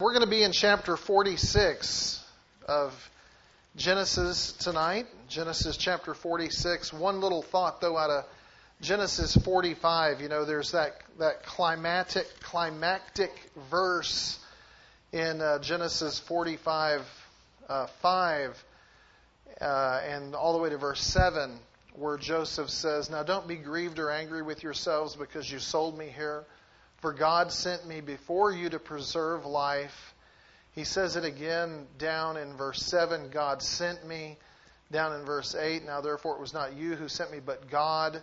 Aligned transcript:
We're 0.00 0.12
going 0.12 0.24
to 0.24 0.30
be 0.30 0.44
in 0.44 0.52
chapter 0.52 0.96
46 0.96 2.24
of 2.68 3.10
Genesis 3.74 4.52
tonight. 4.52 5.08
Genesis 5.26 5.76
chapter 5.76 6.14
46. 6.14 6.92
One 6.92 7.20
little 7.20 7.42
thought, 7.42 7.80
though, 7.80 7.98
out 7.98 8.10
of 8.10 8.24
Genesis 8.80 9.34
45. 9.34 10.20
You 10.20 10.28
know, 10.28 10.44
there's 10.44 10.70
that, 10.70 10.92
that 11.18 11.42
climatic, 11.44 12.28
climactic 12.38 13.32
verse 13.72 14.38
in 15.10 15.40
uh, 15.40 15.58
Genesis 15.58 16.20
45 16.20 17.02
uh, 17.68 17.88
5 18.00 18.64
uh, 19.60 20.00
and 20.04 20.36
all 20.36 20.52
the 20.52 20.62
way 20.62 20.70
to 20.70 20.78
verse 20.78 21.02
7, 21.02 21.58
where 21.96 22.18
Joseph 22.18 22.70
says, 22.70 23.10
Now 23.10 23.24
don't 23.24 23.48
be 23.48 23.56
grieved 23.56 23.98
or 23.98 24.12
angry 24.12 24.42
with 24.42 24.62
yourselves 24.62 25.16
because 25.16 25.50
you 25.50 25.58
sold 25.58 25.98
me 25.98 26.06
here 26.06 26.44
for 26.98 27.12
God 27.12 27.52
sent 27.52 27.86
me 27.86 28.00
before 28.00 28.52
you 28.52 28.70
to 28.70 28.78
preserve 28.78 29.46
life. 29.46 30.14
He 30.74 30.84
says 30.84 31.16
it 31.16 31.24
again 31.24 31.86
down 31.98 32.36
in 32.36 32.56
verse 32.56 32.82
7 32.82 33.30
God 33.30 33.62
sent 33.62 34.06
me. 34.06 34.36
Down 34.90 35.12
in 35.20 35.26
verse 35.26 35.54
8, 35.54 35.84
now 35.84 36.00
therefore 36.00 36.36
it 36.36 36.40
was 36.40 36.54
not 36.54 36.74
you 36.74 36.94
who 36.94 37.08
sent 37.08 37.30
me, 37.30 37.40
but 37.44 37.70
God. 37.70 38.22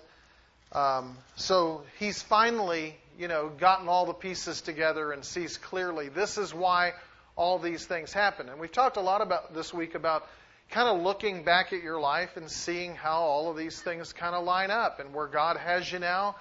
Um, 0.71 1.15
so 1.35 1.83
he's 1.99 2.23
finally, 2.23 2.95
you 3.19 3.27
know, 3.27 3.49
gotten 3.49 3.87
all 3.87 4.07
the 4.07 4.15
pieces 4.15 4.61
together 4.61 5.11
and 5.11 5.23
sees 5.23 5.57
clearly 5.57 6.09
this 6.09 6.39
is 6.39 6.55
why 6.55 6.93
all 7.35 7.59
these 7.59 7.85
things 7.85 8.11
happen. 8.11 8.49
And 8.49 8.59
we've 8.59 8.71
talked 8.71 8.97
a 8.97 9.01
lot 9.01 9.21
about 9.21 9.53
this 9.53 9.73
week 9.75 9.93
about 9.93 10.27
kind 10.71 10.89
of 10.89 11.03
looking 11.03 11.43
back 11.43 11.71
at 11.71 11.83
your 11.83 11.99
life 11.99 12.35
and 12.35 12.49
seeing 12.49 12.95
how 12.95 13.19
all 13.19 13.51
of 13.51 13.57
these 13.57 13.79
things 13.79 14.11
kind 14.11 14.33
of 14.33 14.43
line 14.43 14.71
up 14.71 14.99
and 14.99 15.13
where 15.13 15.27
God 15.27 15.57
has 15.57 15.91
you 15.91 15.99
now 15.99 16.35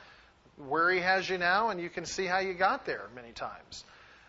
where 0.56 0.90
He 0.90 1.00
has 1.00 1.28
you 1.28 1.38
now, 1.38 1.70
and 1.70 1.80
you 1.80 1.90
can 1.90 2.06
see 2.06 2.26
how 2.26 2.38
you 2.38 2.54
got 2.54 2.86
there 2.86 3.02
many 3.14 3.32
times. 3.32 3.84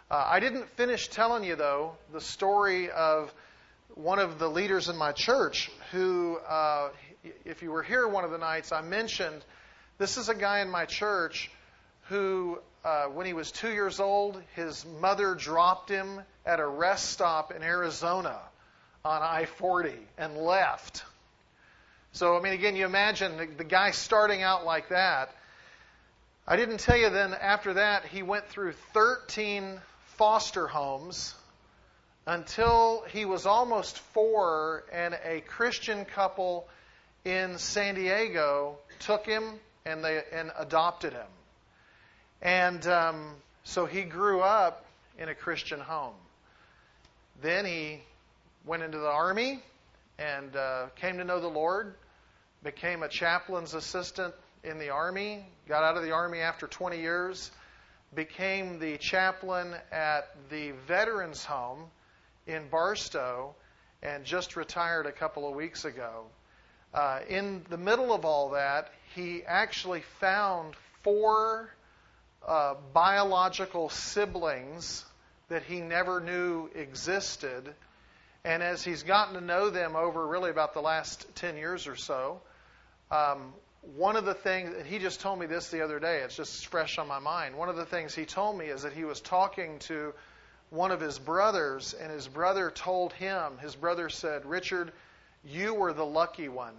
Uh, 0.10 0.24
I 0.28 0.40
didn't 0.40 0.70
finish 0.78 1.08
telling 1.08 1.44
you, 1.44 1.56
though, 1.56 1.94
the 2.14 2.22
story 2.22 2.92
of 2.92 3.34
one 3.96 4.20
of 4.20 4.40
the 4.40 4.48
leaders 4.48 4.90
in 4.90 4.98
my 4.98 5.12
church 5.12 5.72
who, 5.92 6.38
uh, 6.48 6.90
if 7.44 7.64
you 7.64 7.72
were 7.72 7.82
here 7.82 8.08
one 8.08 8.24
of 8.24 8.32
the 8.32 8.38
nights, 8.38 8.72
I 8.72 8.82
mentioned 8.82 9.44
this 9.98 10.18
is 10.18 10.30
a 10.30 10.36
guy 10.36 10.60
in 10.60 10.70
my 10.70 10.86
church 10.86 11.50
who, 12.10 12.60
uh, 12.84 13.06
when 13.06 13.26
he 13.26 13.34
was 13.34 13.52
two 13.52 13.72
years 13.72 14.00
old, 14.00 14.42
his 14.56 14.86
mother 15.00 15.34
dropped 15.34 15.90
him 15.90 16.22
at 16.46 16.60
a 16.60 16.68
rest 16.68 17.10
stop 17.10 17.52
in 17.52 17.64
Arizona 17.64 18.40
on 19.04 19.22
I 19.22 19.46
40 19.46 19.94
and 20.18 20.38
left. 20.38 21.04
So, 22.12 22.38
I 22.38 22.42
mean, 22.42 22.54
again, 22.54 22.76
you 22.76 22.86
imagine 22.86 23.38
the, 23.38 23.46
the 23.46 23.64
guy 23.64 23.92
starting 23.92 24.44
out 24.44 24.66
like 24.66 24.90
that 24.90 25.32
I 26.48 26.58
didn't 26.58 26.78
tell 26.78 26.96
you 26.96 27.10
then 27.10 27.34
after 27.34 27.74
that 27.74 28.06
he 28.06 28.22
went 28.22 28.48
through 28.50 28.74
13 28.94 29.82
foster 30.18 30.68
homes 30.68 31.34
until 32.28 33.04
he 33.10 33.26
was 33.26 33.48
almost 33.48 33.98
four 33.98 34.84
and 34.94 35.18
a 35.26 35.42
Christian 35.42 36.06
couple 36.06 36.68
in 37.24 37.58
San 37.58 37.96
Diego 37.96 38.78
took 39.00 39.26
him 39.26 39.60
and 39.88 40.04
they 40.04 40.22
and 40.32 40.52
adopted 40.56 41.14
him. 41.14 41.28
And 42.44 42.86
um, 42.86 43.34
so 43.64 43.88
he 43.88 44.04
grew 44.04 44.42
up 44.42 44.86
in 45.18 45.30
a 45.30 45.36
Christian 45.36 45.80
home. 45.80 46.14
Then 47.42 47.66
he 47.66 48.02
went 48.68 48.84
into 48.84 49.00
the 49.00 49.10
army 49.10 49.64
and 50.20 50.56
uh, 50.56 50.88
came 50.96 51.18
to 51.18 51.24
know 51.24 51.40
the 51.40 51.48
Lord, 51.48 51.96
became 52.62 53.02
a 53.02 53.10
chaplain's 53.10 53.74
assistant 53.74 54.36
in 54.66 54.80
the 54.80 54.90
Army, 54.90 55.46
got 55.68 55.84
out 55.84 55.96
of 55.96 56.04
the 56.04 56.12
Army 56.12 56.40
after 56.40 56.68
20 56.68 57.00
years, 57.00 57.52
became 58.14 58.80
the 58.80 58.98
chaplain 58.98 59.76
at 59.92 60.36
the 60.50 60.72
Veterans 60.88 61.46
Home 61.46 61.84
in 62.48 62.68
Barstow, 62.70 63.56
and 64.02 64.26
just 64.26 64.56
retired 64.56 65.06
a 65.06 65.12
couple 65.12 65.48
of 65.48 65.56
weeks 65.56 65.86
ago. 65.86 66.26
Uh, 66.94 67.20
in 67.28 67.66
the 67.70 67.78
middle 67.78 68.14
of 68.14 68.26
all 68.26 68.52
that, 68.52 68.92
he 69.16 69.44
actually 69.46 70.02
found 70.20 70.76
four 71.04 71.70
uh, 72.48 72.76
biological 72.94 73.90
siblings 73.90 75.04
that 75.50 75.64
he 75.64 75.82
never 75.82 76.20
knew 76.20 76.70
existed. 76.76 77.74
And 78.44 78.64
as 78.64 78.84
he's 78.84 79.04
gotten 79.04 79.34
to 79.36 79.42
know 79.42 79.70
them 79.70 79.96
over 79.96 80.26
really 80.26 80.52
about 80.52 80.74
the 80.74 80.82
last 80.82 81.26
10 81.36 81.58
years 81.58 81.88
or 81.88 81.96
so, 81.96 82.42
um, 83.12 83.54
one 83.96 84.16
of 84.16 84.26
the 84.26 84.34
things, 84.34 84.74
he 84.88 85.00
just 85.00 85.22
told 85.22 85.40
me 85.40 85.46
this 85.46 85.70
the 85.70 85.82
other 85.82 86.00
day, 86.00 86.20
it's 86.20 86.36
just 86.36 86.68
fresh 86.68 86.98
on 86.98 87.08
my 87.08 87.20
mind. 87.20 87.56
One 87.56 87.70
of 87.70 87.76
the 87.76 87.86
things 87.86 88.16
he 88.16 88.26
told 88.26 88.58
me 88.58 88.66
is 88.66 88.82
that 88.82 88.94
he 88.94 89.06
was 89.06 89.22
talking 89.22 89.80
to 89.80 90.14
one 90.70 90.92
of 90.92 91.00
his 91.00 91.20
brothers, 91.20 91.94
and 91.94 92.12
his 92.12 92.28
brother 92.28 92.72
told 92.72 93.14
him, 93.14 93.58
his 93.60 93.76
brother 93.76 94.10
said, 94.10 94.46
Richard, 94.46 94.92
you 95.44 95.74
were 95.74 95.94
the 95.94 96.06
lucky 96.06 96.50
one. 96.50 96.74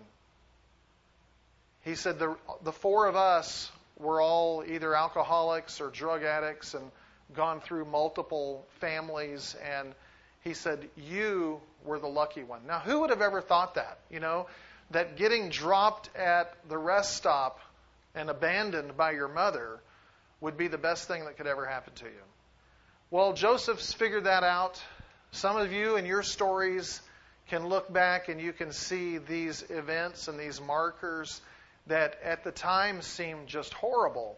He 1.83 1.95
said, 1.95 2.19
the, 2.19 2.37
the 2.65 2.73
four 2.73 3.07
of 3.07 3.15
us 3.15 3.71
were 3.97 4.21
all 4.21 4.65
either 4.67 4.95
alcoholics 4.95 5.81
or 5.81 5.91
drug 5.91 6.25
addicts 6.25 6.75
and 6.75 6.91
gone 7.35 7.61
through 7.61 7.85
multiple 7.85 8.67
families, 8.81 9.57
and 9.65 9.95
he 10.43 10.55
said, 10.55 10.89
You 10.97 11.61
were 11.85 11.99
the 11.99 12.09
lucky 12.09 12.45
one. 12.45 12.67
Now, 12.67 12.79
who 12.79 13.01
would 13.01 13.11
have 13.11 13.23
ever 13.23 13.41
thought 13.41 13.75
that? 13.75 13.99
You 14.11 14.21
know, 14.21 14.47
that 14.91 15.17
getting 15.17 15.49
dropped 15.49 16.15
at 16.17 16.55
the 16.69 16.79
rest 16.79 17.17
stop 17.17 17.61
and 18.15 18.31
abandoned 18.31 18.97
by 18.97 19.13
your 19.13 19.29
mother 19.29 19.81
would 20.41 20.57
be 20.57 20.69
the 20.69 20.79
best 20.79 21.09
thing 21.09 21.25
that 21.25 21.37
could 21.37 21.47
ever 21.47 21.67
happen 21.67 21.93
to 21.95 22.05
you. 22.05 22.23
Well, 23.11 23.33
Joseph's 23.33 23.93
figured 23.93 24.25
that 24.25 24.43
out. 24.43 24.83
Some 25.31 25.57
of 25.57 25.73
you 25.73 25.97
in 25.97 26.07
your 26.07 26.23
stories 26.23 27.01
can 27.49 27.69
look 27.69 27.93
back 27.93 28.29
and 28.29 28.41
you 28.41 28.53
can 28.53 28.73
see 28.73 29.19
these 29.19 29.65
events 29.71 30.29
and 30.29 30.39
these 30.39 30.61
markers 30.61 31.41
that 31.87 32.19
at 32.25 32.43
the 32.43 32.51
time 32.51 33.03
seemed 33.03 33.47
just 33.47 33.73
horrible, 33.73 34.37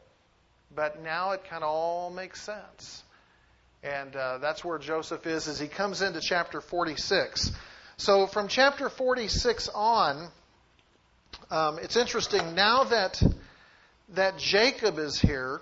but 0.74 1.02
now 1.02 1.30
it 1.32 1.44
kind 1.48 1.62
of 1.62 1.70
all 1.70 2.10
makes 2.10 2.42
sense. 2.42 3.02
And 3.82 4.14
uh, 4.14 4.38
that's 4.38 4.64
where 4.64 4.78
Joseph 4.78 5.26
is 5.26 5.48
as 5.48 5.58
he 5.58 5.68
comes 5.68 6.02
into 6.02 6.20
chapter 6.20 6.60
46. 6.60 7.52
So 7.96 8.26
from 8.26 8.48
chapter 8.48 8.88
46 8.88 9.70
on, 9.74 10.28
um, 11.50 11.78
it's 11.78 11.96
interesting 11.96 12.54
now 12.54 12.84
that 12.84 13.22
that 14.14 14.38
Jacob 14.38 14.98
is 14.98 15.18
here. 15.18 15.60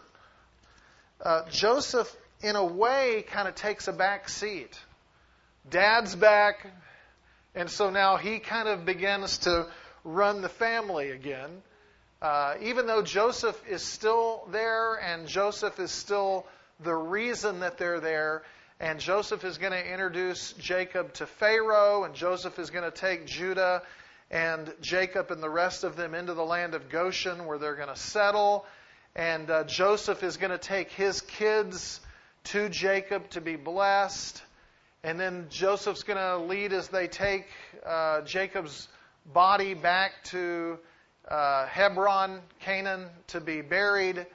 Uh, 1.21 1.43
Joseph, 1.51 2.15
in 2.43 2.57
a 2.57 2.65
way, 2.65 3.25
kind 3.29 3.49
of 3.49 3.55
takes 3.55 3.89
a 3.89 3.93
back 3.93 4.29
seat. 4.29 4.79
Dad's 5.71 6.15
back, 6.15 6.67
and 7.55 7.71
so 7.71 7.91
now 7.91 8.17
he 8.17 8.39
kind 8.39 8.69
of 8.69 8.85
begins 8.85 9.39
to 9.39 9.67
run 10.05 10.43
the 10.43 10.49
family 10.49 11.11
again. 11.11 11.51
Uh, 12.21 12.55
even 12.63 12.87
though 12.87 13.03
Joseph 13.03 13.61
is 13.69 13.83
still 13.83 14.47
there, 14.51 14.95
and 14.95 15.27
Joseph 15.29 15.79
is 15.79 15.91
still 15.91 16.47
the 16.81 16.95
reason 16.95 17.61
that 17.61 17.79
they're 17.79 18.01
there, 18.01 18.43
and 18.81 19.01
Joseph 19.01 19.45
is 19.45 19.59
going 19.59 19.73
to 19.73 19.93
introduce 19.93 20.53
Jacob 20.55 21.13
to 21.15 21.27
Pharaoh, 21.27 22.05
and 22.05 22.15
Joseph 22.15 22.59
is 22.59 22.71
going 22.71 22.85
to 22.85 22.97
take 22.97 23.27
Judah 23.27 23.83
and 24.31 24.73
Jacob 24.81 25.31
and 25.31 25.43
the 25.43 25.51
rest 25.51 25.85
of 25.85 25.97
them 25.97 26.15
into 26.15 26.35
the 26.35 26.45
land 26.45 26.75
of 26.75 26.89
Goshen 26.89 27.47
where 27.47 27.59
they're 27.59 27.77
going 27.77 27.89
to 27.89 27.97
settle. 27.97 28.67
And 29.15 29.51
uh, 29.51 29.65
Joseph 29.65 30.23
is 30.23 30.37
going 30.37 30.51
to 30.51 30.59
take 30.59 30.91
his 30.91 31.21
kids 31.21 32.01
to 32.45 32.69
Jacob 32.69 33.31
to 33.31 33.41
be 33.41 33.57
blessed. 33.57 34.43
And 35.03 35.19
then 35.21 35.47
Joseph's 35.49 36.03
going 36.03 36.19
to 36.19 36.39
lead 36.39 36.73
as 36.73 36.89
they 36.89 37.07
take 37.07 37.47
uh, 37.85 38.23
Jacob's 38.23 38.89
body 39.33 39.75
back 39.75 40.13
to 40.25 40.79
uh, 41.29 41.67
Hebron, 41.67 42.41
Canaan, 42.61 43.09
to 43.29 43.41
be 43.41 43.63
buried. 43.63 44.27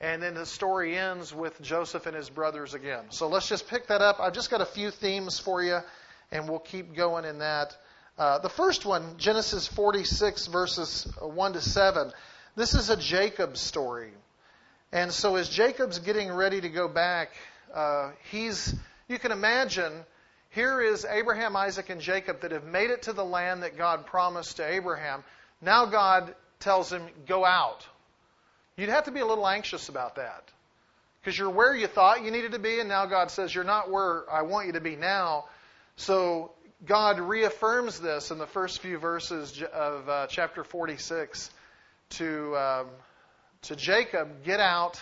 And 0.00 0.22
then 0.22 0.34
the 0.34 0.46
story 0.46 0.98
ends 0.98 1.32
with 1.34 1.60
Joseph 1.62 2.06
and 2.06 2.16
his 2.16 2.28
brothers 2.28 2.74
again. 2.74 3.04
So 3.10 3.28
let's 3.28 3.48
just 3.48 3.68
pick 3.68 3.86
that 3.86 4.02
up. 4.02 4.18
I've 4.20 4.34
just 4.34 4.50
got 4.50 4.60
a 4.60 4.66
few 4.66 4.90
themes 4.90 5.38
for 5.38 5.62
you, 5.62 5.78
and 6.30 6.48
we'll 6.48 6.58
keep 6.58 6.94
going 6.94 7.24
in 7.24 7.38
that. 7.38 7.76
Uh, 8.18 8.38
the 8.38 8.48
first 8.48 8.84
one, 8.84 9.16
Genesis 9.16 9.66
46, 9.66 10.46
verses 10.48 11.08
1 11.20 11.52
to 11.54 11.60
7, 11.60 12.12
this 12.56 12.74
is 12.74 12.90
a 12.90 12.96
Jacob 12.96 13.56
story. 13.56 14.12
And 14.92 15.10
so 15.10 15.36
as 15.36 15.48
Jacob's 15.48 15.98
getting 15.98 16.30
ready 16.30 16.60
to 16.60 16.68
go 16.68 16.88
back, 16.88 17.30
uh, 17.74 18.10
he's, 18.30 18.74
you 19.08 19.18
can 19.18 19.32
imagine, 19.32 19.92
here 20.50 20.82
is 20.82 21.06
Abraham, 21.06 21.56
Isaac, 21.56 21.88
and 21.88 22.02
Jacob 22.02 22.42
that 22.42 22.50
have 22.50 22.64
made 22.64 22.90
it 22.90 23.02
to 23.02 23.14
the 23.14 23.24
land 23.24 23.62
that 23.62 23.78
God 23.78 24.04
promised 24.04 24.58
to 24.58 24.66
Abraham. 24.70 25.24
Now 25.62 25.86
God 25.86 26.34
tells 26.60 26.92
him, 26.92 27.02
go 27.26 27.46
out. 27.46 27.86
You'd 28.76 28.90
have 28.90 29.04
to 29.04 29.10
be 29.10 29.20
a 29.20 29.26
little 29.26 29.48
anxious 29.48 29.88
about 29.88 30.16
that. 30.16 30.44
Because 31.20 31.38
you're 31.38 31.48
where 31.48 31.74
you 31.74 31.86
thought 31.86 32.22
you 32.22 32.30
needed 32.30 32.52
to 32.52 32.58
be, 32.58 32.78
and 32.78 32.88
now 32.90 33.06
God 33.06 33.30
says, 33.30 33.54
you're 33.54 33.64
not 33.64 33.90
where 33.90 34.30
I 34.30 34.42
want 34.42 34.66
you 34.66 34.74
to 34.74 34.80
be 34.80 34.96
now. 34.96 35.46
So 35.96 36.50
God 36.84 37.20
reaffirms 37.20 38.00
this 38.00 38.32
in 38.32 38.38
the 38.38 38.46
first 38.46 38.80
few 38.80 38.98
verses 38.98 39.62
of 39.72 40.08
uh, 40.08 40.26
chapter 40.26 40.64
46 40.64 41.48
to, 42.10 42.56
um, 42.56 42.86
to 43.62 43.76
Jacob 43.76 44.42
get 44.42 44.58
out 44.58 45.00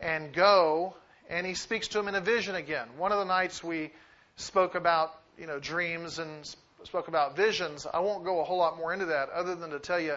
and 0.00 0.32
go 0.32 0.96
and 1.28 1.46
he 1.46 1.54
speaks 1.54 1.86
to 1.88 1.98
him 2.00 2.08
in 2.08 2.16
a 2.16 2.20
vision 2.20 2.56
again. 2.56 2.88
One 2.96 3.12
of 3.12 3.18
the 3.18 3.24
nights 3.24 3.62
we 3.62 3.92
spoke 4.34 4.74
about, 4.74 5.14
you 5.38 5.46
know, 5.46 5.60
dreams 5.60 6.18
and 6.18 6.52
spoke 6.82 7.06
about 7.06 7.36
visions. 7.36 7.86
I 7.92 8.00
won't 8.00 8.24
go 8.24 8.40
a 8.40 8.44
whole 8.44 8.58
lot 8.58 8.76
more 8.76 8.92
into 8.92 9.06
that 9.06 9.30
other 9.30 9.54
than 9.54 9.70
to 9.70 9.78
tell 9.78 10.00
you 10.00 10.16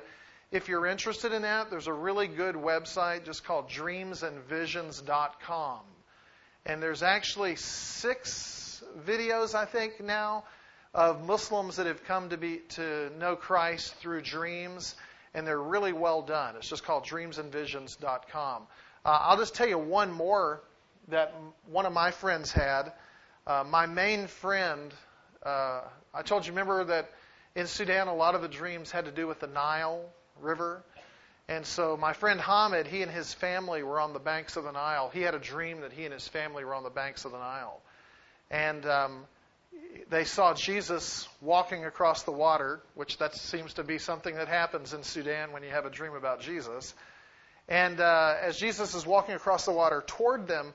if 0.52 0.70
you're 0.70 0.88
interested 0.88 1.34
in 1.34 1.44
that, 1.44 1.70
there's 1.70 1.86
a 1.86 1.94
really 1.94 2.28
good 2.28 2.56
website 2.56 3.26
just 3.26 3.44
called 3.44 3.70
dreamsandvisions.com. 3.70 5.82
And 6.66 6.82
there's 6.82 7.04
actually 7.04 7.58
six 7.58 8.84
videos, 9.06 9.54
I 9.54 9.66
think, 9.66 10.04
now 10.04 10.46
of 10.94 11.26
Muslims 11.26 11.78
that 11.78 11.88
have 11.88 12.04
come 12.04 12.30
to 12.30 12.38
be 12.38 12.58
to 12.70 13.10
know 13.18 13.36
Christ 13.36 13.96
through 13.96 14.22
dreams, 14.22 14.96
and 15.34 15.48
they're 15.48 15.62
really 15.62 15.94
well 15.94 16.22
done. 16.22 16.56
It's 16.56 16.70
just 16.70 16.84
called 16.84 17.06
dreamsandvisions.com. 17.06 18.64
Uh, 19.06 19.18
I'll 19.22 19.38
just 19.38 19.56
tell 19.56 19.68
you 19.68 19.80
one 19.80 20.12
more 20.12 20.62
that 21.10 21.34
one 21.70 21.86
of 21.86 21.94
my 21.94 22.12
friends 22.12 22.52
had. 22.52 22.92
Uh, 23.46 23.64
my 23.68 23.86
main 23.86 24.28
friend, 24.28 24.94
uh, 25.44 25.82
I 26.14 26.22
told 26.22 26.46
you, 26.46 26.54
remember 26.54 26.84
that 26.86 27.10
in 27.56 27.68
Sudan 27.68 28.08
a 28.08 28.16
lot 28.16 28.36
of 28.36 28.42
the 28.42 28.48
dreams 28.48 28.92
had 28.92 29.06
to 29.06 29.12
do 29.12 29.28
with 29.28 29.40
the 29.40 29.48
Nile 29.48 30.06
River. 30.42 30.84
And 31.50 31.66
so 31.66 31.98
my 31.98 32.14
friend 32.14 32.40
Hamid, 32.40 32.88
he 32.88 33.02
and 33.02 33.12
his 33.12 33.34
family 33.34 33.84
were 33.84 34.00
on 34.00 34.14
the 34.14 34.20
banks 34.20 34.56
of 34.56 34.64
the 34.64 34.72
Nile. 34.72 35.10
He 35.14 35.22
had 35.22 35.36
a 35.36 35.40
dream 35.40 35.82
that 35.82 35.92
he 35.92 36.06
and 36.06 36.14
his 36.14 36.28
family 36.28 36.64
were 36.64 36.74
on 36.74 36.84
the 36.84 36.90
banks 36.90 37.26
of 37.26 37.32
the 37.32 37.38
Nile. 37.38 37.82
And 38.50 38.86
um, 38.86 39.26
they 40.10 40.26
saw 40.26 40.54
Jesus 40.54 41.28
walking 41.42 41.86
across 41.86 42.24
the 42.24 42.32
water, 42.32 42.82
which 42.96 43.18
that 43.18 43.36
seems 43.36 43.74
to 43.76 43.84
be 43.84 43.98
something 43.98 44.36
that 44.36 44.48
happens 44.48 44.94
in 44.94 45.04
Sudan 45.04 45.52
when 45.52 45.64
you 45.64 45.70
have 45.70 45.86
a 45.86 45.90
dream 45.90 46.14
about 46.14 46.42
Jesus. 46.42 46.94
And 47.68 48.00
uh, 48.00 48.36
as 48.42 48.58
Jesus 48.58 48.94
is 48.94 49.06
walking 49.06 49.36
across 49.36 49.66
the 49.66 49.72
water 49.72 50.04
toward 50.06 50.48
them, 50.48 50.74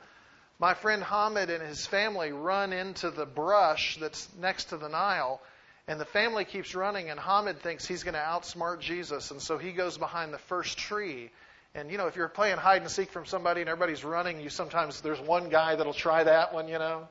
my 0.59 0.75
friend 0.75 1.03
Hamid 1.03 1.51
and 1.51 1.63
his 1.63 1.87
family 1.87 2.33
run 2.33 2.73
into 2.73 3.11
the 3.11 3.27
brush 3.27 3.97
that's 4.01 4.29
next 4.41 4.67
to 4.67 4.77
the 4.77 4.89
Nile. 4.89 5.41
And 5.87 6.01
the 6.01 6.05
family 6.05 6.45
keeps 6.45 6.75
running, 6.75 7.09
and 7.09 7.19
Hamid 7.19 7.61
thinks 7.61 7.87
he's 7.87 8.03
going 8.03 8.15
to 8.15 8.21
outsmart 8.21 8.81
Jesus. 8.81 9.31
And 9.31 9.41
so 9.41 9.57
he 9.57 9.73
goes 9.73 9.97
behind 9.97 10.35
the 10.35 10.39
first 10.39 10.77
tree. 10.77 11.31
And, 11.75 11.91
you 11.91 11.97
know, 11.97 12.09
if 12.09 12.17
you're 12.17 12.29
playing 12.29 12.57
hide 12.57 12.83
and 12.83 12.91
seek 12.91 13.11
from 13.11 13.25
somebody 13.25 13.61
and 13.61 13.71
everybody's 13.71 14.05
running, 14.05 14.41
you 14.41 14.51
sometimes, 14.51 15.01
there's 15.01 15.21
one 15.21 15.49
guy 15.49 15.77
that'll 15.77 15.95
try 15.95 16.25
that 16.25 16.53
one, 16.53 16.69
you 16.69 16.79
know. 16.79 17.09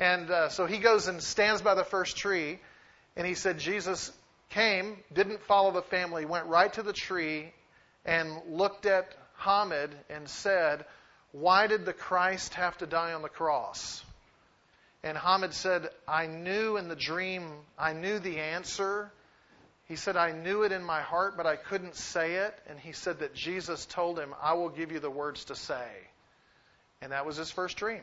And 0.00 0.30
uh, 0.30 0.48
so 0.48 0.64
he 0.64 0.78
goes 0.78 1.08
and 1.08 1.22
stands 1.22 1.60
by 1.60 1.74
the 1.74 1.84
first 1.84 2.16
tree, 2.16 2.58
and 3.16 3.26
he 3.26 3.34
said, 3.34 3.58
Jesus 3.58 4.10
came, 4.48 4.96
didn't 5.12 5.42
follow 5.42 5.72
the 5.72 5.82
family, 5.82 6.24
went 6.24 6.46
right 6.46 6.72
to 6.72 6.82
the 6.82 6.94
tree 6.94 7.52
and 8.06 8.32
looked 8.48 8.86
at 8.86 9.14
Hamid 9.34 9.90
and 10.08 10.26
said, 10.26 10.86
Why 11.32 11.66
did 11.66 11.84
the 11.84 11.92
Christ 11.92 12.54
have 12.54 12.78
to 12.78 12.86
die 12.86 13.12
on 13.12 13.20
the 13.20 13.28
cross? 13.28 14.02
And 15.02 15.18
Hamid 15.18 15.52
said, 15.52 15.90
I 16.08 16.26
knew 16.26 16.78
in 16.78 16.88
the 16.88 16.96
dream, 16.96 17.50
I 17.78 17.92
knew 17.92 18.18
the 18.18 18.38
answer. 18.38 19.12
He 19.86 19.96
said, 19.96 20.16
I 20.16 20.32
knew 20.32 20.62
it 20.62 20.72
in 20.72 20.82
my 20.82 21.02
heart, 21.02 21.36
but 21.36 21.46
I 21.46 21.56
couldn't 21.56 21.94
say 21.96 22.36
it. 22.36 22.58
And 22.68 22.78
he 22.78 22.92
said 22.92 23.18
that 23.18 23.34
Jesus 23.34 23.84
told 23.84 24.18
him, 24.18 24.34
I 24.40 24.54
will 24.54 24.70
give 24.70 24.92
you 24.92 25.00
the 25.00 25.10
words 25.10 25.44
to 25.46 25.54
say. 25.54 25.88
And 27.02 27.12
that 27.12 27.26
was 27.26 27.36
his 27.36 27.50
first 27.50 27.76
dream. 27.76 28.02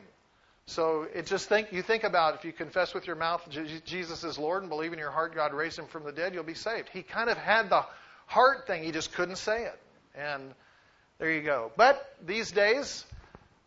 So 0.67 1.07
it 1.13 1.25
just 1.25 1.47
think 1.47 1.71
you 1.71 1.81
think 1.81 2.03
about 2.03 2.35
if 2.35 2.43
you 2.43 2.51
confess 2.51 2.93
with 2.93 3.07
your 3.07 3.15
mouth 3.15 3.47
Jesus 3.85 4.23
is 4.25 4.37
Lord 4.37 4.63
and 4.63 4.69
believe 4.69 4.91
in 4.91 4.99
your 4.99 5.11
heart 5.11 5.33
God 5.33 5.53
raised 5.53 5.79
him 5.79 5.87
from 5.87 6.03
the 6.03 6.11
dead, 6.11 6.33
you'll 6.33 6.43
be 6.43 6.53
saved. 6.53 6.89
He 6.89 7.03
kind 7.03 7.29
of 7.29 7.37
had 7.37 7.69
the 7.69 7.85
heart 8.25 8.67
thing, 8.67 8.83
he 8.83 8.91
just 8.91 9.13
couldn't 9.13 9.37
say 9.37 9.63
it. 9.63 9.79
And 10.13 10.53
there 11.19 11.31
you 11.31 11.41
go. 11.41 11.71
But 11.77 12.05
these 12.25 12.51
days, 12.51 13.05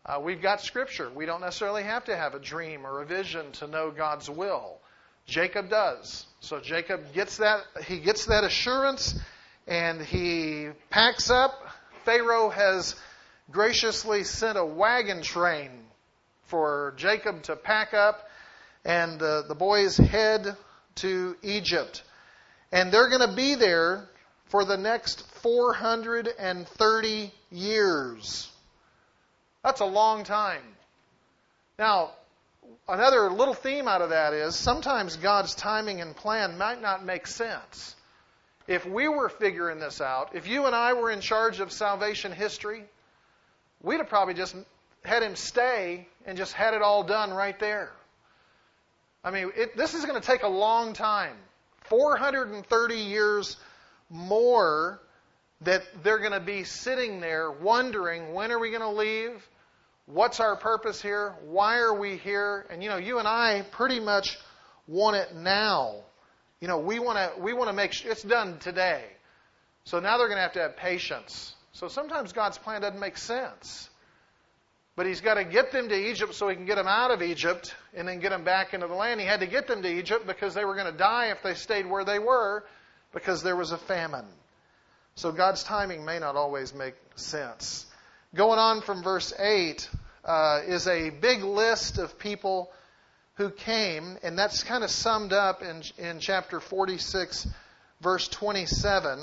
uh, 0.05 0.19
we've 0.21 0.41
got 0.41 0.61
Scripture. 0.61 1.09
We 1.09 1.25
don't 1.25 1.41
necessarily 1.41 1.83
have 1.83 2.05
to 2.05 2.15
have 2.15 2.35
a 2.35 2.39
dream 2.39 2.85
or 2.85 3.01
a 3.01 3.05
vision 3.05 3.51
to 3.53 3.67
know 3.67 3.89
God's 3.89 4.29
will. 4.29 4.77
Jacob 5.25 5.69
does. 5.69 6.25
So 6.39 6.59
Jacob 6.59 7.13
gets 7.13 7.37
that. 7.37 7.61
He 7.85 7.99
gets 7.99 8.25
that 8.25 8.43
assurance, 8.43 9.19
and 9.67 10.01
he 10.01 10.69
packs 10.89 11.29
up. 11.29 11.53
Pharaoh 12.05 12.49
has 12.49 12.95
graciously 13.51 14.23
sent 14.23 14.57
a 14.57 14.65
wagon 14.65 15.23
train 15.23 15.71
for 16.51 16.93
Jacob 16.97 17.41
to 17.43 17.55
pack 17.55 17.93
up, 17.93 18.29
and 18.83 19.21
uh, 19.21 19.43
the 19.47 19.55
boys 19.55 19.95
head 19.95 20.57
to 20.95 21.35
Egypt. 21.41 22.03
And 22.73 22.91
they're 22.91 23.09
going 23.09 23.27
to 23.27 23.35
be 23.35 23.55
there 23.55 24.09
for 24.47 24.65
the 24.65 24.77
next 24.77 25.25
430 25.41 27.31
years. 27.51 28.51
That's 29.63 29.79
a 29.79 29.85
long 29.85 30.25
time. 30.25 30.61
Now, 31.79 32.11
another 32.87 33.31
little 33.31 33.53
theme 33.53 33.87
out 33.87 34.01
of 34.01 34.09
that 34.09 34.33
is 34.33 34.55
sometimes 34.55 35.15
God's 35.15 35.55
timing 35.55 36.01
and 36.01 36.13
plan 36.13 36.57
might 36.57 36.81
not 36.81 37.05
make 37.05 37.27
sense. 37.27 37.95
If 38.67 38.85
we 38.85 39.07
were 39.07 39.29
figuring 39.29 39.79
this 39.79 40.01
out, 40.01 40.35
if 40.35 40.47
you 40.47 40.65
and 40.65 40.75
I 40.75 40.93
were 40.93 41.11
in 41.11 41.21
charge 41.21 41.61
of 41.61 41.71
salvation 41.71 42.33
history, 42.33 42.83
we'd 43.81 43.97
have 43.97 44.09
probably 44.09 44.33
just 44.33 44.55
had 45.03 45.23
him 45.23 45.35
stay 45.35 46.07
and 46.25 46.37
just 46.37 46.53
had 46.53 46.73
it 46.73 46.81
all 46.81 47.03
done 47.03 47.31
right 47.31 47.59
there. 47.59 47.91
I 49.23 49.31
mean, 49.31 49.51
it, 49.55 49.77
this 49.77 49.93
is 49.93 50.05
going 50.05 50.19
to 50.19 50.25
take 50.25 50.43
a 50.43 50.47
long 50.47 50.93
time 50.93 51.35
430 51.83 52.95
years 52.95 53.57
more 54.09 54.99
that 55.61 55.83
they're 56.03 56.19
going 56.19 56.31
to 56.31 56.39
be 56.39 56.63
sitting 56.63 57.19
there 57.19 57.51
wondering 57.51 58.33
when 58.33 58.51
are 58.51 58.59
we 58.59 58.69
going 58.69 58.81
to 58.81 58.89
leave? 58.89 59.47
What's 60.07 60.39
our 60.39 60.55
purpose 60.55 61.01
here? 61.01 61.35
Why 61.45 61.77
are 61.77 61.93
we 61.93 62.17
here? 62.17 62.65
And 62.69 62.83
you 62.83 62.89
know, 62.89 62.97
you 62.97 63.19
and 63.19 63.27
I 63.27 63.63
pretty 63.71 63.99
much 63.99 64.37
want 64.87 65.15
it 65.15 65.35
now. 65.35 65.95
You 66.59 66.67
know, 66.67 66.79
we 66.79 66.99
want 66.99 67.17
to 67.17 67.41
we 67.41 67.53
want 67.53 67.69
to 67.69 67.73
make 67.73 67.93
sure 67.93 68.11
it's 68.11 68.23
done 68.23 68.57
today. 68.59 69.03
So 69.83 69.99
now 69.99 70.17
they're 70.17 70.27
going 70.27 70.37
to 70.37 70.43
have 70.43 70.53
to 70.53 70.61
have 70.61 70.77
patience. 70.77 71.55
So 71.73 71.87
sometimes 71.87 72.33
God's 72.33 72.57
plan 72.57 72.81
doesn't 72.81 72.99
make 72.99 73.17
sense. 73.17 73.89
But 75.01 75.07
he's 75.07 75.21
got 75.21 75.33
to 75.33 75.43
get 75.43 75.71
them 75.71 75.89
to 75.89 75.95
Egypt 75.95 76.35
so 76.35 76.47
he 76.47 76.55
can 76.55 76.67
get 76.67 76.75
them 76.75 76.85
out 76.85 77.09
of 77.09 77.23
Egypt 77.23 77.73
and 77.95 78.07
then 78.07 78.19
get 78.19 78.29
them 78.29 78.43
back 78.43 78.75
into 78.75 78.85
the 78.85 78.93
land. 78.93 79.19
He 79.19 79.25
had 79.25 79.39
to 79.39 79.47
get 79.47 79.65
them 79.65 79.81
to 79.81 79.89
Egypt 79.89 80.27
because 80.27 80.53
they 80.53 80.63
were 80.63 80.75
going 80.75 80.91
to 80.91 80.95
die 80.95 81.31
if 81.31 81.41
they 81.41 81.55
stayed 81.55 81.89
where 81.89 82.05
they 82.05 82.19
were 82.19 82.63
because 83.11 83.41
there 83.41 83.55
was 83.55 83.71
a 83.71 83.79
famine. 83.79 84.27
So 85.15 85.31
God's 85.31 85.63
timing 85.63 86.05
may 86.05 86.19
not 86.19 86.35
always 86.35 86.75
make 86.75 86.93
sense. 87.15 87.87
Going 88.35 88.59
on 88.59 88.81
from 88.81 89.01
verse 89.01 89.33
8 89.39 89.89
uh, 90.23 90.59
is 90.67 90.85
a 90.85 91.09
big 91.09 91.41
list 91.41 91.97
of 91.97 92.19
people 92.19 92.69
who 93.37 93.49
came, 93.49 94.19
and 94.21 94.37
that's 94.37 94.61
kind 94.61 94.83
of 94.83 94.91
summed 94.91 95.33
up 95.33 95.63
in, 95.63 95.81
in 95.97 96.19
chapter 96.19 96.59
46, 96.59 97.47
verse 98.01 98.27
27, 98.27 99.19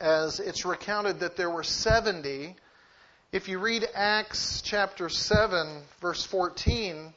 as 0.00 0.40
it's 0.40 0.64
recounted 0.64 1.20
that 1.20 1.36
there 1.36 1.50
were 1.50 1.62
70 1.62 2.56
if 3.30 3.46
you 3.46 3.58
read 3.58 3.86
Acts 3.94 4.62
chapter 4.62 5.10
7, 5.10 5.82
verse 6.00 6.24
14, 6.24 7.12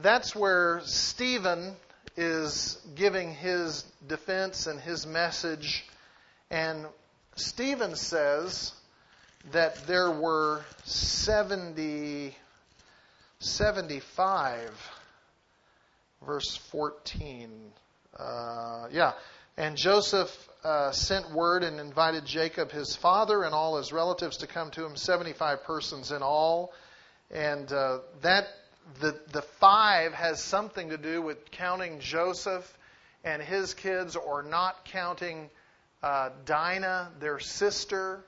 that's 0.00 0.34
where 0.34 0.80
Stephen 0.84 1.76
is 2.16 2.78
giving 2.94 3.34
his 3.34 3.84
defense 4.08 4.66
and 4.66 4.80
his 4.80 5.06
message. 5.06 5.84
And 6.50 6.86
Stephen 7.34 7.96
says 7.96 8.72
that 9.52 9.86
there 9.86 10.10
were 10.10 10.64
70, 10.84 12.34
75, 13.40 14.90
verse 16.24 16.56
14. 16.70 17.50
Uh, 18.18 18.86
yeah. 18.90 19.12
And 19.58 19.76
Joseph 19.76 20.48
uh, 20.66 20.90
sent 20.90 21.30
word 21.30 21.62
and 21.62 21.78
invited 21.78 22.24
Jacob, 22.24 22.72
his 22.72 22.96
father, 22.96 23.44
and 23.44 23.54
all 23.54 23.76
his 23.76 23.92
relatives 23.92 24.38
to 24.38 24.48
come 24.48 24.72
to 24.72 24.84
him, 24.84 24.96
75 24.96 25.62
persons 25.62 26.10
in 26.10 26.22
all. 26.22 26.72
And 27.30 27.72
uh, 27.72 27.98
that 28.22 28.48
the, 29.00 29.16
the 29.30 29.42
five 29.42 30.12
has 30.12 30.42
something 30.42 30.88
to 30.88 30.98
do 30.98 31.22
with 31.22 31.52
counting 31.52 32.00
Joseph 32.00 32.66
and 33.22 33.40
his 33.40 33.74
kids 33.74 34.16
or 34.16 34.42
not 34.42 34.84
counting 34.86 35.50
uh, 36.02 36.30
Dinah, 36.44 37.12
their 37.20 37.38
sister, 37.38 38.24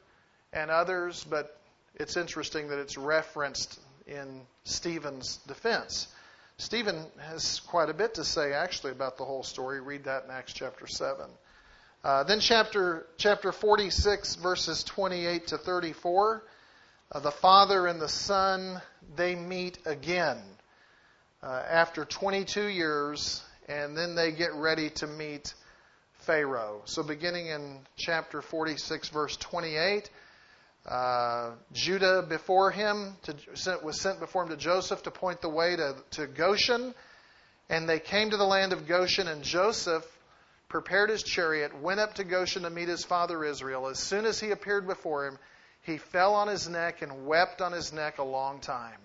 and 0.52 0.70
others. 0.70 1.24
But 1.28 1.58
it's 1.96 2.16
interesting 2.16 2.68
that 2.68 2.78
it's 2.78 2.96
referenced 2.96 3.80
in 4.06 4.42
Stephen's 4.62 5.38
defense. 5.48 6.06
Stephen 6.56 7.04
has 7.18 7.58
quite 7.58 7.88
a 7.88 7.94
bit 7.94 8.14
to 8.14 8.24
say 8.24 8.52
actually 8.52 8.92
about 8.92 9.16
the 9.16 9.24
whole 9.24 9.42
story. 9.42 9.80
Read 9.80 10.04
that 10.04 10.24
in 10.24 10.30
Acts 10.30 10.52
chapter 10.52 10.86
7. 10.86 11.26
Uh, 12.04 12.22
then 12.22 12.38
chapter 12.38 13.06
chapter 13.16 13.50
46 13.50 14.36
verses 14.36 14.84
28 14.84 15.48
to 15.48 15.58
34 15.58 16.44
uh, 17.10 17.18
the 17.18 17.32
father 17.32 17.88
and 17.88 18.00
the 18.00 18.08
son 18.08 18.80
they 19.16 19.34
meet 19.34 19.78
again 19.84 20.38
uh, 21.42 21.60
after 21.68 22.04
22 22.04 22.68
years 22.68 23.42
and 23.68 23.96
then 23.96 24.14
they 24.14 24.30
get 24.30 24.54
ready 24.54 24.90
to 24.90 25.08
meet 25.08 25.54
pharaoh 26.20 26.82
so 26.84 27.02
beginning 27.02 27.48
in 27.48 27.80
chapter 27.96 28.42
46 28.42 29.08
verse 29.08 29.36
28 29.36 30.08
uh, 30.86 31.50
Judah 31.72 32.24
before 32.26 32.70
him, 32.70 33.16
to, 33.24 33.34
was 33.82 34.00
sent 34.00 34.20
before 34.20 34.44
him 34.44 34.48
to 34.48 34.56
Joseph 34.56 35.02
to 35.02 35.10
point 35.10 35.42
the 35.42 35.48
way 35.48 35.76
to, 35.76 35.94
to 36.12 36.26
Goshen. 36.26 36.94
And 37.68 37.86
they 37.86 38.00
came 38.00 38.30
to 38.30 38.38
the 38.38 38.46
land 38.46 38.72
of 38.72 38.86
Goshen, 38.86 39.28
and 39.28 39.42
Joseph 39.42 40.06
prepared 40.68 41.10
his 41.10 41.22
chariot, 41.22 41.80
went 41.80 42.00
up 42.00 42.14
to 42.14 42.24
Goshen 42.24 42.62
to 42.62 42.70
meet 42.70 42.88
his 42.88 43.04
father 43.04 43.44
Israel. 43.44 43.88
As 43.88 43.98
soon 43.98 44.26
as 44.26 44.38
he 44.38 44.50
appeared 44.50 44.86
before 44.86 45.26
him, 45.26 45.38
he 45.82 45.96
fell 45.96 46.34
on 46.34 46.48
his 46.48 46.68
neck 46.68 47.02
and 47.02 47.26
wept 47.26 47.62
on 47.62 47.72
his 47.72 47.92
neck 47.92 48.18
a 48.18 48.24
long 48.24 48.60
time. 48.60 48.98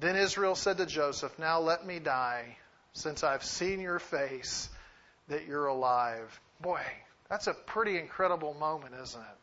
Then 0.00 0.16
Israel 0.16 0.56
said 0.56 0.78
to 0.78 0.86
Joseph, 0.86 1.38
Now 1.38 1.60
let 1.60 1.86
me 1.86 2.00
die, 2.00 2.56
since 2.92 3.22
I've 3.22 3.44
seen 3.44 3.80
your 3.80 4.00
face, 4.00 4.68
that 5.28 5.46
you're 5.46 5.66
alive. 5.66 6.40
Boy, 6.60 6.82
that's 7.30 7.46
a 7.46 7.54
pretty 7.54 7.98
incredible 7.98 8.54
moment, 8.54 8.94
isn't 9.00 9.20
it? 9.20 9.38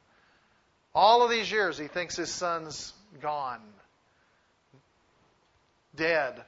All 0.94 1.24
of 1.24 1.30
these 1.30 1.50
years, 1.50 1.78
he 1.78 1.88
thinks 1.88 2.18
his 2.18 2.32
son's 2.32 2.94
gone, 3.22 3.62
dead. 5.96 6.42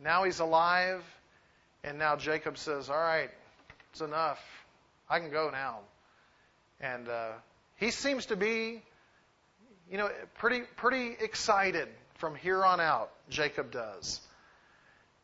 Now 0.00 0.24
he's 0.24 0.40
alive, 0.40 1.04
and 1.84 1.98
now 1.98 2.16
Jacob 2.16 2.58
says, 2.58 2.90
All 2.90 2.98
right, 2.98 3.30
it's 3.98 4.08
enough. 4.08 4.38
I 5.10 5.18
can 5.18 5.30
go 5.30 5.50
now. 5.50 5.80
And 6.80 7.08
uh, 7.08 7.32
he 7.76 7.90
seems 7.90 8.26
to 8.26 8.36
be, 8.36 8.80
you 9.90 9.98
know, 9.98 10.08
pretty 10.38 10.60
pretty 10.76 11.16
excited 11.20 11.88
from 12.14 12.36
here 12.36 12.64
on 12.64 12.80
out. 12.80 13.10
Jacob 13.28 13.72
does. 13.72 14.20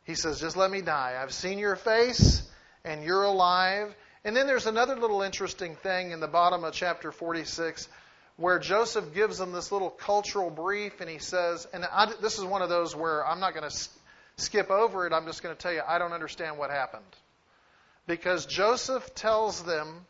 He 0.02 0.16
says, 0.16 0.40
"Just 0.40 0.56
let 0.56 0.70
me 0.72 0.80
die. 0.80 1.16
I've 1.22 1.32
seen 1.32 1.58
your 1.58 1.76
face, 1.76 2.42
and 2.84 3.04
you're 3.04 3.22
alive." 3.22 3.94
And 4.24 4.34
then 4.36 4.48
there's 4.48 4.66
another 4.66 4.96
little 4.96 5.22
interesting 5.22 5.76
thing 5.76 6.10
in 6.10 6.18
the 6.18 6.26
bottom 6.26 6.64
of 6.64 6.72
chapter 6.72 7.12
46 7.12 7.88
where 8.36 8.58
Joseph 8.58 9.14
gives 9.14 9.38
them 9.38 9.52
this 9.52 9.70
little 9.70 9.90
cultural 9.90 10.50
brief, 10.50 11.00
and 11.00 11.08
he 11.08 11.18
says, 11.18 11.68
and 11.72 11.84
I, 11.84 12.10
this 12.20 12.38
is 12.38 12.44
one 12.44 12.62
of 12.62 12.68
those 12.68 12.96
where 12.96 13.24
I'm 13.24 13.38
not 13.38 13.54
going 13.54 13.70
to 13.70 13.88
skip 14.38 14.70
over 14.70 15.06
it. 15.06 15.12
I'm 15.12 15.26
just 15.26 15.42
going 15.42 15.54
to 15.54 15.62
tell 15.62 15.72
you 15.72 15.82
I 15.86 15.98
don't 15.98 16.12
understand 16.12 16.58
what 16.58 16.70
happened 16.70 17.04
because 18.06 18.46
Joseph 18.46 19.14
tells 19.14 19.62
them 19.62 20.06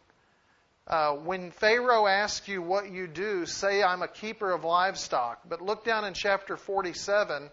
uh, 0.86 1.12
when 1.12 1.50
Pharaoh 1.50 2.06
asks 2.06 2.46
you 2.48 2.60
what 2.60 2.90
you 2.90 3.06
do, 3.06 3.46
say, 3.46 3.82
I'm 3.82 4.02
a 4.02 4.08
keeper 4.08 4.52
of 4.52 4.64
livestock. 4.64 5.40
But 5.48 5.62
look 5.62 5.84
down 5.84 6.04
in 6.04 6.12
chapter 6.12 6.56
47, 6.56 7.48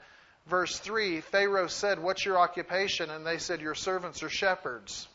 verse 0.48 0.77
3. 0.79 1.21
Pharaoh 1.21 1.67
said, 1.67 2.01
What's 2.01 2.25
your 2.25 2.38
occupation? 2.38 3.10
And 3.10 3.25
they 3.25 3.38
said, 3.38 3.62
Your 3.62 3.75
servants 3.75 4.21
are 4.24 4.29
shepherds. 4.29 5.07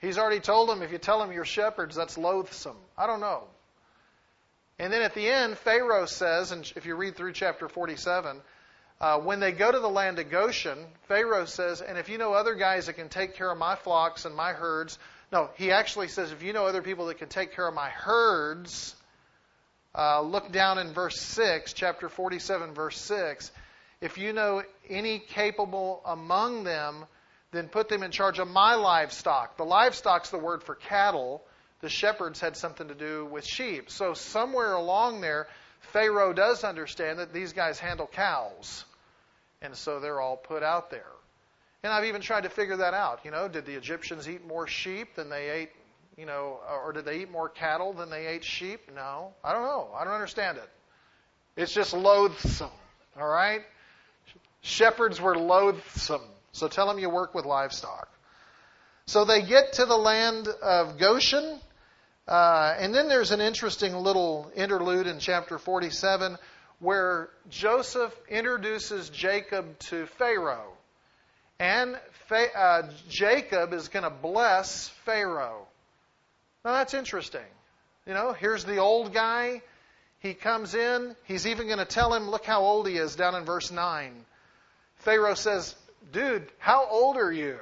He's 0.00 0.16
already 0.16 0.40
told 0.40 0.70
them, 0.70 0.82
if 0.82 0.92
you 0.92 0.98
tell 0.98 1.18
them 1.18 1.30
you're 1.30 1.44
shepherds, 1.44 1.94
that's 1.94 2.16
loathsome. 2.16 2.78
I 2.96 3.06
don't 3.06 3.20
know. 3.20 3.44
And 4.78 4.90
then 4.90 5.02
at 5.02 5.14
the 5.14 5.28
end, 5.28 5.58
Pharaoh 5.58 6.06
says, 6.06 6.52
and 6.52 6.70
if 6.74 6.86
you 6.86 6.96
read 6.96 7.14
through 7.14 7.34
chapter 7.34 7.68
47, 7.68 8.40
uh, 9.00 9.18
when 9.18 9.40
they 9.40 9.52
go 9.52 9.72
to 9.72 9.78
the 9.78 9.88
land 9.88 10.18
of 10.18 10.30
Goshen, 10.30 10.78
Pharaoh 11.08 11.46
says, 11.46 11.80
and 11.80 11.96
if 11.96 12.08
you 12.10 12.18
know 12.18 12.34
other 12.34 12.54
guys 12.54 12.86
that 12.86 12.94
can 12.94 13.08
take 13.08 13.34
care 13.34 13.50
of 13.50 13.56
my 13.56 13.74
flocks 13.76 14.26
and 14.26 14.34
my 14.34 14.52
herds, 14.52 14.98
no, 15.32 15.48
he 15.56 15.72
actually 15.72 16.08
says, 16.08 16.32
if 16.32 16.42
you 16.42 16.52
know 16.52 16.66
other 16.66 16.82
people 16.82 17.06
that 17.06 17.18
can 17.18 17.28
take 17.28 17.54
care 17.54 17.66
of 17.66 17.74
my 17.74 17.88
herds, 17.88 18.94
uh, 19.94 20.20
look 20.20 20.52
down 20.52 20.78
in 20.78 20.92
verse 20.92 21.18
6, 21.20 21.72
chapter 21.72 22.08
47, 22.08 22.74
verse 22.74 22.98
6. 23.00 23.50
If 24.02 24.18
you 24.18 24.32
know 24.32 24.62
any 24.88 25.18
capable 25.18 26.02
among 26.04 26.64
them, 26.64 27.06
then 27.52 27.68
put 27.68 27.88
them 27.88 28.02
in 28.02 28.10
charge 28.10 28.38
of 28.38 28.48
my 28.48 28.74
livestock. 28.74 29.56
The 29.56 29.64
livestock's 29.64 30.30
the 30.30 30.38
word 30.38 30.62
for 30.62 30.74
cattle. 30.74 31.42
The 31.80 31.88
shepherds 31.88 32.38
had 32.40 32.56
something 32.56 32.88
to 32.88 32.94
do 32.94 33.24
with 33.24 33.46
sheep. 33.46 33.90
So 33.90 34.12
somewhere 34.14 34.74
along 34.74 35.22
there, 35.22 35.48
Pharaoh 35.92 36.32
does 36.32 36.64
understand 36.64 37.18
that 37.18 37.32
these 37.32 37.52
guys 37.52 37.78
handle 37.78 38.06
cows. 38.06 38.84
And 39.62 39.76
so 39.76 40.00
they're 40.00 40.20
all 40.20 40.36
put 40.36 40.62
out 40.62 40.90
there. 40.90 41.06
And 41.82 41.92
I've 41.92 42.04
even 42.04 42.20
tried 42.20 42.42
to 42.42 42.50
figure 42.50 42.76
that 42.78 42.94
out. 42.94 43.20
You 43.24 43.30
know, 43.30 43.48
did 43.48 43.66
the 43.66 43.74
Egyptians 43.74 44.28
eat 44.28 44.46
more 44.46 44.66
sheep 44.66 45.14
than 45.14 45.30
they 45.30 45.48
ate, 45.48 45.70
you 46.16 46.26
know, 46.26 46.60
or 46.84 46.92
did 46.92 47.04
they 47.04 47.20
eat 47.20 47.30
more 47.30 47.48
cattle 47.48 47.92
than 47.92 48.10
they 48.10 48.26
ate 48.26 48.44
sheep? 48.44 48.80
No. 48.94 49.32
I 49.42 49.52
don't 49.52 49.62
know. 49.62 49.88
I 49.96 50.04
don't 50.04 50.12
understand 50.12 50.58
it. 50.58 50.68
It's 51.56 51.72
just 51.72 51.94
loathsome. 51.94 52.70
All 53.18 53.28
right? 53.28 53.62
Shepherds 54.62 55.20
were 55.20 55.36
loathsome. 55.36 56.22
So 56.52 56.68
tell 56.68 56.86
them 56.86 56.98
you 56.98 57.08
work 57.08 57.34
with 57.34 57.44
livestock. 57.44 58.08
So 59.06 59.24
they 59.24 59.42
get 59.42 59.74
to 59.74 59.86
the 59.86 59.96
land 59.96 60.48
of 60.62 60.98
Goshen. 60.98 61.58
Uh, 62.28 62.74
and 62.78 62.94
then 62.94 63.08
there's 63.08 63.30
an 63.30 63.40
interesting 63.40 63.94
little 63.94 64.52
interlude 64.54 65.06
in 65.06 65.18
chapter 65.18 65.58
47 65.58 66.36
where 66.80 67.28
Joseph 67.50 68.14
introduces 68.28 69.10
Jacob 69.10 69.78
to 69.80 70.06
Pharaoh. 70.06 70.72
And 71.58 71.98
uh, 72.30 72.82
Jacob 73.10 73.74
is 73.74 73.88
going 73.88 74.02
to 74.04 74.10
bless 74.10 74.88
Pharaoh. 75.04 75.66
Now 76.64 76.72
that's 76.72 76.94
interesting. 76.94 77.40
You 78.06 78.14
know, 78.14 78.32
here's 78.32 78.64
the 78.64 78.78
old 78.78 79.12
guy. 79.12 79.60
He 80.20 80.34
comes 80.34 80.74
in. 80.74 81.14
He's 81.24 81.46
even 81.46 81.66
going 81.66 81.78
to 81.78 81.84
tell 81.84 82.12
him, 82.14 82.30
look 82.30 82.46
how 82.46 82.62
old 82.62 82.88
he 82.88 82.96
is 82.96 83.14
down 83.14 83.34
in 83.34 83.44
verse 83.44 83.70
9. 83.70 84.12
Pharaoh 84.96 85.34
says, 85.34 85.74
Dude, 86.12 86.46
how 86.58 86.86
old 86.90 87.16
are 87.16 87.32
you? 87.32 87.58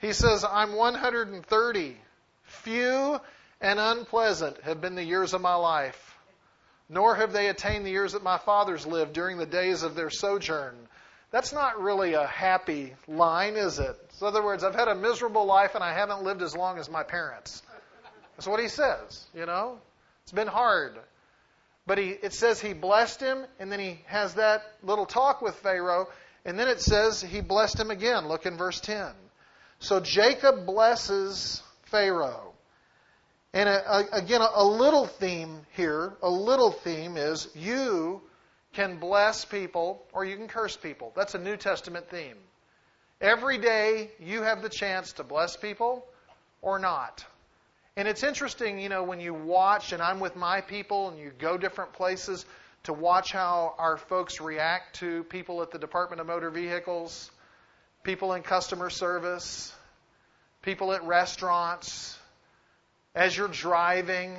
He 0.00 0.12
says, 0.12 0.44
I'm 0.44 0.74
130. 0.74 1.96
Few 2.44 3.20
and 3.60 3.78
unpleasant 3.78 4.60
have 4.62 4.80
been 4.80 4.94
the 4.94 5.04
years 5.04 5.34
of 5.34 5.40
my 5.40 5.54
life 5.54 6.17
nor 6.88 7.14
have 7.16 7.32
they 7.32 7.48
attained 7.48 7.84
the 7.84 7.90
years 7.90 8.12
that 8.12 8.22
my 8.22 8.38
fathers 8.38 8.86
lived 8.86 9.12
during 9.12 9.38
the 9.38 9.46
days 9.46 9.82
of 9.82 9.94
their 9.94 10.10
sojourn. 10.10 10.74
That's 11.30 11.52
not 11.52 11.80
really 11.80 12.14
a 12.14 12.26
happy 12.26 12.94
line, 13.06 13.56
is 13.56 13.78
it? 13.78 13.96
So 14.12 14.26
in 14.26 14.34
other 14.34 14.44
words, 14.44 14.64
I've 14.64 14.74
had 14.74 14.88
a 14.88 14.94
miserable 14.94 15.44
life 15.44 15.74
and 15.74 15.84
I 15.84 15.92
haven't 15.92 16.22
lived 16.22 16.42
as 16.42 16.56
long 16.56 16.78
as 16.78 16.88
my 16.88 17.02
parents. 17.02 17.62
That's 18.36 18.46
what 18.46 18.60
he 18.60 18.68
says, 18.68 19.26
you 19.34 19.46
know? 19.46 19.78
It's 20.22 20.32
been 20.32 20.46
hard. 20.46 20.98
But 21.86 21.98
he, 21.98 22.10
it 22.10 22.34
says 22.34 22.60
he 22.60 22.74
blessed 22.74 23.20
him, 23.20 23.44
and 23.58 23.72
then 23.72 23.80
he 23.80 23.98
has 24.06 24.34
that 24.34 24.62
little 24.82 25.06
talk 25.06 25.40
with 25.40 25.54
Pharaoh, 25.56 26.08
and 26.44 26.58
then 26.58 26.68
it 26.68 26.82
says 26.82 27.22
he 27.22 27.40
blessed 27.40 27.80
him 27.80 27.90
again. 27.90 28.28
Look 28.28 28.44
in 28.44 28.58
verse 28.58 28.78
10. 28.78 29.10
So 29.80 29.98
Jacob 29.98 30.66
blesses 30.66 31.62
Pharaoh. 31.84 32.47
And 33.54 33.68
a, 33.68 33.96
a, 33.96 34.04
again, 34.12 34.40
a, 34.42 34.48
a 34.54 34.64
little 34.64 35.06
theme 35.06 35.60
here, 35.74 36.14
a 36.22 36.30
little 36.30 36.70
theme 36.70 37.16
is 37.16 37.48
you 37.54 38.20
can 38.74 38.98
bless 38.98 39.44
people 39.44 40.04
or 40.12 40.24
you 40.24 40.36
can 40.36 40.48
curse 40.48 40.76
people. 40.76 41.12
That's 41.16 41.34
a 41.34 41.38
New 41.38 41.56
Testament 41.56 42.10
theme. 42.10 42.36
Every 43.20 43.58
day 43.58 44.10
you 44.20 44.42
have 44.42 44.62
the 44.62 44.68
chance 44.68 45.14
to 45.14 45.24
bless 45.24 45.56
people 45.56 46.06
or 46.62 46.78
not. 46.78 47.24
And 47.96 48.06
it's 48.06 48.22
interesting, 48.22 48.78
you 48.78 48.88
know, 48.88 49.02
when 49.02 49.18
you 49.18 49.34
watch, 49.34 49.92
and 49.92 50.00
I'm 50.00 50.20
with 50.20 50.36
my 50.36 50.60
people, 50.60 51.08
and 51.08 51.18
you 51.18 51.32
go 51.36 51.58
different 51.58 51.94
places 51.94 52.46
to 52.84 52.92
watch 52.92 53.32
how 53.32 53.74
our 53.76 53.96
folks 53.96 54.40
react 54.40 55.00
to 55.00 55.24
people 55.24 55.62
at 55.62 55.72
the 55.72 55.80
Department 55.80 56.20
of 56.20 56.28
Motor 56.28 56.50
Vehicles, 56.50 57.28
people 58.04 58.34
in 58.34 58.42
customer 58.42 58.88
service, 58.88 59.74
people 60.62 60.92
at 60.92 61.02
restaurants, 61.02 62.16
as 63.14 63.36
you're 63.36 63.48
driving. 63.48 64.36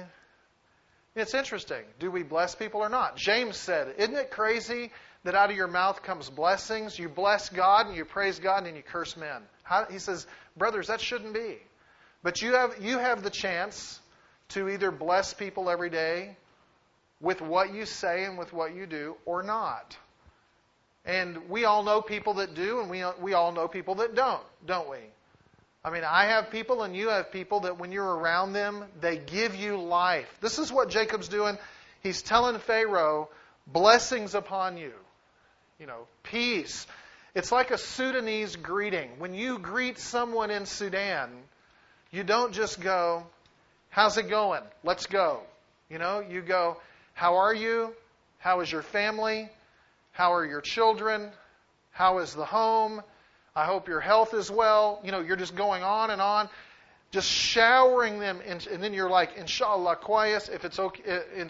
It's 1.16 1.34
interesting. 1.34 1.84
Do 2.00 2.12
we 2.12 2.24
bless 2.24 2.56
people 2.56 2.82
or 2.82 2.90
not? 2.90 3.18
James 3.18 3.58
said, 3.58 3.96
Isn't 3.98 4.16
it 4.16 4.32
crazy 4.32 4.92
that 5.24 5.36
out 5.36 5.50
of 5.50 5.56
your 5.56 5.68
mouth 5.68 6.02
comes 6.04 6.30
blessings? 6.30 6.98
You 6.98 7.10
bless 7.10 7.50
God 7.50 7.88
and 7.88 7.96
you 7.96 8.06
praise 8.06 8.40
God 8.40 8.66
and 8.66 8.76
you 8.76 8.84
curse 8.84 9.18
men. 9.18 9.42
How, 9.64 9.86
he 9.86 10.00
says, 10.00 10.26
Brothers, 10.56 10.88
that 10.88 11.02
shouldn't 11.02 11.34
be. 11.34 11.58
But 12.24 12.42
you 12.42 12.54
have, 12.54 12.82
you 12.82 12.98
have 12.98 13.24
the 13.24 13.30
chance 13.30 14.00
to 14.50 14.70
either 14.70 14.92
bless 14.92 15.34
people 15.34 15.70
every 15.70 15.90
day 15.90 16.36
with 17.22 17.42
what 17.42 17.74
you 17.74 17.86
say 17.86 18.26
and 18.26 18.38
with 18.38 18.54
what 18.54 18.76
you 18.76 18.86
do 18.86 19.16
or 19.26 19.44
not. 19.44 19.98
And 21.06 21.50
we 21.50 21.66
all 21.66 21.84
know 21.84 22.02
people 22.02 22.36
that 22.36 22.54
do, 22.54 22.82
and 22.82 22.90
we, 22.90 23.04
we 23.22 23.34
all 23.34 23.52
know 23.52 23.68
people 23.68 23.96
that 23.96 24.16
don't, 24.16 24.44
don't 24.66 24.90
we? 24.90 24.98
I 25.83 25.91
mean, 25.91 26.03
I 26.03 26.25
have 26.25 26.51
people 26.51 26.83
and 26.83 26.95
you 26.95 27.09
have 27.09 27.31
people 27.31 27.62
that 27.62 27.79
when 27.79 27.91
you're 27.91 28.15
around 28.17 28.53
them, 28.53 28.83
they 29.00 29.17
give 29.17 29.55
you 29.55 29.77
life. 29.77 30.27
This 30.41 30.59
is 30.59 30.71
what 30.71 30.89
Jacob's 30.89 31.29
doing. 31.29 31.57
He's 32.01 32.21
telling 32.21 32.59
Pharaoh, 32.59 33.29
blessings 33.65 34.36
upon 34.36 34.77
you. 34.77 34.91
You 35.79 35.86
know, 35.86 36.07
peace. 36.24 36.86
It's 37.33 37.51
like 37.51 37.71
a 37.71 37.77
Sudanese 37.77 38.57
greeting. 38.57 39.12
When 39.19 39.33
you 39.33 39.59
greet 39.59 40.00
someone 40.00 40.51
in 40.51 40.65
Sudan, 40.65 41.29
you 42.12 42.24
don't 42.24 42.53
just 42.53 42.81
go, 42.81 43.25
How's 43.89 44.17
it 44.17 44.29
going? 44.29 44.62
Let's 44.83 45.07
go. 45.07 45.41
You 45.89 45.98
know, 45.98 46.19
you 46.19 46.41
go, 46.41 46.77
How 47.13 47.38
are 47.38 47.53
you? 47.53 47.93
How 48.39 48.59
is 48.59 48.71
your 48.71 48.81
family? 48.81 49.50
How 50.12 50.33
are 50.33 50.45
your 50.45 50.62
children? 50.62 51.31
How 51.91 52.19
is 52.19 52.33
the 52.33 52.45
home? 52.45 53.01
I 53.60 53.66
hope 53.66 53.89
your 53.89 54.00
health 54.00 54.34
is 54.34 54.50
well. 54.50 55.01
You 55.04 55.12
know, 55.12 55.20
you're 55.20 55.36
just 55.36 55.56
going 55.56 55.84
on 55.84 56.12
and 56.12 56.22
on. 56.22 56.50
just 57.12 57.28
showering 57.28 58.20
them, 58.20 58.39
in, 58.42 58.62
and 58.72 58.82
then 58.84 58.94
you're 58.94 59.10
like, 59.10 59.36
Inshallah, 59.36 59.98
quiet. 59.98 60.50
If 60.51 60.63
it's 60.63 60.80
okay, 60.80 61.01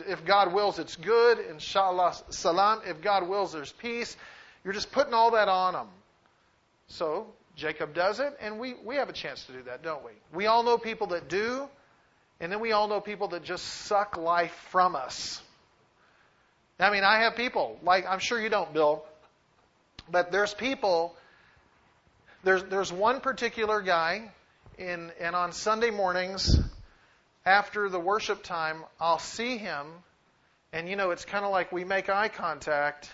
if 0.08 0.26
God 0.26 0.54
wills, 0.54 0.80
it's 0.80 0.96
good. 0.96 1.38
Inshallah, 1.38 2.16
salam. 2.30 2.82
If 2.88 3.02
God 3.02 3.28
wills, 3.30 3.54
there's 3.54 3.72
peace. 3.74 4.16
You're 4.64 4.74
just 4.74 4.92
putting 4.92 5.14
all 5.14 5.32
that 5.32 5.48
on 5.48 5.74
them. 5.74 5.88
So 6.88 7.28
Jacob 7.56 7.94
does 7.94 8.20
it, 8.20 8.36
and 8.42 8.60
we, 8.60 8.74
we 8.86 8.96
have 8.96 9.10
a 9.10 9.14
chance 9.14 9.44
to 9.46 9.52
do 9.52 9.64
that, 9.64 9.84
don't 9.84 10.04
we? 10.04 10.12
We 10.34 10.48
all 10.48 10.64
know 10.64 10.78
people 10.78 11.08
that 11.08 11.30
do, 11.30 11.68
and 12.40 12.52
then 12.52 12.60
we 12.62 12.72
all 12.72 12.88
know 12.88 13.02
people 13.02 13.28
that 13.30 13.44
just 13.44 13.66
suck 13.66 14.18
life 14.18 14.56
from 14.72 14.96
us. 14.96 15.42
I 16.80 16.90
mean, 16.90 17.04
I 17.04 17.20
have 17.24 17.36
people, 17.36 17.78
like, 17.84 18.06
I'm 18.08 18.20
sure 18.20 18.40
you 18.40 18.50
don't, 18.50 18.74
Bill, 18.74 19.04
but 20.10 20.32
there's 20.32 20.54
people, 20.54 21.16
there's, 22.44 22.64
there's 22.64 22.92
one 22.92 23.20
particular 23.22 23.82
guy, 23.82 24.32
in, 24.78 25.12
and 25.20 25.36
on 25.36 25.52
Sunday 25.52 25.92
mornings, 25.92 26.60
after 27.46 27.90
the 27.90 28.00
worship 28.00 28.44
time, 28.44 28.84
I'll 29.00 29.20
see 29.20 29.58
him, 29.58 29.88
and 30.72 30.88
you 30.88 30.96
know, 30.96 31.12
it's 31.12 31.26
kind 31.26 31.44
of 31.44 31.52
like 31.52 31.72
we 31.72 31.84
make 31.84 32.10
eye 32.10 32.30
contact, 32.30 33.10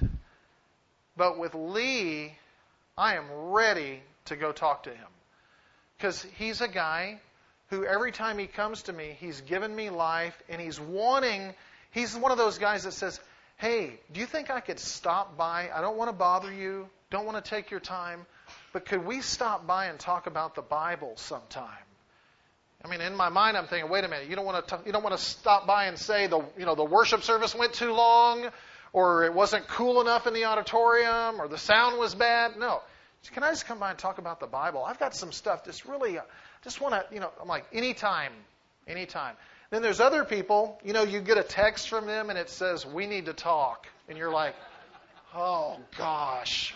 but 1.18 1.40
with 1.40 1.56
Lee, 1.56 2.36
I 2.98 3.16
am 3.16 3.26
ready 3.32 4.02
to 4.26 4.36
go 4.36 4.52
talk 4.52 4.84
to 4.84 4.90
him. 4.90 5.08
Because 5.98 6.26
he's 6.38 6.62
a 6.62 6.68
guy 6.68 7.20
who 7.70 7.86
every 7.86 8.12
time 8.12 8.38
he 8.38 8.48
comes 8.48 8.84
to 8.84 8.94
me, 8.94 9.16
he's 9.20 9.42
given 9.42 9.76
me 9.76 9.90
life 9.90 10.40
and 10.50 10.62
he's 10.62 10.80
wanting, 10.80 11.54
he's 11.92 12.16
one 12.16 12.32
of 12.32 12.38
those 12.38 12.58
guys 12.58 12.84
that 12.84 12.92
says, 12.92 13.20
Hey, 13.58 14.00
do 14.12 14.20
you 14.20 14.26
think 14.26 14.50
I 14.50 14.60
could 14.60 14.80
stop 14.80 15.38
by? 15.38 15.70
I 15.74 15.82
don't 15.82 15.98
want 15.98 16.10
to 16.10 16.16
bother 16.16 16.52
you, 16.52 16.90
don't 17.10 17.26
want 17.26 17.44
to 17.44 17.50
take 17.50 17.72
your 17.72 17.80
time, 17.80 18.26
but 18.74 18.86
could 18.86 19.06
we 19.06 19.22
stop 19.22 19.66
by 19.66 19.86
and 19.86 19.98
talk 19.98 20.28
about 20.28 20.56
the 20.56 20.62
Bible 20.62 21.14
sometime? 21.16 21.70
I 22.84 22.90
mean, 22.90 23.02
in 23.02 23.16
my 23.16 23.30
mind, 23.30 23.58
I'm 23.58 23.66
thinking, 23.66 23.90
wait 23.90 24.04
a 24.04 24.08
minute, 24.08 24.30
you 24.30 24.36
don't 24.36 24.46
want 24.46 24.68
to, 24.68 24.80
you 24.86 24.92
don't 24.92 25.04
want 25.04 25.18
to 25.18 25.24
stop 25.24 25.66
by 25.66 25.86
and 25.86 25.98
say 25.98 26.28
the, 26.28 26.44
you 26.58 26.66
know, 26.66 26.76
the 26.76 26.84
worship 26.84 27.24
service 27.24 27.56
went 27.56 27.74
too 27.74 27.94
long, 27.94 28.50
or 28.94 29.24
it 29.24 29.34
wasn't 29.34 29.68
cool 29.70 30.02
enough 30.02 30.28
in 30.28 30.34
the 30.34 30.46
auditorium, 30.46 31.42
or 31.42 31.48
the 31.48 31.58
sound 31.58 31.98
was 31.98 32.14
bad. 32.14 32.58
No, 32.60 32.82
can 33.34 33.42
I 33.42 33.50
just 33.50 33.66
come 33.66 33.80
by 33.80 33.90
and 33.90 33.98
talk 33.98 34.18
about 34.18 34.40
the 34.40 34.48
Bible? 34.48 34.84
I've 34.84 35.00
got 35.00 35.16
some 35.16 35.32
stuff 35.32 35.64
that's 35.64 35.86
really, 35.86 36.18
just 36.64 36.82
want 36.82 36.94
to, 36.94 37.06
you 37.14 37.20
know, 37.22 37.32
I'm 37.42 37.48
like, 37.48 37.66
anytime, 37.74 38.34
anytime. 38.88 39.36
Then 39.72 39.82
there's 39.82 40.00
other 40.00 40.24
people, 40.24 40.80
you 40.84 40.94
know, 40.94 41.04
you 41.04 41.20
get 41.20 41.38
a 41.38 41.44
text 41.44 41.90
from 41.90 42.06
them 42.06 42.30
and 42.30 42.38
it 42.38 42.50
says, 42.50 42.86
we 42.86 43.08
need 43.08 43.26
to 43.26 43.34
talk. 43.34 43.88
And 44.08 44.18
you're 44.18 44.32
like, 44.32 44.56
oh 45.34 45.78
gosh. 45.98 46.74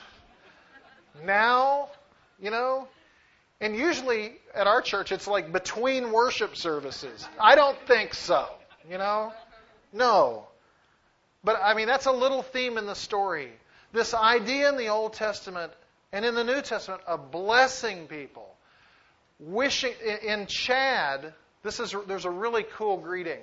Now, 1.23 1.89
you 2.41 2.49
know, 2.49 2.87
and 3.61 3.75
usually 3.75 4.33
at 4.55 4.67
our 4.67 4.81
church 4.81 5.11
it's 5.11 5.27
like 5.27 5.51
between 5.51 6.11
worship 6.11 6.55
services. 6.55 7.27
I 7.39 7.55
don't 7.55 7.77
think 7.87 8.13
so, 8.13 8.47
you 8.89 8.97
know? 8.97 9.33
No. 9.93 10.47
But 11.43 11.59
I 11.63 11.73
mean, 11.73 11.87
that's 11.87 12.05
a 12.05 12.11
little 12.11 12.41
theme 12.41 12.77
in 12.77 12.85
the 12.85 12.95
story. 12.95 13.51
This 13.91 14.13
idea 14.13 14.69
in 14.69 14.77
the 14.77 14.89
Old 14.89 15.13
Testament 15.13 15.71
and 16.11 16.25
in 16.25 16.35
the 16.35 16.43
New 16.43 16.61
Testament 16.61 17.01
of 17.07 17.31
blessing 17.31 18.07
people. 18.07 18.47
Wishing 19.39 19.93
in 20.23 20.47
Chad, 20.47 21.33
this 21.63 21.79
is 21.79 21.95
there's 22.07 22.25
a 22.25 22.31
really 22.31 22.63
cool 22.77 22.97
greeting. 22.97 23.41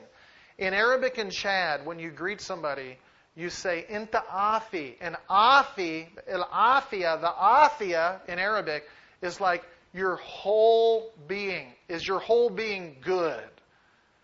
In 0.58 0.72
Arabic 0.72 1.18
and 1.18 1.30
Chad, 1.30 1.84
when 1.84 1.98
you 1.98 2.10
greet 2.10 2.40
somebody, 2.40 2.98
you 3.36 3.50
say 3.50 3.84
inta 3.88 4.22
afi. 4.32 4.94
And 5.00 5.16
afi, 5.28 6.06
el 6.26 6.44
afia, 6.44 7.20
the 7.20 7.28
afia 7.28 8.20
in 8.28 8.38
Arabic 8.38 8.88
is 9.20 9.40
like 9.40 9.64
your 9.92 10.16
whole 10.16 11.12
being. 11.28 11.66
Is 11.88 12.06
your 12.06 12.18
whole 12.18 12.50
being 12.50 12.96
good? 13.02 13.44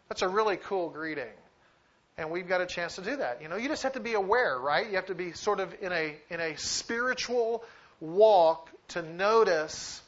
That's 0.09 0.23
a 0.23 0.29
really 0.29 0.57
cool 0.57 0.91
greeting. 0.91 1.33
And 2.19 2.31
we've 2.31 2.49
got 2.49 2.61
a 2.61 2.67
chance 2.67 2.97
to 2.97 3.03
do 3.03 3.17
that. 3.17 3.41
You 3.41 3.49
know, 3.49 3.57
you 3.57 3.69
just 3.69 3.83
have 3.85 3.95
to 3.95 4.01
be 4.01 4.13
aware, 4.15 4.59
right? 4.59 4.87
You 4.87 4.97
have 4.97 5.07
to 5.07 5.15
be 5.15 5.33
sort 5.33 5.61
of 5.61 5.75
in 5.81 5.93
a 5.93 6.15
in 6.29 6.41
a 6.41 6.57
spiritual 6.57 7.65
walk 8.01 8.69
to 8.89 9.03
notice, 9.03 10.02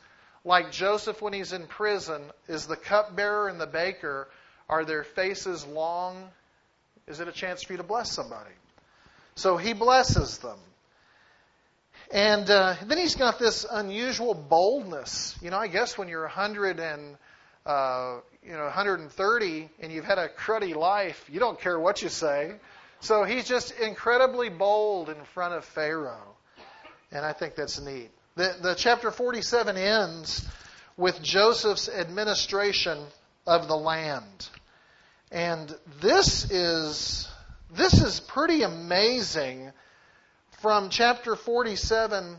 like 0.44 0.70
Joseph 0.70 1.22
when 1.22 1.33
he's 1.33 1.52
in 1.52 1.66
prison, 1.66 2.22
is 2.48 2.66
the 2.66 2.76
cupbearer 2.76 3.48
and 3.48 3.61
the 3.61 3.66
baker, 3.66 4.28
are 4.68 4.85
their 4.85 5.04
faces 5.04 5.66
long? 5.66 6.28
Is 7.07 7.20
it 7.20 7.28
a 7.28 7.33
chance 7.33 7.62
for 7.62 7.72
you 7.72 7.76
to 7.78 7.83
bless 7.83 8.12
somebody? 8.12 8.50
So 9.35 9.57
he 9.57 9.72
blesses 9.72 10.38
them. 10.38 10.59
And 12.11 12.48
uh, 12.48 12.74
then 12.85 12.98
he's 12.98 13.14
got 13.14 13.38
this 13.38 13.66
unusual 13.70 14.35
boldness. 14.35 15.37
You 15.42 15.50
know, 15.50 15.59
I 15.59 15.68
guess 15.68 15.96
when 15.98 16.09
you're 16.09 16.22
100 16.22 16.78
and 16.78 17.16
uh, 17.66 18.18
you 18.42 18.52
know 18.52 18.64
130 18.64 19.68
and 19.80 19.92
you've 19.92 20.04
had 20.04 20.18
a 20.18 20.28
cruddy 20.28 20.76
life, 20.76 21.28
you 21.33 21.40
don't 21.40 21.59
care 21.59 21.78
what 21.78 22.02
you 22.02 22.09
say. 22.09 22.52
So 23.00 23.24
he's 23.24 23.46
just 23.46 23.72
incredibly 23.72 24.48
bold 24.48 25.09
in 25.09 25.22
front 25.35 25.54
of 25.54 25.64
Pharaoh. 25.64 26.37
And 27.11 27.24
I 27.24 27.33
think 27.33 27.54
that's 27.54 27.80
neat. 27.80 28.11
The, 28.37 28.57
the 28.61 28.75
chapter 28.75 29.11
47 29.12 29.77
ends 29.77 30.49
with 30.97 31.23
Joseph's 31.23 31.88
administration 31.88 32.99
of 33.47 33.68
the 33.68 33.77
land. 33.77 34.49
And 35.31 35.75
this 36.01 36.51
is 36.51 37.29
this 37.70 38.03
is 38.03 38.20
pretty 38.20 38.62
amazing 38.62 39.73
from 40.62 40.90
chapter 40.90 41.37
47 41.37 42.37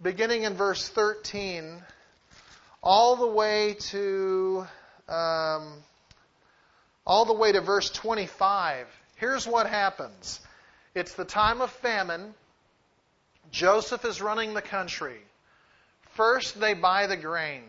beginning 0.00 0.42
in 0.42 0.54
verse 0.54 0.88
13 0.88 1.82
all 2.82 3.16
the 3.16 3.26
way 3.26 3.76
to 3.90 4.66
um, 5.08 5.74
all 7.06 7.24
the 7.26 7.34
way 7.34 7.52
to 7.52 7.60
verse 7.60 7.90
25 7.90 8.86
here's 9.16 9.46
what 9.46 9.68
happens. 9.68 10.40
It's 10.94 11.14
the 11.14 11.24
time 11.24 11.60
of 11.60 11.70
famine 11.70 12.34
Joseph 13.52 14.04
is 14.04 14.20
running 14.20 14.54
the 14.54 14.62
country. 14.62 15.20
First, 16.14 16.58
they 16.58 16.74
buy 16.74 17.06
the 17.06 17.16
grain. 17.16 17.62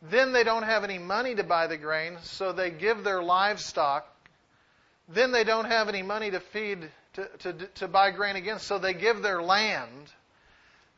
Then 0.00 0.32
they 0.32 0.44
don't 0.44 0.62
have 0.62 0.84
any 0.84 0.98
money 0.98 1.34
to 1.34 1.44
buy 1.44 1.66
the 1.66 1.76
grain, 1.76 2.18
so 2.22 2.52
they 2.52 2.70
give 2.70 3.04
their 3.04 3.22
livestock. 3.22 4.06
Then 5.08 5.32
they 5.32 5.44
don't 5.44 5.66
have 5.66 5.88
any 5.88 6.02
money 6.02 6.30
to 6.30 6.40
feed, 6.40 6.90
to, 7.14 7.28
to, 7.40 7.52
to 7.52 7.88
buy 7.88 8.10
grain 8.10 8.36
again, 8.36 8.58
so 8.58 8.78
they 8.78 8.94
give 8.94 9.22
their 9.22 9.42
land. 9.42 10.12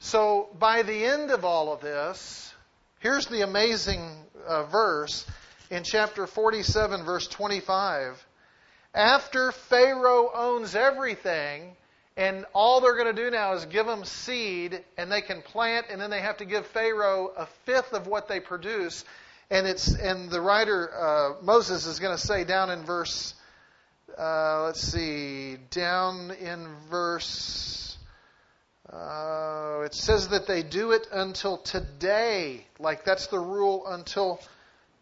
So 0.00 0.48
by 0.58 0.82
the 0.82 1.04
end 1.04 1.30
of 1.30 1.44
all 1.44 1.72
of 1.72 1.80
this, 1.80 2.52
here's 3.00 3.26
the 3.26 3.42
amazing 3.42 4.10
uh, 4.46 4.64
verse 4.64 5.26
in 5.70 5.82
chapter 5.82 6.26
47, 6.26 7.04
verse 7.04 7.26
25. 7.28 8.24
After 8.94 9.52
Pharaoh 9.52 10.30
owns 10.34 10.74
everything, 10.74 11.76
and 12.16 12.46
all 12.54 12.80
they're 12.80 12.96
going 12.96 13.14
to 13.14 13.24
do 13.24 13.30
now 13.30 13.52
is 13.52 13.66
give 13.66 13.86
them 13.86 14.04
seed, 14.04 14.82
and 14.96 15.12
they 15.12 15.20
can 15.20 15.42
plant, 15.42 15.86
and 15.90 16.00
then 16.00 16.10
they 16.10 16.20
have 16.20 16.38
to 16.38 16.46
give 16.46 16.66
Pharaoh 16.66 17.30
a 17.36 17.46
fifth 17.66 17.92
of 17.92 18.06
what 18.06 18.26
they 18.28 18.40
produce. 18.40 19.04
And 19.50 19.66
it's 19.66 19.94
and 19.94 20.30
the 20.30 20.40
writer 20.40 20.90
uh, 20.92 21.42
Moses 21.42 21.86
is 21.86 22.00
going 22.00 22.16
to 22.16 22.20
say 22.20 22.44
down 22.44 22.70
in 22.70 22.84
verse, 22.84 23.34
uh, 24.18 24.64
let's 24.64 24.80
see, 24.80 25.56
down 25.70 26.30
in 26.30 26.66
verse, 26.90 27.96
uh, 28.90 29.82
it 29.84 29.94
says 29.94 30.28
that 30.28 30.46
they 30.46 30.62
do 30.62 30.92
it 30.92 31.06
until 31.12 31.58
today. 31.58 32.66
Like 32.78 33.04
that's 33.04 33.26
the 33.28 33.38
rule 33.38 33.86
until 33.86 34.40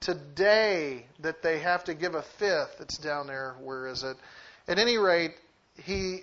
today 0.00 1.07
that 1.20 1.42
they 1.42 1.61
have 1.61 1.85
to 1.85 1.94
give 1.94 2.14
a 2.14 2.22
fifth. 2.22 2.77
It's 2.81 2.98
down 2.98 3.29
there. 3.29 3.55
Where 3.62 3.87
is 3.87 4.03
it? 4.03 4.16
At 4.68 4.79
any 4.79 4.98
rate, 4.98 5.33
he 5.83 6.20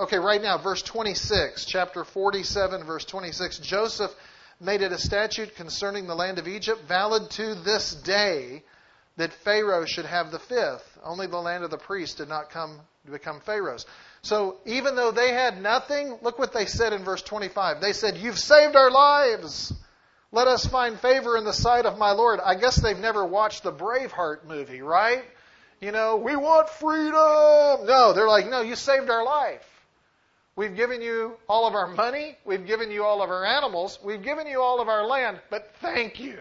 okay, 0.00 0.18
right 0.18 0.40
now, 0.40 0.56
verse 0.56 0.82
26, 0.82 1.66
chapter 1.66 2.04
47, 2.04 2.84
verse 2.84 3.04
26. 3.04 3.58
Joseph 3.58 4.10
made 4.60 4.80
it 4.82 4.92
a 4.92 4.98
statute 4.98 5.54
concerning 5.56 6.06
the 6.06 6.14
land 6.14 6.38
of 6.38 6.48
Egypt, 6.48 6.82
valid 6.88 7.30
to 7.30 7.54
this 7.54 7.94
day, 7.94 8.62
that 9.16 9.32
Pharaoh 9.32 9.84
should 9.84 10.06
have 10.06 10.30
the 10.30 10.38
fifth. 10.38 10.98
Only 11.04 11.26
the 11.26 11.38
land 11.38 11.64
of 11.64 11.70
the 11.70 11.76
priests 11.76 12.16
did 12.16 12.28
not 12.28 12.50
come 12.50 12.80
to 13.04 13.12
become 13.12 13.40
Pharaoh's. 13.40 13.84
So 14.22 14.56
even 14.64 14.96
though 14.96 15.10
they 15.10 15.32
had 15.32 15.60
nothing, 15.60 16.18
look 16.22 16.38
what 16.38 16.52
they 16.52 16.66
said 16.66 16.92
in 16.92 17.04
verse 17.04 17.22
25. 17.22 17.80
They 17.80 17.92
said, 17.92 18.16
You've 18.16 18.38
saved 18.38 18.76
our 18.76 18.90
lives. 18.90 19.72
Let 20.32 20.46
us 20.46 20.64
find 20.64 20.98
favor 21.00 21.36
in 21.36 21.44
the 21.44 21.52
sight 21.52 21.86
of 21.86 21.98
my 21.98 22.12
Lord. 22.12 22.40
I 22.44 22.54
guess 22.54 22.76
they've 22.76 22.98
never 22.98 23.24
watched 23.24 23.64
the 23.64 23.72
Braveheart 23.72 24.44
movie, 24.46 24.80
right? 24.80 25.24
You 25.80 25.90
know, 25.92 26.16
we 26.16 26.36
want 26.36 26.68
freedom. 26.68 27.86
No, 27.86 28.12
they're 28.14 28.28
like, 28.28 28.48
no, 28.48 28.60
you 28.60 28.76
saved 28.76 29.10
our 29.10 29.24
life. 29.24 29.66
We've 30.60 30.76
given 30.76 31.00
you 31.00 31.38
all 31.48 31.66
of 31.66 31.72
our 31.72 31.86
money. 31.86 32.36
We've 32.44 32.66
given 32.66 32.90
you 32.90 33.02
all 33.02 33.22
of 33.22 33.30
our 33.30 33.46
animals. 33.46 33.98
We've 34.04 34.22
given 34.22 34.46
you 34.46 34.60
all 34.60 34.82
of 34.82 34.90
our 34.90 35.06
land, 35.06 35.40
but 35.48 35.72
thank 35.80 36.20
you. 36.20 36.38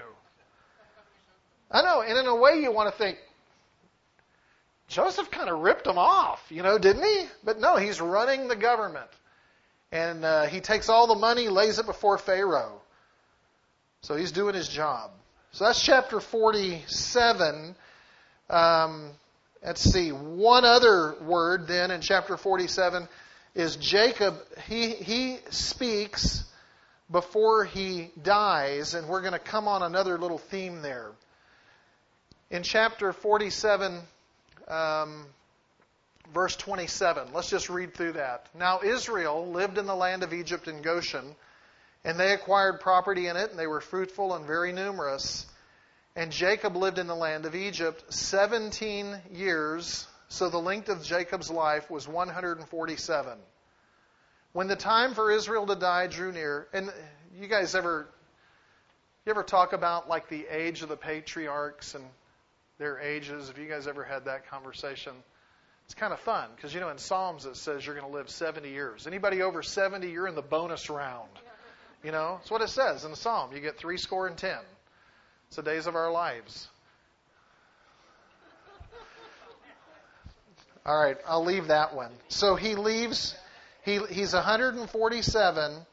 I 1.72 1.82
know, 1.84 2.02
and 2.02 2.18
in 2.18 2.26
a 2.28 2.36
way 2.36 2.60
you 2.60 2.70
want 2.74 2.94
to 2.94 2.98
think, 3.02 3.18
Joseph 4.90 5.32
kind 5.32 5.50
of 5.50 5.62
ripped 5.62 5.86
them 5.86 5.98
off, 5.98 6.44
you 6.50 6.64
know, 6.64 6.78
didn't 6.78 7.02
he? 7.02 7.28
But 7.46 7.62
no, 7.62 7.78
he's 7.78 8.02
running 8.02 8.50
the 8.50 8.58
government. 8.58 9.08
And 9.90 10.26
uh, 10.26 10.48
he 10.48 10.60
takes 10.60 10.90
all 10.90 11.08
the 11.08 11.16
money, 11.16 11.48
lays 11.48 11.80
it 11.80 11.86
before 11.86 12.18
Pharaoh. 12.18 12.82
So 14.02 14.18
he's 14.18 14.34
doing 14.34 14.54
his 14.54 14.68
job. 14.68 15.12
So 15.54 15.64
that's 15.64 15.82
chapter 15.82 16.20
47. 16.20 17.74
Um, 18.50 19.12
let's 19.64 19.80
see. 19.80 20.10
One 20.10 20.66
other 20.66 21.16
word 21.22 21.70
then 21.70 21.90
in 21.90 22.02
chapter 22.02 22.36
47 22.36 23.08
is 23.56 23.76
Jacob. 23.76 24.36
He, 24.68 24.92
he 24.92 25.40
speaks 25.50 26.44
before 27.12 27.66
he 27.66 28.12
dies, 28.22 28.94
and 28.94 29.08
we're 29.08 29.22
going 29.22 29.34
to 29.34 29.40
come 29.40 29.68
on 29.68 29.84
another 29.84 30.18
little 30.18 30.38
theme 30.38 30.82
there. 30.82 31.12
In 32.52 32.64
chapter 32.64 33.14
47, 33.14 34.00
um, 34.68 35.26
verse 36.34 36.56
27, 36.56 37.34
let's 37.34 37.50
just 37.50 37.70
read 37.70 37.94
through 37.94 38.14
that. 38.14 38.48
Now, 38.54 38.82
Israel 38.84 39.52
lived 39.52 39.78
in 39.78 39.86
the 39.86 39.96
land 39.96 40.24
of 40.24 40.34
Egypt 40.34 40.68
in 40.68 40.82
Goshen, 40.82 41.36
and 42.04 42.20
they 42.20 42.34
acquired 42.34 42.80
property 42.80 43.28
in 43.28 43.36
it, 43.36 43.50
and 43.50 43.60
they 43.60 43.68
were 43.68 43.82
fruitful 43.82 44.36
and 44.36 44.46
very 44.46 44.72
numerous. 44.72 45.46
And 46.16 46.32
Jacob 46.32 46.76
lived 46.76 47.00
in 47.00 47.08
the 47.08 47.16
land 47.16 47.46
of 47.46 47.56
Egypt 47.56 48.14
17 48.14 49.16
years, 49.32 50.08
so 50.30 50.50
the 50.50 50.60
length 50.60 50.90
of 50.90 51.04
Jacob's 51.04 51.50
life 51.50 51.90
was 51.90 52.08
147. 52.08 53.38
When 54.54 54.68
the 54.68 54.76
time 54.76 55.14
for 55.14 55.32
Israel 55.32 55.66
to 55.66 55.76
die 55.76 56.08
drew 56.08 56.32
near, 56.32 56.68
and 56.72 56.92
you 57.36 57.48
guys 57.48 57.76
ever 57.76 58.08
you 59.26 59.32
ever 59.32 59.44
talk 59.44 59.74
about 59.74 60.08
like 60.08 60.30
the 60.30 60.46
age 60.50 60.82
of 60.82 60.90
the 60.90 60.98
patriarchs 60.98 61.96
and 61.96 62.04
their 62.78 63.00
ages? 63.00 63.48
Have 63.48 63.58
you 63.58 63.68
guys 63.68 63.88
ever 63.88 64.04
had 64.04 64.26
that 64.26 64.50
conversation? 64.50 65.14
It's 65.86 65.96
kind 65.96 66.14
of 66.14 66.20
fun 66.20 66.50
because 66.56 66.74
you 66.74 66.80
know 66.80 66.90
in 66.90 67.00
Psalms 67.00 67.46
it 67.46 67.56
says 67.56 67.86
you're 67.86 67.96
going 67.96 68.10
to 68.10 68.16
live 68.16 68.30
70 68.30 68.70
years. 68.70 69.08
Anybody 69.08 69.42
over 69.42 69.64
70, 69.64 70.10
you're 70.10 70.28
in 70.28 70.36
the 70.36 70.42
bonus 70.42 70.90
round. 70.90 71.30
You 72.04 72.12
know, 72.12 72.38
that's 72.38 72.52
what 72.52 72.62
it 72.62 72.70
says 72.70 73.04
in 73.04 73.12
the 73.12 73.18
Psalm. 73.18 73.52
You 73.52 73.60
get 73.60 73.78
three 73.78 73.98
score 73.98 74.28
and 74.28 74.38
ten. 74.38 74.60
It's 75.48 75.56
the 75.56 75.64
days 75.64 75.88
of 75.88 75.96
our 75.96 76.12
lives. 76.12 76.70
All 80.86 81.00
right, 81.00 81.18
I'll 81.28 81.44
leave 81.44 81.68
that 81.68 81.96
one. 81.96 82.12
So 82.30 82.56
he 82.56 82.76
leaves 82.76 83.36
he, 83.84 84.00
he's 84.10 84.34
147, 84.34 85.86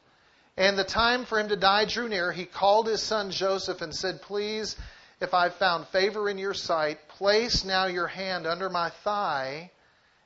and 0.57 0.79
the 0.79 0.85
time 0.85 1.25
for 1.25 1.39
him 1.39 1.49
to 1.49 1.57
die 1.57 1.85
drew 1.85 2.09
near. 2.09 2.33
He 2.33 2.45
called 2.45 2.87
his 2.87 3.03
son 3.03 3.31
Joseph 3.31 3.81
and 3.81 3.95
said, 3.95 4.23
Please, 4.23 4.77
if 5.21 5.33
I've 5.35 5.55
found 5.55 5.87
favor 5.89 6.29
in 6.29 6.39
your 6.39 6.55
sight, 6.55 7.09
place 7.09 7.65
now 7.65 7.87
your 7.87 8.07
hand 8.07 8.47
under 8.47 8.69
my 8.69 8.91
thigh 8.91 9.71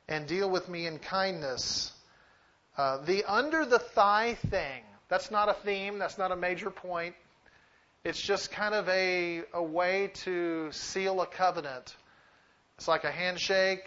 and 0.08 0.26
deal 0.26 0.50
with 0.50 0.68
me 0.68 0.86
in 0.86 0.98
kindness. 0.98 1.92
Uh, 2.76 2.98
the 3.04 3.24
under 3.24 3.64
the 3.64 3.78
thigh 3.78 4.34
thing, 4.34 4.82
that's 5.08 5.30
not 5.30 5.48
a 5.48 5.54
theme, 5.54 5.98
that's 5.98 6.18
not 6.18 6.32
a 6.32 6.36
major 6.36 6.70
point. 6.70 7.14
It's 8.02 8.20
just 8.20 8.50
kind 8.50 8.74
of 8.74 8.88
a, 8.88 9.42
a 9.52 9.62
way 9.62 10.10
to 10.24 10.72
seal 10.72 11.20
a 11.20 11.26
covenant. 11.26 11.94
It's 12.78 12.88
like 12.88 13.04
a 13.04 13.10
handshake. 13.10 13.84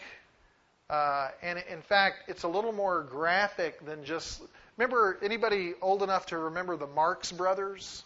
Uh, 0.94 1.30
and 1.42 1.58
in 1.72 1.82
fact, 1.82 2.30
it's 2.30 2.44
a 2.44 2.48
little 2.48 2.72
more 2.72 3.02
graphic 3.02 3.84
than 3.84 4.06
just. 4.06 4.40
Remember, 4.78 5.18
anybody 5.24 5.74
old 5.82 6.04
enough 6.04 6.28
to 6.28 6.38
remember 6.38 6.78
the 6.78 6.86
Marx 6.86 7.32
brothers? 7.32 8.04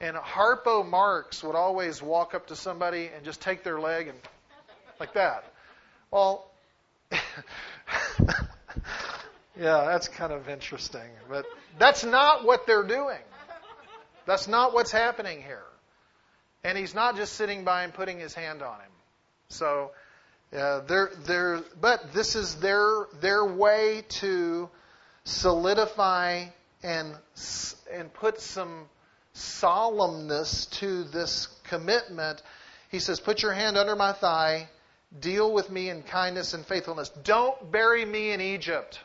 And 0.00 0.16
Harpo 0.16 0.84
Marx 0.84 1.44
would 1.44 1.54
always 1.54 2.02
walk 2.02 2.34
up 2.34 2.48
to 2.48 2.56
somebody 2.56 3.08
and 3.14 3.24
just 3.24 3.40
take 3.40 3.62
their 3.62 3.78
leg 3.78 4.08
and 4.08 4.18
like 4.98 5.14
that. 5.14 5.44
Well, 6.10 6.50
yeah, 7.12 7.14
that's 9.56 10.08
kind 10.08 10.32
of 10.32 10.48
interesting. 10.48 11.08
But 11.28 11.46
that's 11.78 12.02
not 12.02 12.44
what 12.44 12.66
they're 12.66 12.82
doing. 12.82 13.22
That's 14.26 14.48
not 14.48 14.74
what's 14.74 14.90
happening 14.90 15.40
here. 15.40 15.62
And 16.64 16.76
he's 16.76 16.96
not 16.96 17.14
just 17.14 17.34
sitting 17.34 17.62
by 17.62 17.84
and 17.84 17.94
putting 17.94 18.18
his 18.18 18.34
hand 18.34 18.60
on 18.62 18.80
him. 18.80 18.90
So 19.50 19.92
uh, 20.56 20.80
they're, 20.80 21.10
they're, 21.26 21.60
but 21.80 22.12
this 22.12 22.34
is 22.34 22.56
their, 22.56 23.06
their 23.20 23.44
way 23.44 24.04
to 24.08 24.68
solidify 25.24 26.46
and, 26.82 27.14
and 27.92 28.12
put 28.14 28.40
some 28.40 28.86
solemnness 29.34 30.70
to 30.70 31.04
this 31.04 31.48
commitment. 31.64 32.42
He 32.90 32.98
says, 32.98 33.20
Put 33.20 33.42
your 33.42 33.52
hand 33.52 33.76
under 33.76 33.94
my 33.94 34.12
thigh, 34.12 34.68
deal 35.20 35.52
with 35.52 35.70
me 35.70 35.90
in 35.90 36.02
kindness 36.02 36.54
and 36.54 36.64
faithfulness. 36.64 37.10
Don't 37.24 37.70
bury 37.70 38.04
me 38.04 38.32
in 38.32 38.40
Egypt. 38.40 39.00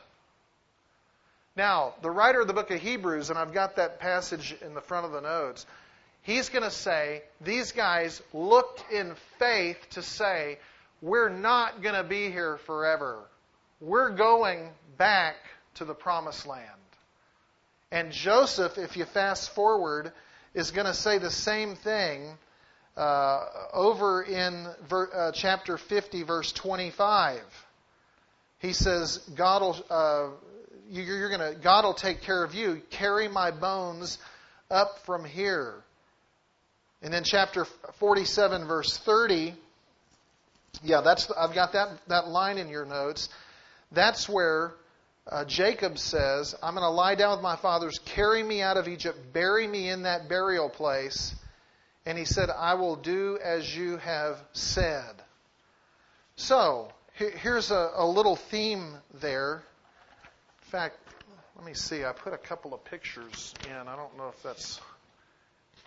Now, 1.56 1.94
the 2.02 2.10
writer 2.10 2.40
of 2.40 2.46
the 2.46 2.52
book 2.52 2.70
of 2.70 2.80
Hebrews, 2.80 3.30
and 3.30 3.38
I've 3.38 3.52
got 3.52 3.76
that 3.76 4.00
passage 4.00 4.56
in 4.64 4.74
the 4.74 4.80
front 4.80 5.06
of 5.06 5.12
the 5.12 5.20
notes, 5.20 5.66
he's 6.22 6.48
going 6.48 6.64
to 6.64 6.70
say, 6.70 7.22
These 7.42 7.72
guys 7.72 8.22
looked 8.32 8.90
in 8.90 9.14
faith 9.38 9.78
to 9.90 10.02
say, 10.02 10.58
we're 11.04 11.28
not 11.28 11.82
going 11.82 11.94
to 11.94 12.02
be 12.02 12.30
here 12.30 12.56
forever. 12.64 13.24
We're 13.78 14.16
going 14.16 14.70
back 14.96 15.36
to 15.74 15.84
the 15.84 15.92
promised 15.92 16.46
land. 16.46 16.64
And 17.92 18.10
Joseph, 18.10 18.78
if 18.78 18.96
you 18.96 19.04
fast 19.04 19.54
forward, 19.54 20.12
is 20.54 20.70
going 20.70 20.86
to 20.86 20.94
say 20.94 21.18
the 21.18 21.30
same 21.30 21.76
thing 21.76 22.38
uh, 22.96 23.44
over 23.74 24.22
in 24.22 24.66
ver, 24.88 25.10
uh, 25.14 25.32
chapter 25.32 25.76
50, 25.76 26.22
verse 26.22 26.52
25. 26.52 27.42
He 28.60 28.72
says, 28.72 29.18
God 29.36 29.60
will, 29.60 29.84
uh, 29.90 30.28
you're 30.88 31.28
going 31.28 31.54
to, 31.54 31.60
God 31.60 31.84
will 31.84 31.92
take 31.92 32.22
care 32.22 32.42
of 32.42 32.54
you. 32.54 32.80
Carry 32.88 33.28
my 33.28 33.50
bones 33.50 34.16
up 34.70 35.00
from 35.04 35.26
here. 35.26 35.74
And 37.02 37.12
then 37.12 37.24
chapter 37.24 37.66
47, 37.98 38.66
verse 38.66 38.96
30, 38.96 39.54
yeah, 40.84 41.00
that's 41.00 41.30
I've 41.30 41.54
got 41.54 41.72
that 41.72 41.88
that 42.08 42.28
line 42.28 42.58
in 42.58 42.68
your 42.68 42.84
notes. 42.84 43.28
That's 43.92 44.28
where 44.28 44.74
uh, 45.26 45.44
Jacob 45.44 45.98
says, 45.98 46.54
"I'm 46.62 46.74
going 46.74 46.84
to 46.84 46.90
lie 46.90 47.14
down 47.14 47.36
with 47.38 47.42
my 47.42 47.56
fathers, 47.56 47.98
carry 48.04 48.42
me 48.42 48.62
out 48.62 48.76
of 48.76 48.86
Egypt, 48.86 49.18
bury 49.32 49.66
me 49.66 49.88
in 49.88 50.02
that 50.02 50.28
burial 50.28 50.68
place." 50.68 51.34
And 52.06 52.18
he 52.18 52.24
said, 52.24 52.50
"I 52.50 52.74
will 52.74 52.96
do 52.96 53.38
as 53.42 53.74
you 53.74 53.96
have 53.96 54.38
said." 54.52 55.22
So 56.36 56.92
here's 57.14 57.70
a, 57.70 57.92
a 57.94 58.06
little 58.06 58.36
theme 58.36 58.94
there. 59.20 59.62
In 60.64 60.70
fact, 60.70 60.96
let 61.56 61.64
me 61.64 61.74
see. 61.74 62.04
I 62.04 62.12
put 62.12 62.32
a 62.32 62.38
couple 62.38 62.74
of 62.74 62.84
pictures 62.84 63.54
in. 63.68 63.88
I 63.88 63.96
don't 63.96 64.16
know 64.16 64.28
if 64.28 64.42
that's 64.42 64.80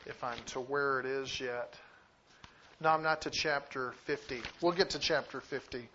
if 0.06 0.24
I'm 0.24 0.38
to 0.48 0.62
where 0.62 1.02
it 1.02 1.06
is 1.06 1.40
yet. 1.40 1.76
No, 2.80 2.90
I'm 2.90 3.02
not 3.02 3.22
to 3.22 3.32
chapter 3.32 3.94
50. 4.06 4.40
We'll 4.62 4.72
get 4.72 4.92
to 4.92 5.00
chapter 5.00 5.42
50. 5.42 5.90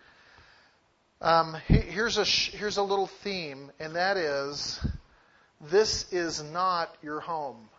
Um, 1.21 1.55
here's 1.67 2.17
a 2.17 2.25
here's 2.25 2.75
a 2.75 2.83
little 2.83 3.07
theme, 3.07 3.71
and 3.79 3.95
that 3.95 4.17
is, 4.17 4.85
this 5.61 6.11
is 6.11 6.43
not 6.43 6.93
your 7.01 7.21
home. 7.21 7.69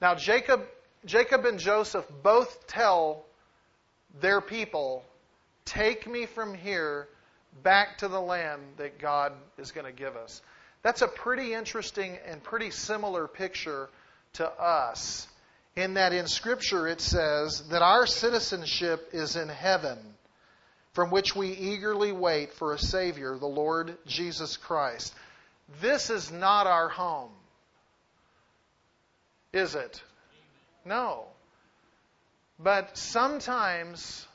Now 0.00 0.14
Jacob 0.14 0.62
Jacob 1.04 1.44
and 1.44 1.58
Joseph 1.58 2.06
both 2.22 2.66
tell 2.66 3.26
their 4.22 4.40
people, 4.40 5.04
"Take 5.66 6.06
me 6.06 6.24
from 6.24 6.54
here 6.54 7.06
back 7.62 7.98
to 7.98 8.08
the 8.08 8.20
land 8.20 8.62
that 8.78 8.98
God 8.98 9.34
is 9.58 9.72
going 9.72 9.84
to 9.84 9.92
give 9.92 10.16
us." 10.16 10.40
That's 10.82 11.02
a 11.02 11.08
pretty 11.08 11.52
interesting 11.52 12.16
and 12.24 12.42
pretty 12.42 12.70
similar 12.70 13.28
picture 13.28 13.90
to 14.34 14.48
us 14.48 15.28
in 15.76 15.94
that 15.94 16.12
in 16.12 16.26
Scripture 16.26 16.88
it 16.88 17.00
says 17.00 17.62
that 17.68 17.82
our 17.82 18.06
citizenship 18.06 19.10
is 19.12 19.36
in 19.36 19.48
heaven, 19.48 19.98
from 20.92 21.10
which 21.10 21.36
we 21.36 21.48
eagerly 21.48 22.12
wait 22.12 22.52
for 22.52 22.72
a 22.72 22.78
Savior, 22.78 23.36
the 23.38 23.46
Lord 23.46 23.96
Jesus 24.06 24.56
Christ. 24.56 25.14
This 25.80 26.10
is 26.10 26.32
not 26.32 26.66
our 26.66 26.88
home, 26.88 27.30
is 29.52 29.74
it? 29.74 30.02
No. 30.84 31.24
But 32.58 32.96
sometimes 32.96 34.26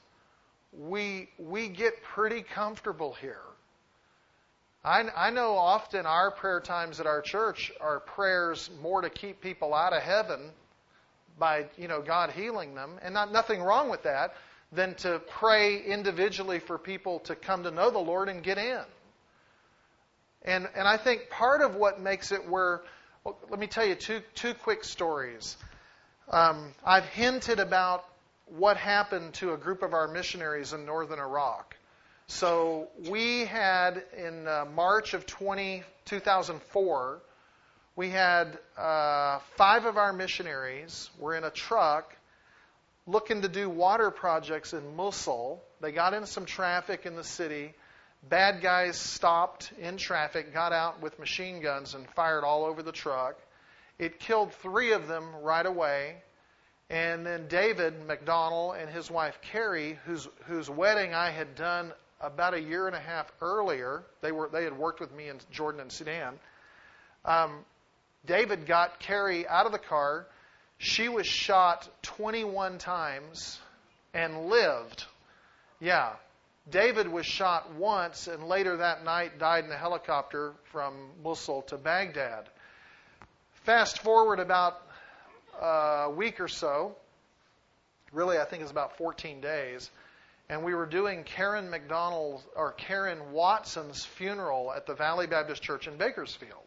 we, 0.71 1.29
we 1.37 1.67
get 1.67 2.01
pretty 2.01 2.41
comfortable 2.41 3.13
here. 3.13 3.41
I, 4.83 5.03
I 5.15 5.29
know 5.31 5.57
often 5.57 6.05
our 6.05 6.31
prayer 6.31 6.59
times 6.59 6.99
at 6.99 7.07
our 7.07 7.21
church 7.21 7.71
are 7.81 7.99
prayers 7.99 8.69
more 8.81 9.01
to 9.01 9.09
keep 9.09 9.41
people 9.41 9.73
out 9.73 9.93
of 9.93 10.01
heaven 10.01 10.51
by 11.37 11.65
you 11.77 11.87
know 11.87 12.01
God 12.01 12.31
healing 12.31 12.75
them, 12.75 12.99
and 13.01 13.13
not 13.13 13.31
nothing 13.31 13.61
wrong 13.61 13.89
with 13.89 14.03
that, 14.03 14.35
than 14.71 14.95
to 14.95 15.19
pray 15.27 15.81
individually 15.81 16.59
for 16.59 16.77
people 16.77 17.19
to 17.21 17.35
come 17.35 17.63
to 17.63 17.71
know 17.71 17.89
the 17.89 17.99
Lord 17.99 18.29
and 18.29 18.43
get 18.43 18.57
in. 18.57 18.83
And 20.43 20.67
and 20.75 20.87
I 20.87 20.97
think 20.97 21.29
part 21.29 21.61
of 21.61 21.75
what 21.75 21.99
makes 21.99 22.31
it 22.31 22.47
where 22.47 22.81
well, 23.23 23.37
let 23.49 23.59
me 23.59 23.67
tell 23.67 23.85
you 23.85 23.95
two 23.95 24.21
two 24.35 24.53
quick 24.53 24.83
stories. 24.83 25.57
Um, 26.29 26.73
I've 26.83 27.05
hinted 27.05 27.59
about 27.59 28.05
what 28.47 28.77
happened 28.77 29.33
to 29.35 29.53
a 29.53 29.57
group 29.57 29.83
of 29.83 29.93
our 29.93 30.07
missionaries 30.07 30.73
in 30.73 30.85
northern 30.85 31.19
Iraq. 31.19 31.75
So 32.27 32.87
we 33.09 33.45
had 33.45 34.03
in 34.17 34.47
uh, 34.47 34.65
March 34.73 35.13
of 35.13 35.25
20, 35.27 35.83
2004 36.05 37.21
we 37.95 38.09
had 38.09 38.57
uh, 38.77 39.39
five 39.55 39.85
of 39.85 39.97
our 39.97 40.11
missionaries 40.11 41.09
were 41.17 41.35
in 41.35 41.43
a 41.43 41.49
truck 41.49 42.15
looking 43.07 43.41
to 43.43 43.47
do 43.47 43.69
water 43.69 44.11
projects 44.11 44.73
in 44.73 44.95
Mosul. 44.95 45.63
They 45.79 45.91
got 45.91 46.13
in 46.13 46.25
some 46.25 46.45
traffic 46.45 47.05
in 47.05 47.15
the 47.15 47.23
city. 47.23 47.73
Bad 48.27 48.61
guys 48.61 48.97
stopped 48.97 49.71
in 49.79 49.97
traffic, 49.97 50.53
got 50.53 50.73
out 50.73 51.01
with 51.01 51.19
machine 51.19 51.61
guns, 51.61 51.93
and 51.93 52.07
fired 52.15 52.43
all 52.43 52.65
over 52.65 52.81
the 52.81 52.91
truck. 52.91 53.37
It 53.97 54.19
killed 54.19 54.51
three 54.55 54.91
of 54.91 55.07
them 55.07 55.35
right 55.41 55.65
away. 55.65 56.17
And 56.89 57.25
then 57.25 57.47
David 57.47 58.07
McDonnell 58.07 58.79
and 58.79 58.89
his 58.89 59.09
wife 59.09 59.39
Carrie, 59.41 59.97
whose, 60.05 60.27
whose 60.47 60.69
wedding 60.69 61.13
I 61.13 61.29
had 61.29 61.55
done 61.55 61.93
about 62.19 62.53
a 62.53 62.61
year 62.61 62.87
and 62.87 62.95
a 62.95 62.99
half 62.99 63.31
earlier, 63.41 64.03
they, 64.21 64.31
were, 64.31 64.49
they 64.51 64.63
had 64.63 64.77
worked 64.77 64.99
with 64.99 65.13
me 65.15 65.29
in 65.29 65.39
Jordan 65.51 65.81
and 65.81 65.91
Sudan. 65.91 66.39
Um, 67.23 67.65
David 68.25 68.65
got 68.65 68.99
Carrie 68.99 69.47
out 69.47 69.65
of 69.65 69.71
the 69.71 69.79
car. 69.79 70.27
She 70.77 71.09
was 71.09 71.25
shot 71.25 71.87
21 72.03 72.77
times 72.77 73.59
and 74.13 74.47
lived. 74.47 75.05
Yeah. 75.79 76.13
David 76.69 77.07
was 77.07 77.25
shot 77.25 77.73
once 77.73 78.27
and 78.27 78.47
later 78.47 78.77
that 78.77 79.03
night 79.03 79.37
died 79.37 79.65
in 79.65 79.71
a 79.71 79.77
helicopter 79.77 80.53
from 80.71 80.93
Mosul 81.23 81.61
to 81.63 81.77
Baghdad. 81.77 82.49
Fast 83.65 83.99
forward 83.99 84.39
about 84.39 84.81
a 85.61 86.09
week 86.09 86.39
or 86.39 86.47
so, 86.47 86.95
really, 88.11 88.37
I 88.37 88.45
think 88.45 88.63
it's 88.63 88.71
about 88.71 88.97
14 88.97 89.41
days, 89.41 89.89
and 90.49 90.63
we 90.63 90.73
were 90.73 90.85
doing 90.85 91.23
Karen 91.23 91.71
McDonnell 91.71 92.41
or 92.55 92.71
Karen 92.71 93.31
Watson's 93.31 94.05
funeral 94.05 94.71
at 94.75 94.85
the 94.85 94.95
Valley 94.95 95.27
Baptist 95.27 95.61
Church 95.61 95.87
in 95.87 95.97
Bakersfield. 95.97 96.64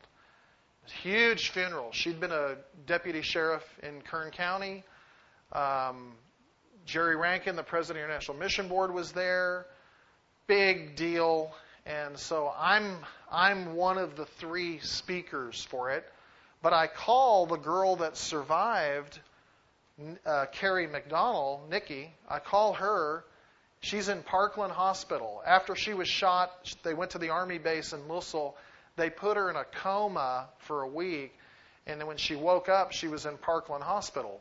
Huge 0.90 1.50
funeral. 1.50 1.92
She'd 1.92 2.20
been 2.20 2.32
a 2.32 2.56
deputy 2.86 3.22
sheriff 3.22 3.64
in 3.82 4.02
Kern 4.02 4.30
County. 4.30 4.84
Um, 5.52 6.14
Jerry 6.86 7.16
Rankin, 7.16 7.56
the 7.56 7.62
president 7.62 8.04
of 8.04 8.08
the 8.08 8.14
International 8.14 8.38
Mission 8.38 8.68
Board, 8.68 8.92
was 8.94 9.12
there. 9.12 9.66
Big 10.46 10.96
deal. 10.96 11.52
And 11.84 12.18
so 12.18 12.52
I'm 12.58 12.96
I'm 13.30 13.74
one 13.74 13.98
of 13.98 14.16
the 14.16 14.26
three 14.26 14.78
speakers 14.80 15.62
for 15.70 15.90
it. 15.90 16.04
But 16.62 16.72
I 16.72 16.86
call 16.86 17.46
the 17.46 17.56
girl 17.56 17.96
that 17.96 18.16
survived, 18.16 19.20
uh, 20.26 20.46
Carrie 20.52 20.88
McDonnell, 20.88 21.68
Nikki. 21.68 22.10
I 22.28 22.40
call 22.40 22.74
her. 22.74 23.24
She's 23.80 24.08
in 24.08 24.22
Parkland 24.22 24.72
Hospital. 24.72 25.40
After 25.46 25.76
she 25.76 25.94
was 25.94 26.08
shot, 26.08 26.50
they 26.82 26.94
went 26.94 27.12
to 27.12 27.18
the 27.18 27.30
army 27.30 27.58
base 27.58 27.92
in 27.92 28.08
Mosul. 28.08 28.56
They 28.98 29.08
put 29.08 29.36
her 29.38 29.48
in 29.48 29.56
a 29.56 29.64
coma 29.64 30.48
for 30.58 30.82
a 30.82 30.88
week, 30.88 31.34
and 31.86 31.98
then 31.98 32.06
when 32.06 32.18
she 32.18 32.36
woke 32.36 32.68
up, 32.68 32.92
she 32.92 33.08
was 33.08 33.24
in 33.24 33.38
Parkland 33.38 33.82
Hospital. 33.82 34.40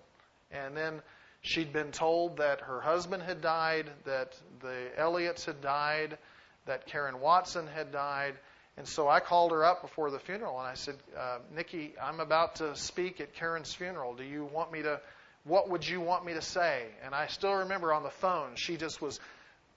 And 0.52 0.76
then 0.76 1.02
she'd 1.42 1.72
been 1.72 1.92
told 1.92 2.38
that 2.38 2.62
her 2.62 2.82
husband 2.82 3.24
had 3.24 3.42
died, 3.42 3.90
that 4.06 4.36
the 4.60 4.90
Elliotts 4.98 5.46
had 5.46 5.62
died, 5.62 6.18
that 6.66 6.86
Karen 6.88 7.20
Watson 7.22 7.68
had 7.68 7.92
died. 7.92 8.36
And 8.78 8.88
so 8.88 9.08
I 9.08 9.20
called 9.20 9.52
her 9.52 9.64
up 9.64 9.82
before 9.82 10.12
the 10.12 10.20
funeral 10.20 10.60
and 10.60 10.68
I 10.68 10.76
said, 10.76 10.96
uh, 11.18 11.40
Nikki, 11.56 11.94
I'm 12.02 12.20
about 12.20 12.58
to 12.58 12.76
speak 12.76 13.20
at 13.20 13.34
Karen's 13.34 13.74
funeral. 13.74 14.14
Do 14.14 14.24
you 14.24 14.46
want 14.46 14.72
me 14.72 14.84
to, 14.84 15.02
what 15.46 15.70
would 15.70 15.88
you 15.88 16.00
want 16.00 16.26
me 16.26 16.34
to 16.34 16.42
say? 16.42 16.86
And 17.04 17.16
I 17.16 17.28
still 17.28 17.54
remember 17.54 17.92
on 17.92 18.04
the 18.04 18.12
phone, 18.12 18.56
she 18.56 18.78
just 18.78 19.02
was 19.02 19.20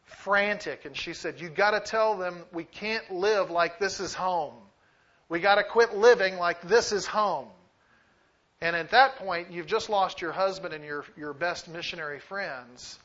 frantic 0.05 0.85
and 0.85 0.97
she 0.97 1.15
said, 1.15 1.41
You 1.41 1.49
got 1.49 1.71
to 1.71 1.81
tell 1.81 2.19
them 2.19 2.37
we 2.53 2.65
can't 2.65 3.11
live 3.11 3.51
like 3.51 3.79
this 3.79 4.01
is 4.01 4.13
home. 4.13 4.55
We 5.31 5.39
got 5.39 5.55
to 5.55 5.63
quit 5.63 5.97
living 5.97 6.37
like 6.37 6.61
this 6.63 6.93
is 6.93 7.07
home. 7.07 7.47
And 8.61 8.77
at 8.77 8.91
that 8.91 9.17
point, 9.17 9.53
you've 9.53 9.69
just 9.69 9.89
lost 9.89 10.21
your 10.21 10.33
husband 10.33 10.75
and 10.75 10.85
your, 10.85 11.05
your 11.17 11.33
best 11.33 11.69
missionary 11.69 12.19
friends. 12.19 12.99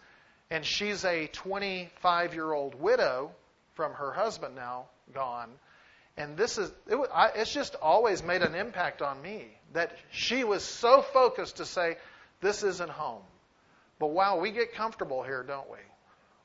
And 0.49 0.65
she's 0.65 1.05
a 1.05 1.27
25 1.27 2.33
year 2.33 2.51
old 2.51 2.75
widow 2.75 3.31
from 3.75 3.93
her 3.93 4.11
husband 4.11 4.55
now 4.55 4.88
gone. 5.13 5.49
And 6.17 6.35
this 6.35 6.57
is, 6.57 6.71
it, 6.88 6.97
I, 7.13 7.29
it's 7.35 7.53
just 7.53 7.75
always 7.75 8.23
made 8.23 8.41
an 8.41 8.55
impact 8.55 9.01
on 9.01 9.21
me 9.21 9.45
that 9.73 9.95
she 10.11 10.43
was 10.43 10.63
so 10.63 11.01
focused 11.01 11.57
to 11.57 11.65
say, 11.65 11.97
this 12.41 12.63
isn't 12.63 12.89
home. 12.89 13.21
But 13.99 14.07
wow, 14.07 14.39
we 14.39 14.51
get 14.51 14.73
comfortable 14.73 15.23
here, 15.23 15.43
don't 15.43 15.69
we? 15.69 15.77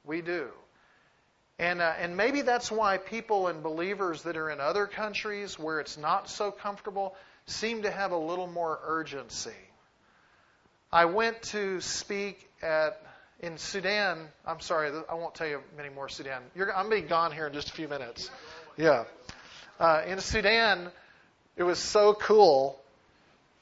We 0.04 0.20
do. 0.20 0.48
And, 1.60 1.82
uh, 1.82 1.92
and 2.00 2.16
maybe 2.16 2.40
that's 2.40 2.72
why 2.72 2.96
people 2.96 3.48
and 3.48 3.62
believers 3.62 4.22
that 4.22 4.38
are 4.38 4.48
in 4.48 4.60
other 4.60 4.86
countries 4.86 5.58
where 5.58 5.78
it's 5.78 5.98
not 5.98 6.30
so 6.30 6.50
comfortable 6.50 7.14
seem 7.44 7.82
to 7.82 7.90
have 7.90 8.12
a 8.12 8.16
little 8.16 8.46
more 8.46 8.80
urgency. 8.82 9.50
I 10.90 11.04
went 11.04 11.42
to 11.42 11.82
speak 11.82 12.48
at 12.62 13.02
in 13.40 13.58
Sudan. 13.58 14.26
I'm 14.46 14.60
sorry, 14.60 14.90
I 15.06 15.14
won't 15.14 15.34
tell 15.34 15.48
you 15.48 15.60
many 15.76 15.90
more 15.90 16.08
Sudan. 16.08 16.40
You're, 16.54 16.74
I'm 16.74 16.88
going 16.88 17.02
to 17.02 17.06
be 17.06 17.08
gone 17.10 17.30
here 17.30 17.46
in 17.46 17.52
just 17.52 17.68
a 17.68 17.72
few 17.72 17.88
minutes. 17.88 18.30
Yeah. 18.78 19.04
Uh, 19.78 20.02
in 20.06 20.18
Sudan, 20.20 20.88
it 21.58 21.62
was 21.62 21.78
so 21.78 22.14
cool. 22.14 22.80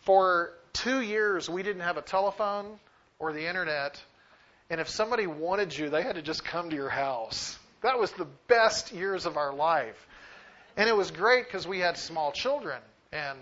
For 0.02 0.52
two 0.72 1.00
years, 1.00 1.50
we 1.50 1.64
didn't 1.64 1.82
have 1.82 1.96
a 1.96 2.02
telephone 2.02 2.78
or 3.18 3.32
the 3.32 3.48
internet. 3.48 4.00
And 4.70 4.80
if 4.80 4.88
somebody 4.88 5.26
wanted 5.26 5.76
you, 5.76 5.90
they 5.90 6.02
had 6.02 6.14
to 6.14 6.22
just 6.22 6.44
come 6.44 6.70
to 6.70 6.76
your 6.76 6.90
house. 6.90 7.58
That 7.82 7.98
was 7.98 8.12
the 8.12 8.26
best 8.46 8.92
years 8.92 9.26
of 9.26 9.36
our 9.36 9.54
life. 9.54 10.06
And 10.76 10.88
it 10.88 10.96
was 10.96 11.10
great 11.10 11.46
because 11.46 11.66
we 11.66 11.80
had 11.80 11.96
small 11.96 12.32
children. 12.32 12.80
And 13.12 13.38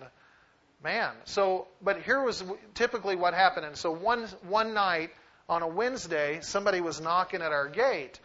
man, 0.83 1.13
so, 1.25 1.69
but 1.83 2.03
here 2.03 2.23
was 2.23 2.45
typically 2.75 3.17
what 3.17 3.35
happened. 3.35 3.67
And 3.67 3.77
so 3.77 3.91
one, 3.91 4.27
one 4.49 4.75
night 4.75 5.11
on 5.49 5.63
a 5.63 5.69
Wednesday, 5.69 6.41
somebody 6.43 6.81
was 6.81 7.01
knocking 7.01 7.43
at 7.43 7.53
our 7.53 7.69
gate. 7.69 8.19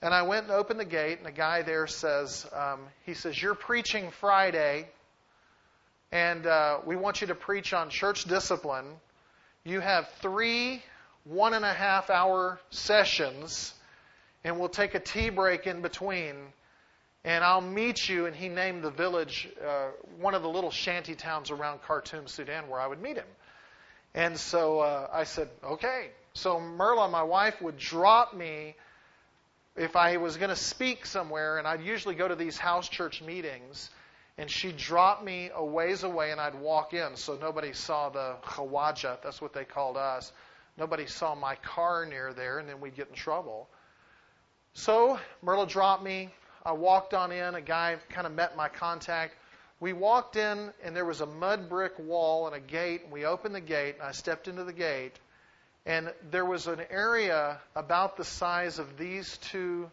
And 0.00 0.12
I 0.12 0.22
went 0.22 0.44
and 0.44 0.52
opened 0.52 0.80
the 0.80 0.84
gate, 0.84 1.18
and 1.18 1.26
the 1.26 1.32
guy 1.32 1.62
there 1.62 1.86
says, 1.86 2.44
um, 2.52 2.80
he 3.06 3.14
says, 3.14 3.40
You're 3.40 3.54
preaching 3.54 4.10
Friday, 4.10 4.88
and 6.10 6.44
uh, 6.44 6.78
we 6.84 6.96
want 6.96 7.20
you 7.20 7.28
to 7.28 7.36
preach 7.36 7.72
on 7.72 7.88
church 7.88 8.24
discipline. 8.24 8.86
You 9.64 9.78
have 9.78 10.08
three 10.20 10.82
one 11.24 11.54
and 11.54 11.64
a 11.64 11.72
half 11.72 12.10
hour 12.10 12.58
sessions, 12.70 13.72
and 14.44 14.58
we'll 14.58 14.68
take 14.68 14.94
a 14.94 15.00
tea 15.00 15.30
break 15.30 15.66
in 15.66 15.82
between. 15.82 16.36
And 17.24 17.44
I'll 17.44 17.60
meet 17.60 18.08
you. 18.08 18.26
And 18.26 18.34
he 18.34 18.48
named 18.48 18.82
the 18.82 18.90
village, 18.90 19.48
uh, 19.64 19.88
one 20.18 20.34
of 20.34 20.42
the 20.42 20.48
little 20.48 20.72
shanty 20.72 21.14
towns 21.14 21.50
around 21.50 21.82
Khartoum, 21.82 22.26
Sudan, 22.26 22.68
where 22.68 22.80
I 22.80 22.86
would 22.86 23.00
meet 23.00 23.16
him. 23.16 23.26
And 24.14 24.38
so 24.38 24.80
uh, 24.80 25.08
I 25.12 25.24
said, 25.24 25.48
okay. 25.64 26.10
So 26.34 26.58
Merla, 26.58 27.08
my 27.08 27.22
wife, 27.22 27.60
would 27.62 27.78
drop 27.78 28.34
me 28.34 28.74
if 29.76 29.96
I 29.96 30.16
was 30.18 30.36
going 30.36 30.50
to 30.50 30.56
speak 30.56 31.06
somewhere, 31.06 31.58
and 31.58 31.66
I'd 31.66 31.82
usually 31.82 32.14
go 32.14 32.28
to 32.28 32.34
these 32.34 32.58
house 32.58 32.88
church 32.88 33.22
meetings, 33.22 33.90
and 34.36 34.50
she'd 34.50 34.76
drop 34.76 35.24
me 35.24 35.50
a 35.54 35.64
ways 35.64 36.02
away, 36.02 36.30
and 36.30 36.40
I'd 36.40 36.54
walk 36.54 36.92
in 36.92 37.16
so 37.16 37.38
nobody 37.40 37.72
saw 37.72 38.10
the 38.10 38.36
khawaja, 38.44 39.22
that's 39.22 39.40
what 39.40 39.54
they 39.54 39.64
called 39.64 39.96
us. 39.96 40.32
Nobody 40.76 41.06
saw 41.06 41.34
my 41.34 41.54
car 41.56 42.06
near 42.06 42.32
there, 42.32 42.58
and 42.58 42.68
then 42.68 42.80
we'd 42.80 42.96
get 42.96 43.08
in 43.08 43.14
trouble. 43.14 43.68
So 44.74 45.18
Merla 45.42 45.66
dropped 45.66 46.02
me. 46.02 46.30
I 46.64 46.72
walked 46.72 47.14
on 47.14 47.32
in. 47.32 47.54
A 47.54 47.60
guy 47.60 47.96
kind 48.10 48.26
of 48.26 48.32
met 48.32 48.56
my 48.56 48.68
contact. 48.68 49.34
We 49.80 49.92
walked 49.92 50.36
in, 50.36 50.72
and 50.84 50.94
there 50.94 51.04
was 51.04 51.20
a 51.20 51.26
mud 51.26 51.68
brick 51.68 51.98
wall 51.98 52.46
and 52.46 52.54
a 52.54 52.60
gate. 52.60 53.02
And 53.02 53.12
we 53.12 53.24
opened 53.24 53.54
the 53.54 53.60
gate, 53.60 53.96
and 53.96 54.04
I 54.04 54.12
stepped 54.12 54.48
into 54.48 54.64
the 54.64 54.72
gate. 54.72 55.18
And 55.84 56.12
there 56.30 56.44
was 56.44 56.68
an 56.68 56.80
area 56.90 57.60
about 57.74 58.16
the 58.16 58.24
size 58.24 58.78
of 58.78 58.96
these 58.96 59.36
two 59.38 59.90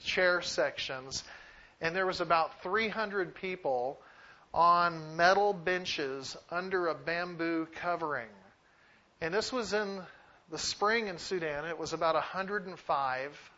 chair 0.00 0.42
sections, 0.42 1.22
and 1.80 1.94
there 1.94 2.06
was 2.06 2.20
about 2.20 2.62
300 2.62 3.34
people 3.34 3.98
on 4.52 5.16
metal 5.16 5.52
benches 5.52 6.36
under 6.50 6.88
a 6.88 6.94
bamboo 6.94 7.68
covering. 7.76 8.28
And 9.20 9.32
this 9.32 9.52
was 9.52 9.72
in 9.72 10.00
the 10.50 10.58
spring 10.58 11.08
in 11.08 11.18
Sudan. 11.18 11.64
It 11.66 11.78
was 11.78 11.92
about 11.92 12.14
105. 12.14 13.50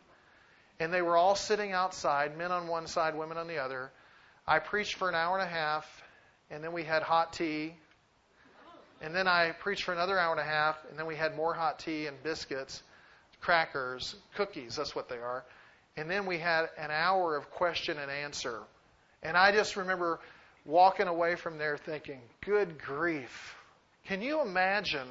And 0.81 0.91
they 0.91 1.01
were 1.01 1.15
all 1.15 1.35
sitting 1.35 1.71
outside, 1.71 2.37
men 2.37 2.51
on 2.51 2.67
one 2.67 2.87
side, 2.87 3.15
women 3.15 3.37
on 3.37 3.47
the 3.47 3.59
other. 3.59 3.91
I 4.47 4.59
preached 4.59 4.95
for 4.95 5.07
an 5.07 5.15
hour 5.15 5.37
and 5.37 5.47
a 5.47 5.51
half, 5.51 5.85
and 6.49 6.63
then 6.63 6.73
we 6.73 6.83
had 6.83 7.03
hot 7.03 7.33
tea 7.33 7.75
and 9.01 9.15
then 9.15 9.27
I 9.27 9.51
preached 9.51 9.83
for 9.83 9.93
another 9.93 10.17
hour 10.19 10.31
and 10.31 10.39
a 10.39 10.43
half, 10.43 10.77
and 10.89 10.97
then 10.97 11.07
we 11.07 11.15
had 11.15 11.35
more 11.35 11.53
hot 11.53 11.79
tea 11.79 12.05
and 12.05 12.21
biscuits, 12.21 12.83
crackers, 13.39 14.15
cookies, 14.35 14.75
that's 14.75 14.95
what 14.95 15.09
they 15.09 15.17
are. 15.17 15.43
And 15.97 16.09
then 16.09 16.27
we 16.27 16.37
had 16.37 16.69
an 16.77 16.91
hour 16.91 17.35
of 17.35 17.49
question 17.49 17.97
and 17.97 18.11
answer. 18.11 18.59
And 19.23 19.35
I 19.35 19.51
just 19.51 19.75
remember 19.75 20.19
walking 20.65 21.07
away 21.07 21.35
from 21.35 21.57
there 21.57 21.77
thinking, 21.77 22.21
good 22.41 22.77
grief. 22.79 23.55
Can 24.05 24.21
you 24.21 24.41
imagine 24.41 25.07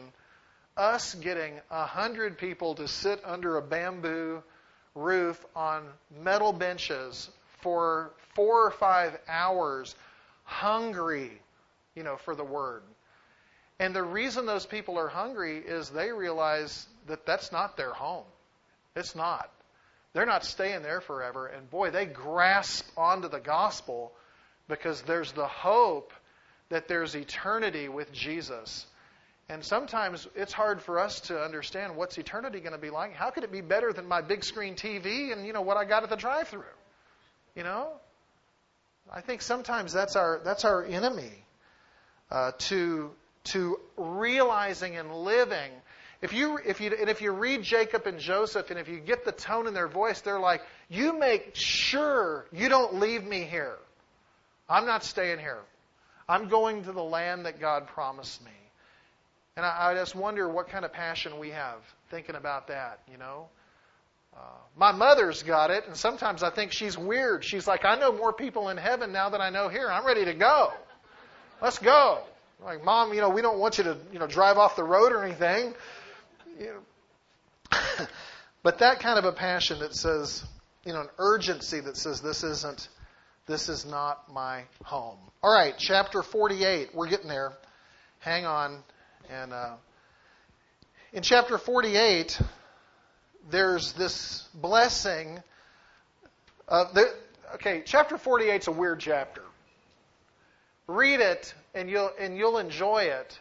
us 0.77 1.15
getting 1.17 1.55
a 1.71 1.85
hundred 1.85 2.39
people 2.39 2.77
to 2.77 2.87
sit 2.87 3.21
under 3.25 3.57
a 3.57 3.63
bamboo 3.63 4.43
roof 4.95 5.45
on 5.55 5.85
metal 6.23 6.53
benches 6.53 7.31
for 7.63 8.11
four 8.35 8.67
or 8.67 8.71
five 8.71 9.19
hours, 9.29 9.95
hungry, 10.45 11.31
you 11.95 12.03
know, 12.03 12.17
for 12.17 12.35
the 12.35 12.45
word? 12.45 12.83
And 13.79 13.95
the 13.95 14.03
reason 14.03 14.47
those 14.47 14.67
people 14.67 14.99
are 14.99 15.09
hungry 15.09 15.59
is 15.59 15.89
they 15.89 16.13
realize 16.13 16.87
that 17.07 17.25
that's 17.25 17.51
not 17.51 17.77
their 17.77 17.93
home. 17.93 18.27
It's 18.95 19.17
not. 19.17 19.51
They're 20.13 20.27
not 20.27 20.45
staying 20.45 20.83
there 20.83 21.01
forever. 21.01 21.47
And 21.47 21.71
boy, 21.71 21.91
they 21.91 22.05
grasp 22.05 22.87
onto 22.97 23.29
the 23.29 23.41
gospel 23.41 24.13
because 24.69 25.03
there's 25.03 25.33
the 25.33 25.47
hope 25.47 26.13
that 26.69 26.89
there's 26.89 27.15
eternity 27.15 27.89
with 27.89 28.13
Jesus. 28.13 28.87
And 29.51 29.65
sometimes 29.65 30.29
it's 30.37 30.53
hard 30.53 30.81
for 30.81 31.01
us 31.01 31.23
to 31.23 31.43
understand 31.43 31.97
what's 31.97 32.17
eternity 32.19 32.61
going 32.61 32.73
to 32.73 32.79
be 32.79 32.91
like. 32.91 33.15
How 33.15 33.31
could 33.31 33.43
it 33.43 33.51
be 33.51 33.63
better 33.63 33.93
than 33.93 34.07
my 34.07 34.21
big 34.21 34.45
screen 34.45 34.77
TV 34.77 35.33
and 35.33 35.45
you 35.45 35.53
know 35.53 35.63
what 35.63 35.77
I 35.77 35.85
got 35.85 36.05
at 36.05 36.09
the 36.09 36.17
drive-through? 36.17 36.63
You 37.57 37.65
know, 37.65 37.89
I 39.13 39.23
think 39.23 39.43
sometimes 39.43 39.93
that's 39.93 40.15
our 40.15 40.41
that's 40.45 40.65
our 40.65 40.85
enemy 40.85 41.33
uh, 42.31 42.53
to 42.59 43.11
to 43.47 43.81
realizing 43.97 44.97
and 44.97 45.13
living. 45.13 45.73
If 46.23 46.33
you 46.33 46.61
if 46.65 46.81
you 46.81 46.95
and 47.01 47.11
if 47.11 47.21
you 47.21 47.33
read 47.33 47.65
Jacob 47.65 48.07
and 48.07 48.21
Joseph 48.21 48.71
and 48.71 48.79
if 48.79 48.87
you 48.87 49.01
get 49.01 49.25
the 49.25 49.33
tone 49.33 49.67
in 49.67 49.75
their 49.75 49.89
voice, 49.89 50.21
they're 50.21 50.39
like, 50.39 50.63
"You 50.89 51.19
make 51.19 51.57
sure 51.57 52.47
you 52.53 52.69
don't 52.69 53.01
leave 53.01 53.25
me 53.25 53.43
here. 53.43 53.79
I'm 54.69 54.87
not 54.87 55.03
staying 55.03 55.41
here. 55.41 55.59
I'm 56.29 56.47
going 56.47 56.85
to 56.85 56.93
the 56.93 57.03
land 57.03 57.47
that 57.47 57.59
God 57.59 57.89
promised 57.89 58.45
me." 58.45 58.53
And 59.57 59.67
I, 59.67 59.91
I 59.91 59.95
just 59.95 60.15
wonder 60.15 60.49
what 60.49 60.69
kind 60.69 60.85
of 60.85 60.93
passion 60.93 61.39
we 61.39 61.51
have 61.51 61.79
thinking 62.11 62.37
about 62.37 62.69
that. 62.69 63.01
You 63.11 63.19
know. 63.19 63.49
Uh, 64.37 64.41
my 64.77 64.93
mother's 64.93 65.43
got 65.43 65.71
it, 65.71 65.85
and 65.87 65.97
sometimes 65.97 66.43
I 66.43 66.51
think 66.51 66.73
she's 66.73 66.97
weird. 66.97 67.45
She's 67.45 67.67
like, 67.67 67.85
I 67.85 67.97
know 67.97 68.13
more 68.13 68.33
people 68.33 68.69
in 68.69 68.77
heaven 68.77 69.11
now 69.11 69.29
than 69.29 69.41
I 69.41 69.51
know 69.51 69.69
here. 69.69 69.91
I'm 69.91 70.07
ready 70.07 70.25
to 70.27 70.35
go. 70.35 70.73
Let's 71.61 71.79
go. 71.79 72.21
Like, 72.65 72.85
mom, 72.85 73.13
you 73.13 73.21
know, 73.21 73.31
we 73.31 73.43
don't 73.43 73.59
want 73.59 73.79
you 73.79 73.85
to, 73.85 73.97
you 74.13 74.19
know, 74.19 74.27
drive 74.27 74.57
off 74.57 74.77
the 74.77 74.85
road 74.85 75.13
or 75.13 75.25
anything. 75.25 75.75
You 76.59 76.75
know. 77.73 78.07
but 78.63 78.79
that 78.79 79.01
kind 79.01 79.19
of 79.19 79.25
a 79.25 79.33
passion 79.33 79.81
that 79.81 79.95
says, 79.95 80.45
you 80.85 80.93
know, 80.93 81.01
an 81.01 81.09
urgency 81.19 81.81
that 81.81 81.97
says 81.97 82.21
this 82.21 82.45
isn't, 82.45 82.89
this 83.47 83.69
is 83.69 83.85
not 83.85 84.33
my 84.33 84.65
home. 84.85 85.19
All 85.43 85.53
right, 85.53 85.75
chapter 85.77 86.23
48. 86.23 86.95
We're 86.95 87.09
getting 87.09 87.29
there. 87.29 87.53
Hang 88.21 88.45
on. 88.45 88.83
And 89.31 89.53
uh, 89.53 89.75
in 91.13 91.23
chapter 91.23 91.57
48, 91.57 92.41
there's 93.49 93.93
this 93.93 94.49
blessing. 94.55 95.41
The, 96.69 97.15
okay, 97.55 97.85
chapter 97.87 98.19
48 98.19 98.63
is 98.63 98.67
a 98.67 98.73
weird 98.73 98.99
chapter. 98.99 99.43
Read 100.89 101.21
it 101.21 101.55
and 101.75 101.89
you'll 101.89 102.11
and 102.19 102.37
you'll 102.37 102.59
enjoy 102.59 103.05
it. 103.05 103.39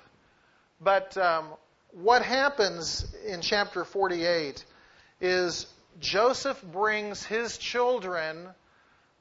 But 0.80 1.18
um, 1.18 1.48
what 1.92 2.22
happens 2.22 3.12
in 3.26 3.42
chapter 3.42 3.84
48 3.84 4.64
is 5.20 5.66
Joseph 6.00 6.62
brings 6.72 7.26
his 7.26 7.58
children, 7.58 8.48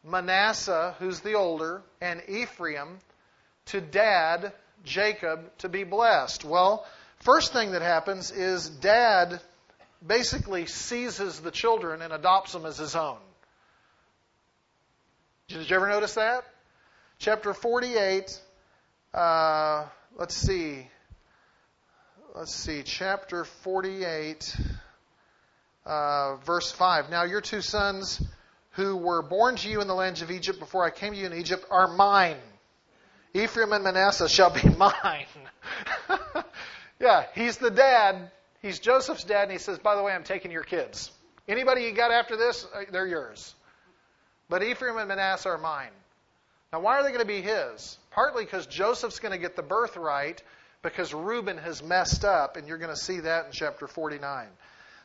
Manasseh, 0.04 0.94
who's 0.98 1.20
the 1.20 1.32
older, 1.32 1.80
and 2.02 2.22
Ephraim, 2.28 2.98
to 3.66 3.80
dad, 3.80 4.52
Jacob, 4.84 5.40
to 5.58 5.68
be 5.68 5.84
blessed. 5.84 6.44
Well, 6.44 6.86
first 7.20 7.52
thing 7.52 7.72
that 7.72 7.82
happens 7.82 8.30
is 8.30 8.68
dad 8.68 9.40
basically 10.06 10.66
seizes 10.66 11.40
the 11.40 11.50
children 11.50 12.02
and 12.02 12.12
adopts 12.12 12.52
them 12.52 12.64
as 12.64 12.78
his 12.78 12.94
own. 12.94 13.18
Did 15.48 15.68
you 15.68 15.76
ever 15.76 15.88
notice 15.88 16.14
that? 16.14 16.44
Chapter 17.18 17.54
48, 17.54 18.40
uh, 19.14 19.86
let's 20.16 20.36
see. 20.36 20.86
Let's 22.34 22.54
see, 22.54 22.82
chapter 22.84 23.44
48, 23.44 24.56
uh, 25.86 26.36
verse 26.36 26.70
5. 26.70 27.10
Now 27.10 27.24
your 27.24 27.40
two 27.40 27.62
sons 27.62 28.22
who 28.72 28.96
were 28.96 29.22
born 29.22 29.56
to 29.56 29.68
you 29.68 29.80
in 29.80 29.88
the 29.88 29.94
lands 29.94 30.22
of 30.22 30.30
Egypt 30.30 30.60
before 30.60 30.84
I 30.84 30.90
came 30.90 31.14
to 31.14 31.18
you 31.18 31.26
in 31.26 31.34
Egypt 31.34 31.64
are 31.70 31.88
mine. 31.88 32.36
Ephraim 33.34 33.72
and 33.72 33.84
Manasseh 33.84 34.28
shall 34.28 34.50
be 34.50 34.68
mine. 34.76 35.26
yeah, 37.00 37.24
he's 37.34 37.58
the 37.58 37.70
dad. 37.70 38.30
He's 38.62 38.78
Joseph's 38.78 39.24
dad, 39.24 39.44
and 39.44 39.52
he 39.52 39.58
says, 39.58 39.78
By 39.78 39.94
the 39.96 40.02
way, 40.02 40.12
I'm 40.12 40.24
taking 40.24 40.50
your 40.50 40.64
kids. 40.64 41.10
Anybody 41.46 41.84
you 41.84 41.92
got 41.92 42.10
after 42.10 42.36
this, 42.36 42.66
uh, 42.74 42.82
they're 42.90 43.06
yours. 43.06 43.54
But 44.48 44.62
Ephraim 44.62 44.96
and 44.96 45.08
Manasseh 45.08 45.50
are 45.50 45.58
mine. 45.58 45.90
Now, 46.72 46.80
why 46.80 46.98
are 46.98 47.02
they 47.02 47.10
going 47.10 47.20
to 47.20 47.26
be 47.26 47.40
his? 47.40 47.98
Partly 48.10 48.44
because 48.44 48.66
Joseph's 48.66 49.20
going 49.20 49.32
to 49.32 49.38
get 49.38 49.56
the 49.56 49.62
birthright 49.62 50.42
because 50.82 51.14
Reuben 51.14 51.58
has 51.58 51.82
messed 51.82 52.24
up, 52.24 52.56
and 52.56 52.68
you're 52.68 52.78
going 52.78 52.94
to 52.94 53.00
see 53.00 53.20
that 53.20 53.46
in 53.46 53.52
chapter 53.52 53.86
49. 53.86 54.46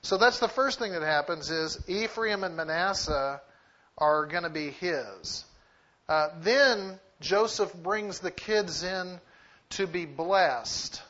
So 0.02 0.18
that's 0.18 0.40
the 0.40 0.50
first 0.50 0.80
thing 0.80 0.92
that 0.92 1.02
happens 1.02 1.50
is 1.50 1.82
Ephraim 1.88 2.44
and 2.44 2.58
Manasseh 2.58 3.42
are 3.98 4.26
going 4.26 4.44
to 4.44 4.50
be 4.50 4.72
his. 4.72 5.46
Uh, 6.10 6.28
then 6.42 7.00
Joseph 7.24 7.74
brings 7.74 8.20
the 8.20 8.32
kids 8.32 8.84
in 8.84 9.18
to 9.72 9.88
be 9.88 10.06
blessed. 10.06 11.02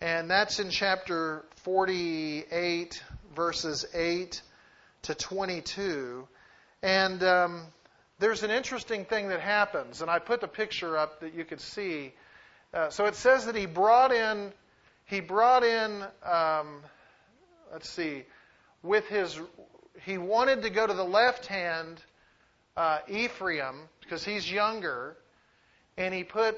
And 0.00 0.30
that's 0.30 0.60
in 0.60 0.70
chapter 0.70 1.44
48, 1.64 3.02
verses 3.34 3.84
8 3.92 4.40
to 5.02 5.14
22. 5.16 6.28
And 6.82 7.22
um, 7.24 7.62
there's 8.20 8.44
an 8.44 8.52
interesting 8.52 9.04
thing 9.04 9.28
that 9.28 9.40
happens, 9.40 10.00
and 10.00 10.08
I 10.08 10.20
put 10.20 10.40
the 10.40 10.48
picture 10.48 10.96
up 10.96 11.20
that 11.20 11.34
you 11.34 11.44
could 11.44 11.60
see. 11.60 12.12
Uh, 12.72 12.90
so 12.90 13.06
it 13.06 13.16
says 13.16 13.46
that 13.46 13.56
he 13.56 13.66
brought 13.66 14.12
in, 14.12 14.52
he 15.06 15.18
brought 15.18 15.64
in, 15.64 16.04
um, 16.24 16.82
let's 17.72 17.90
see, 17.90 18.22
with 18.84 19.08
his, 19.08 19.40
he 20.04 20.18
wanted 20.18 20.62
to 20.62 20.70
go 20.70 20.86
to 20.86 20.94
the 20.94 21.04
left 21.04 21.46
hand, 21.46 22.00
uh, 22.76 22.98
Ephraim, 23.08 23.74
because 24.00 24.24
he's 24.24 24.50
younger, 24.50 25.16
and 25.96 26.14
he 26.14 26.24
put 26.24 26.56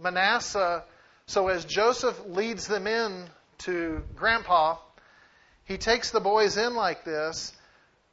Manasseh. 0.00 0.84
So 1.26 1.48
as 1.48 1.64
Joseph 1.64 2.18
leads 2.26 2.66
them 2.66 2.86
in 2.86 3.26
to 3.58 4.02
Grandpa, 4.16 4.76
he 5.64 5.78
takes 5.78 6.10
the 6.10 6.20
boys 6.20 6.56
in 6.56 6.74
like 6.74 7.04
this 7.04 7.52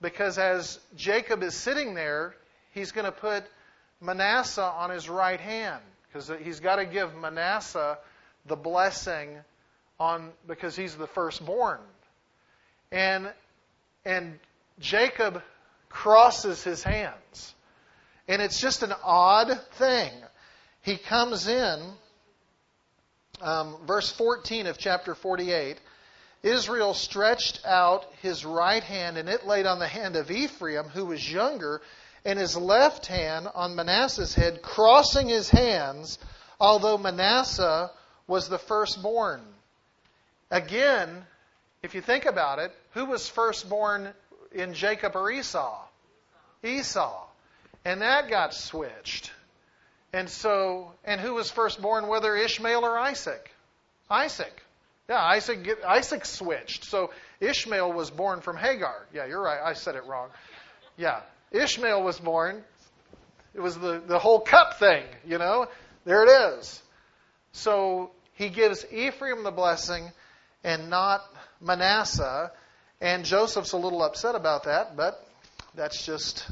because 0.02 0.38
as 0.38 0.80
Jacob 0.96 1.44
is 1.44 1.54
sitting 1.54 1.94
there, 1.94 2.36
he's 2.74 2.92
going 2.92 3.06
to 3.06 3.12
put 3.12 3.44
Manasseh 4.00 4.64
on 4.64 4.90
his 4.90 5.10
right 5.10 5.40
hand 5.40 5.82
because 6.08 6.32
he's 6.42 6.60
got 6.60 6.78
to 6.78 6.86
give 6.86 7.16
Manasseh 7.16 7.98
the 8.46 8.56
blessing 8.56 9.38
on 10.00 10.32
because 10.48 10.76
he's 10.76 10.96
the 10.96 11.08
firstborn. 11.08 11.80
And 12.92 13.32
and 14.04 14.40
Jacob 14.80 15.44
crosses 15.90 16.64
his 16.64 16.84
hands. 16.84 17.54
And 18.28 18.42
it's 18.42 18.60
just 18.60 18.84
an 18.84 18.94
odd 19.04 19.60
thing. 19.74 20.12
He 20.82 20.98
comes 20.98 21.48
in, 21.48 21.94
um, 23.42 23.78
verse 23.86 24.12
14 24.12 24.68
of 24.68 24.78
chapter 24.78 25.16
48. 25.16 25.78
Israel 26.44 26.94
stretched 26.96 27.64
out 27.66 28.06
his 28.22 28.44
right 28.44 28.84
hand, 28.84 29.18
and 29.18 29.30
it 29.30 29.46
laid 29.46 29.68
on 29.68 29.78
the 29.78 29.88
hand 29.88 30.16
of 30.16 30.32
Ephraim, 30.32 30.86
who 30.86 31.06
was 31.06 31.32
younger, 31.32 31.82
and 32.26 32.40
his 32.40 32.58
left 32.58 33.06
hand 33.06 33.48
on 33.54 33.76
Manasseh's 33.76 34.34
head, 34.34 34.62
crossing 34.62 35.28
his 35.28 35.50
hands, 35.50 36.18
although 36.60 36.98
Manasseh 36.98 37.92
was 38.28 38.50
the 38.50 38.58
firstborn. 38.58 39.42
Again, 40.50 41.26
if 41.84 41.94
you 41.94 42.02
think 42.02 42.26
about 42.26 42.60
it, 42.60 42.72
who 42.92 43.06
was 43.06 43.28
firstborn 43.30 44.14
in 44.52 44.74
Jacob 44.74 45.16
or 45.16 45.32
Esau? 45.32 45.80
Esau. 46.64 47.24
And 47.86 48.02
that 48.02 48.30
got 48.30 48.54
switched. 48.54 49.32
And 50.14 50.30
so, 50.30 50.92
and 51.06 51.22
who 51.22 51.36
was 51.36 51.50
firstborn, 51.50 52.08
whether 52.08 52.36
Ishmael 52.36 52.84
or 52.84 52.98
Isaac? 52.98 53.52
Isaac. 54.10 54.62
Yeah, 55.10 55.22
Isaac, 55.22 55.68
Isaac 55.86 56.26
switched. 56.26 56.86
So 56.86 57.12
Ishmael 57.40 57.92
was 57.94 58.12
born 58.12 58.42
from 58.42 58.58
Hagar. 58.58 59.08
Yeah, 59.14 59.26
you're 59.26 59.42
right. 59.42 59.60
I 59.64 59.74
said 59.74 59.96
it 59.96 60.06
wrong. 60.06 60.30
Yeah, 60.98 61.22
Ishmael 61.52 62.04
was 62.04 62.20
born, 62.20 62.64
it 63.54 63.60
was 63.60 63.78
the, 63.78 64.02
the 64.06 64.20
whole 64.20 64.40
cup 64.40 64.80
thing, 64.80 65.04
you 65.26 65.38
know? 65.38 65.68
There 66.06 66.24
it 66.24 66.30
is. 66.30 66.82
So 67.52 68.12
he 68.36 68.50
gives 68.50 68.86
Ephraim 68.92 69.44
the 69.44 69.52
blessing 69.52 70.10
and 70.64 70.90
not 70.90 71.22
Manasseh. 71.60 72.52
And 73.02 73.26
Joseph's 73.26 73.74
a 73.74 73.78
little 73.78 74.04
upset 74.04 74.36
about 74.36 74.64
that, 74.64 74.96
but 74.96 75.26
that's 75.76 76.06
just 76.06 76.50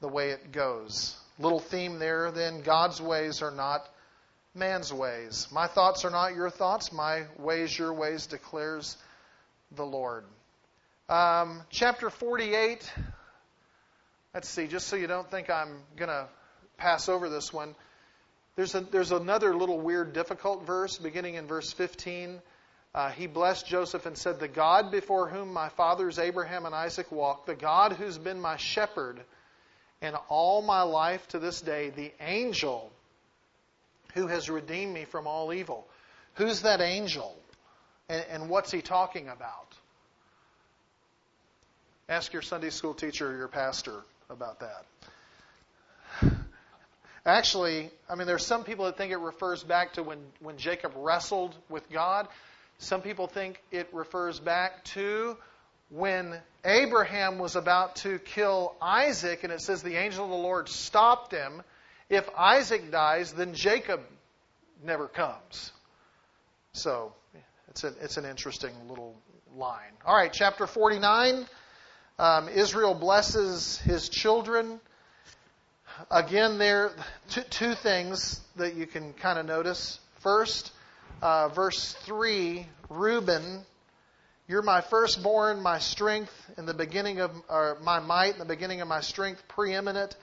the 0.00 0.08
way 0.08 0.30
it 0.30 0.50
goes. 0.50 1.16
Little 1.38 1.60
theme 1.60 1.98
there 1.98 2.30
then 2.30 2.62
God's 2.62 3.00
ways 3.00 3.42
are 3.42 3.50
not 3.50 3.86
man's 4.54 4.92
ways. 4.92 5.48
My 5.52 5.66
thoughts 5.66 6.04
are 6.04 6.10
not 6.10 6.34
your 6.34 6.50
thoughts, 6.50 6.92
my 6.92 7.24
ways, 7.38 7.78
your 7.78 7.92
ways, 7.92 8.26
declares 8.26 8.96
the 9.72 9.84
Lord. 9.84 10.24
Um, 11.08 11.62
chapter 11.70 12.10
48, 12.10 12.90
Let's 14.36 14.50
see, 14.50 14.66
just 14.66 14.88
so 14.88 14.96
you 14.96 15.06
don't 15.06 15.30
think 15.30 15.48
I'm 15.48 15.78
going 15.96 16.10
to 16.10 16.28
pass 16.76 17.08
over 17.08 17.30
this 17.30 17.54
one. 17.54 17.74
There's, 18.54 18.74
a, 18.74 18.82
there's 18.82 19.10
another 19.10 19.56
little 19.56 19.80
weird, 19.80 20.12
difficult 20.12 20.66
verse 20.66 20.98
beginning 20.98 21.36
in 21.36 21.46
verse 21.46 21.72
15. 21.72 22.42
uh, 22.94 23.10
he 23.12 23.28
blessed 23.28 23.66
Joseph 23.66 24.04
and 24.04 24.14
said, 24.14 24.38
The 24.38 24.46
God 24.46 24.90
before 24.90 25.30
whom 25.30 25.54
my 25.54 25.70
fathers 25.70 26.18
Abraham 26.18 26.66
and 26.66 26.74
Isaac 26.74 27.10
walked, 27.10 27.46
the 27.46 27.54
God 27.54 27.94
who's 27.94 28.18
been 28.18 28.38
my 28.38 28.58
shepherd 28.58 29.22
in 30.02 30.14
all 30.28 30.62
my 30.62 30.82
life 30.82 31.26
to 31.28 31.38
this 31.38 31.60
day, 31.60 31.90
the 31.90 32.12
angel 32.20 32.90
who 34.14 34.26
has 34.26 34.48
redeemed 34.48 34.92
me 34.92 35.04
from 35.04 35.26
all 35.26 35.52
evil. 35.52 35.86
Who's 36.34 36.62
that 36.62 36.80
angel? 36.80 37.36
And, 38.08 38.24
and 38.30 38.48
what's 38.48 38.70
he 38.70 38.82
talking 38.82 39.28
about? 39.28 39.66
Ask 42.08 42.32
your 42.32 42.42
Sunday 42.42 42.70
school 42.70 42.94
teacher 42.94 43.30
or 43.30 43.36
your 43.36 43.48
pastor 43.48 44.00
about 44.30 44.60
that. 44.60 44.86
Actually, 47.26 47.90
I 48.08 48.14
mean, 48.14 48.26
there's 48.26 48.46
some 48.46 48.62
people 48.64 48.84
that 48.84 48.96
think 48.96 49.12
it 49.12 49.18
refers 49.18 49.64
back 49.64 49.94
to 49.94 50.02
when, 50.02 50.18
when 50.40 50.56
Jacob 50.56 50.92
wrestled 50.96 51.54
with 51.68 51.90
God. 51.90 52.28
Some 52.78 53.02
people 53.02 53.26
think 53.26 53.60
it 53.72 53.88
refers 53.92 54.38
back 54.38 54.84
to 54.84 55.36
when 55.90 56.34
Abraham 56.64 57.38
was 57.38 57.56
about 57.56 57.96
to 57.96 58.18
kill 58.18 58.74
Isaac, 58.82 59.44
and 59.44 59.52
it 59.52 59.60
says 59.60 59.82
the 59.82 59.96
angel 59.96 60.24
of 60.24 60.30
the 60.30 60.36
Lord 60.36 60.68
stopped 60.68 61.32
him. 61.32 61.62
If 62.08 62.28
Isaac 62.36 62.90
dies, 62.90 63.32
then 63.32 63.54
Jacob 63.54 64.00
never 64.84 65.06
comes. 65.06 65.72
So 66.72 67.12
it's, 67.68 67.84
a, 67.84 67.92
it's 68.02 68.16
an 68.16 68.24
interesting 68.24 68.72
little 68.88 69.14
line. 69.56 69.92
All 70.04 70.16
right, 70.16 70.32
chapter 70.32 70.66
49. 70.66 71.46
Um, 72.18 72.48
Israel 72.48 72.94
blesses 72.94 73.78
his 73.78 74.08
children. 74.08 74.80
Again, 76.10 76.58
there 76.58 76.92
two, 77.30 77.42
two 77.42 77.74
things 77.74 78.40
that 78.56 78.74
you 78.74 78.86
can 78.86 79.12
kind 79.14 79.38
of 79.38 79.46
notice. 79.46 80.00
First, 80.20 80.72
uh, 81.22 81.48
verse 81.48 81.92
3 82.04 82.66
Reuben, 82.88 83.64
you're 84.48 84.62
my 84.62 84.80
firstborn, 84.80 85.60
my 85.60 85.80
strength 85.80 86.32
in 86.56 86.66
the 86.66 86.74
beginning 86.74 87.20
of 87.20 87.32
my 87.82 87.98
might, 88.00 88.34
in 88.34 88.38
the 88.38 88.44
beginning 88.44 88.80
of 88.80 88.88
my 88.88 89.00
strength, 89.00 89.42
preeminent 89.48 90.16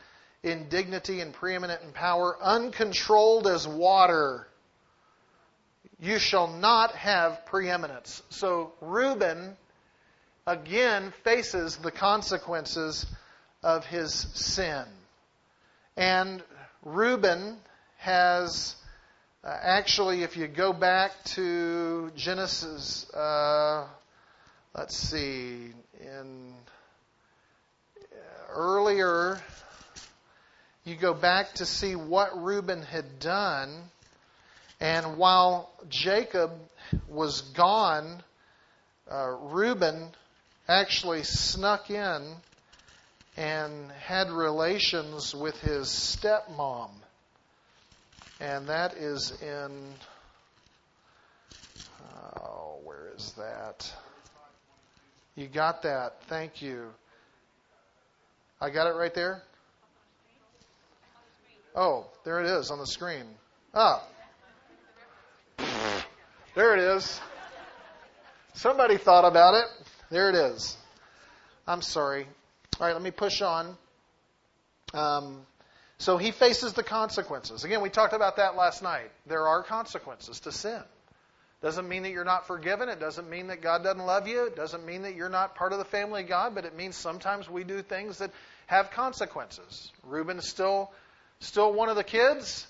in 0.44 0.70
dignity 0.70 1.22
and 1.22 1.34
preeminent 1.34 1.82
in 1.84 1.92
power, 1.92 2.38
uncontrolled 2.42 3.48
as 3.48 3.68
water. 3.68 4.48
You 6.00 6.20
shall 6.20 6.48
not 6.48 6.96
have 6.96 7.46
preeminence. 7.46 8.22
So 8.30 8.74
Reuben 8.82 9.56
again 10.48 11.14
faces 11.24 11.78
the 11.78 11.92
consequences 11.92 13.06
of 13.62 13.86
his 13.86 14.14
sin. 14.14 14.84
And 15.96 16.44
Reuben 16.84 17.58
has 17.98 18.76
uh, 19.46 19.58
actually, 19.62 20.24
if 20.24 20.38
you 20.38 20.48
go 20.48 20.72
back 20.72 21.12
to 21.26 22.10
Genesis, 22.16 23.10
uh, 23.14 23.86
let's 24.76 24.96
see, 24.96 25.74
in 26.02 26.54
uh, 28.00 28.16
earlier, 28.52 29.42
you 30.84 30.96
go 30.96 31.14
back 31.14 31.54
to 31.56 31.66
see 31.66 31.96
what 31.96 32.42
Reuben 32.42 32.82
had 32.84 33.20
done. 33.20 33.84
And 34.80 35.18
while 35.18 35.70
Jacob 35.90 36.52
was 37.08 37.42
gone, 37.42 38.24
uh, 39.10 39.36
Reuben 39.40 40.10
actually 40.68 41.24
snuck 41.24 41.90
in 41.90 42.36
and 43.38 43.92
had 43.92 44.30
relations 44.30 45.34
with 45.34 45.60
his 45.62 45.88
stepmom 45.88 46.90
and 48.44 48.68
that 48.68 48.96
is 48.96 49.32
in. 49.42 49.72
Oh, 52.42 52.80
where 52.84 53.12
is 53.16 53.34
that? 53.38 53.90
You 55.36 55.48
got 55.48 55.82
that. 55.84 56.22
Thank 56.28 56.62
you. 56.62 56.90
I 58.62 58.70
got 58.70 58.88
it 58.88 58.96
right 58.96 59.14
there? 59.14 59.42
Oh, 61.76 62.06
there 62.24 62.40
it 62.40 62.46
is 62.46 62.70
on 62.70 62.78
the 62.78 62.86
screen. 62.86 63.26
Ah. 63.74 64.04
There 66.56 66.76
it 66.76 66.98
is. 66.98 67.20
Somebody 68.54 68.98
thought 68.98 69.26
about 69.26 69.56
it. 69.56 69.66
There 70.12 70.30
it 70.30 70.36
is. 70.36 70.78
I'm 71.68 71.82
sorry. 71.82 72.28
All 72.80 72.86
right, 72.86 72.94
let 72.94 73.02
me 73.02 73.10
push 73.10 73.42
on. 73.42 73.76
Um, 74.94 75.42
so 75.98 76.18
he 76.18 76.32
faces 76.32 76.74
the 76.74 76.84
consequences. 76.84 77.64
Again, 77.64 77.82
we 77.82 77.90
talked 77.90 78.14
about 78.14 78.36
that 78.36 78.56
last 78.56 78.84
night. 78.84 79.10
There 79.26 79.48
are 79.48 79.64
consequences 79.64 80.42
to 80.42 80.52
sin. 80.52 80.82
Doesn't 81.64 81.88
mean 81.88 82.03
that 82.03 82.11
you're 82.11 82.26
not 82.26 82.45
forgiven. 82.45 82.89
It 82.89 82.99
doesn't 82.99 83.30
mean 83.30 83.47
that 83.47 83.61
God 83.61 83.84
doesn't 83.84 84.05
love 84.05 84.28
you. 84.28 84.47
It 84.47 84.55
doesn't 84.57 84.86
mean 84.86 85.03
that 85.03 85.16
you're 85.16 85.30
not 85.30 85.55
part 85.55 85.72
of 85.72 85.80
the 85.80 85.86
family 85.86 86.24
of 86.24 86.28
God, 86.28 86.53
but 86.53 86.66
it 86.66 86.76
means 86.76 86.97
sometimes 86.97 87.49
we 87.49 87.64
do 87.64 87.82
things 87.82 88.18
that 88.18 88.32
have 88.68 88.91
consequences. 88.91 89.89
Reuben 90.03 90.39
is 90.39 90.47
still 90.49 90.91
still 91.39 91.72
one 91.72 91.88
of 91.88 91.95
the 91.95 92.03
kids. 92.03 92.68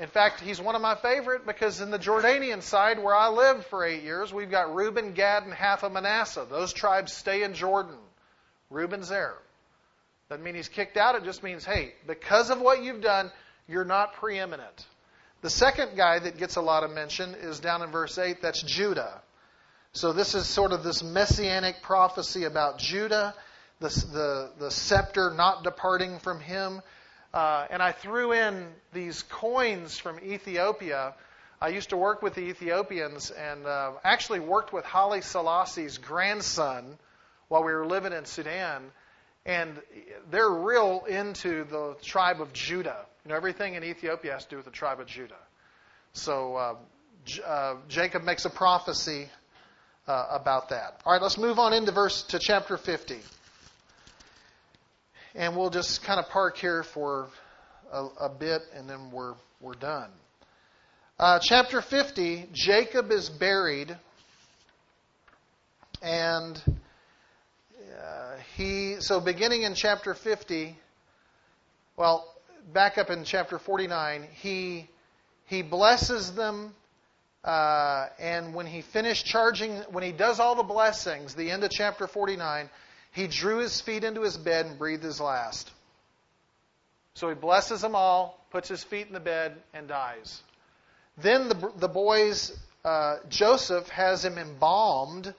In 0.00 0.08
fact, 0.08 0.40
he's 0.40 0.60
one 0.60 0.74
of 0.74 0.82
my 0.82 0.96
favorite 0.96 1.46
because 1.46 1.80
in 1.80 1.92
the 1.92 1.98
Jordanian 2.00 2.62
side 2.62 3.00
where 3.00 3.14
I 3.14 3.28
lived 3.28 3.66
for 3.66 3.84
eight 3.84 4.02
years, 4.02 4.32
we've 4.32 4.50
got 4.50 4.74
Reuben, 4.74 5.12
Gad, 5.12 5.44
and 5.44 5.54
half 5.54 5.84
of 5.84 5.92
Manasseh. 5.92 6.44
Those 6.50 6.72
tribes 6.72 7.12
stay 7.12 7.44
in 7.44 7.54
Jordan. 7.54 7.94
Reuben's 8.70 9.08
there. 9.08 9.34
Doesn't 10.28 10.42
mean 10.42 10.56
he's 10.56 10.68
kicked 10.68 10.96
out. 10.96 11.14
It 11.14 11.22
just 11.22 11.44
means, 11.44 11.64
hey, 11.64 11.92
because 12.08 12.50
of 12.50 12.60
what 12.60 12.82
you've 12.82 13.02
done, 13.02 13.30
you're 13.68 13.84
not 13.84 14.14
preeminent. 14.14 14.86
The 15.42 15.50
second 15.50 15.96
guy 15.96 16.20
that 16.20 16.38
gets 16.38 16.54
a 16.54 16.60
lot 16.60 16.84
of 16.84 16.92
mention 16.92 17.34
is 17.34 17.58
down 17.58 17.82
in 17.82 17.90
verse 17.90 18.16
8. 18.16 18.40
That's 18.40 18.62
Judah. 18.62 19.20
So 19.92 20.12
this 20.12 20.36
is 20.36 20.46
sort 20.46 20.72
of 20.72 20.84
this 20.84 21.02
messianic 21.02 21.82
prophecy 21.82 22.44
about 22.44 22.78
Judah, 22.78 23.34
the, 23.80 23.88
the, 23.88 24.50
the 24.58 24.70
scepter 24.70 25.32
not 25.36 25.64
departing 25.64 26.20
from 26.20 26.38
him. 26.38 26.80
Uh, 27.34 27.66
and 27.70 27.82
I 27.82 27.90
threw 27.90 28.32
in 28.32 28.68
these 28.92 29.24
coins 29.24 29.98
from 29.98 30.20
Ethiopia. 30.20 31.14
I 31.60 31.68
used 31.68 31.90
to 31.90 31.96
work 31.96 32.22
with 32.22 32.34
the 32.34 32.42
Ethiopians 32.42 33.32
and 33.32 33.66
uh, 33.66 33.92
actually 34.04 34.40
worked 34.40 34.72
with 34.72 34.84
Haile 34.84 35.20
Selassie's 35.22 35.98
grandson 35.98 36.98
while 37.48 37.64
we 37.64 37.72
were 37.72 37.86
living 37.86 38.12
in 38.12 38.26
Sudan 38.26 38.92
and 39.44 39.80
they're 40.30 40.48
real 40.48 41.04
into 41.08 41.64
the 41.64 41.96
tribe 42.00 42.40
of 42.40 42.52
Judah. 42.52 43.06
You 43.24 43.30
know, 43.30 43.36
everything 43.36 43.74
in 43.74 43.84
Ethiopia 43.84 44.32
has 44.32 44.44
to 44.44 44.50
do 44.50 44.56
with 44.56 44.64
the 44.64 44.72
tribe 44.72 44.98
of 44.98 45.06
Judah. 45.06 45.34
So 46.12 46.56
uh, 46.56 46.74
J- 47.24 47.42
uh, 47.46 47.74
Jacob 47.88 48.24
makes 48.24 48.44
a 48.44 48.50
prophecy 48.50 49.28
uh, 50.08 50.26
about 50.30 50.70
that. 50.70 51.00
All 51.06 51.12
right, 51.12 51.22
let's 51.22 51.38
move 51.38 51.58
on 51.60 51.72
into 51.72 51.92
verse 51.92 52.24
to 52.24 52.40
chapter 52.40 52.76
50, 52.76 53.18
and 55.36 55.56
we'll 55.56 55.70
just 55.70 56.02
kind 56.02 56.18
of 56.18 56.28
park 56.30 56.56
here 56.56 56.82
for 56.82 57.28
a, 57.92 58.06
a 58.22 58.28
bit, 58.28 58.62
and 58.74 58.90
then 58.90 59.12
we're 59.12 59.34
we're 59.60 59.74
done. 59.74 60.10
Uh, 61.20 61.38
chapter 61.40 61.80
50, 61.80 62.48
Jacob 62.52 63.12
is 63.12 63.30
buried, 63.30 63.96
and 66.02 66.60
he 68.56 68.96
so 68.98 69.20
beginning 69.20 69.62
in 69.62 69.74
chapter 69.74 70.14
50, 70.14 70.76
well, 71.96 72.31
back 72.72 72.98
up 72.98 73.10
in 73.10 73.24
chapter 73.24 73.58
49, 73.58 74.26
he 74.40 74.88
he 75.46 75.62
blesses 75.62 76.32
them, 76.32 76.74
uh, 77.44 78.06
and 78.18 78.54
when 78.54 78.66
he 78.66 78.80
finished 78.80 79.26
charging, 79.26 79.76
when 79.90 80.02
he 80.02 80.12
does 80.12 80.40
all 80.40 80.54
the 80.54 80.62
blessings, 80.62 81.34
the 81.34 81.50
end 81.50 81.64
of 81.64 81.70
chapter 81.70 82.06
49, 82.06 82.70
he 83.12 83.26
drew 83.26 83.58
his 83.58 83.80
feet 83.80 84.04
into 84.04 84.22
his 84.22 84.36
bed 84.36 84.66
and 84.66 84.78
breathed 84.78 85.02
his 85.02 85.20
last. 85.20 85.70
So 87.14 87.28
he 87.28 87.34
blesses 87.34 87.82
them 87.82 87.94
all, 87.94 88.42
puts 88.50 88.68
his 88.68 88.82
feet 88.82 89.08
in 89.08 89.12
the 89.12 89.20
bed, 89.20 89.56
and 89.74 89.88
dies. 89.88 90.40
Then 91.18 91.48
the, 91.48 91.72
the 91.76 91.88
boys, 91.88 92.56
uh, 92.84 93.16
Joseph 93.28 93.88
has 93.90 94.24
him 94.24 94.38
embalmed 94.38 95.34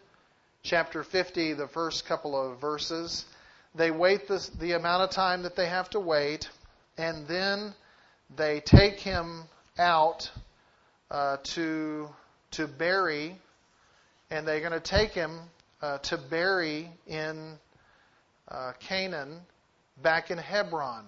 chapter 0.62 1.04
50, 1.04 1.54
the 1.54 1.68
first 1.68 2.06
couple 2.06 2.40
of 2.40 2.62
verses. 2.62 3.26
They 3.74 3.90
wait 3.90 4.28
the, 4.28 4.48
the 4.60 4.74
amount 4.74 5.04
of 5.04 5.10
time 5.10 5.42
that 5.44 5.56
they 5.56 5.66
have 5.66 5.90
to 5.92 6.00
wait, 6.00 6.50
and 6.98 7.28
then 7.28 7.74
they 8.36 8.60
take 8.60 9.00
him 9.00 9.44
out 9.78 10.32
uh, 11.12 11.38
to 11.44 12.10
to 12.52 12.68
bury, 12.68 13.36
and 14.30 14.48
they're 14.48 14.60
going 14.60 14.74
to 14.74 14.80
take 14.80 15.12
him 15.12 15.40
uh, 15.82 15.98
to 16.00 16.18
bury 16.18 16.90
in 17.08 17.58
uh, 18.48 18.74
Canaan, 18.80 19.42
back 20.02 20.32
in 20.32 20.38
Hebron. 20.38 21.06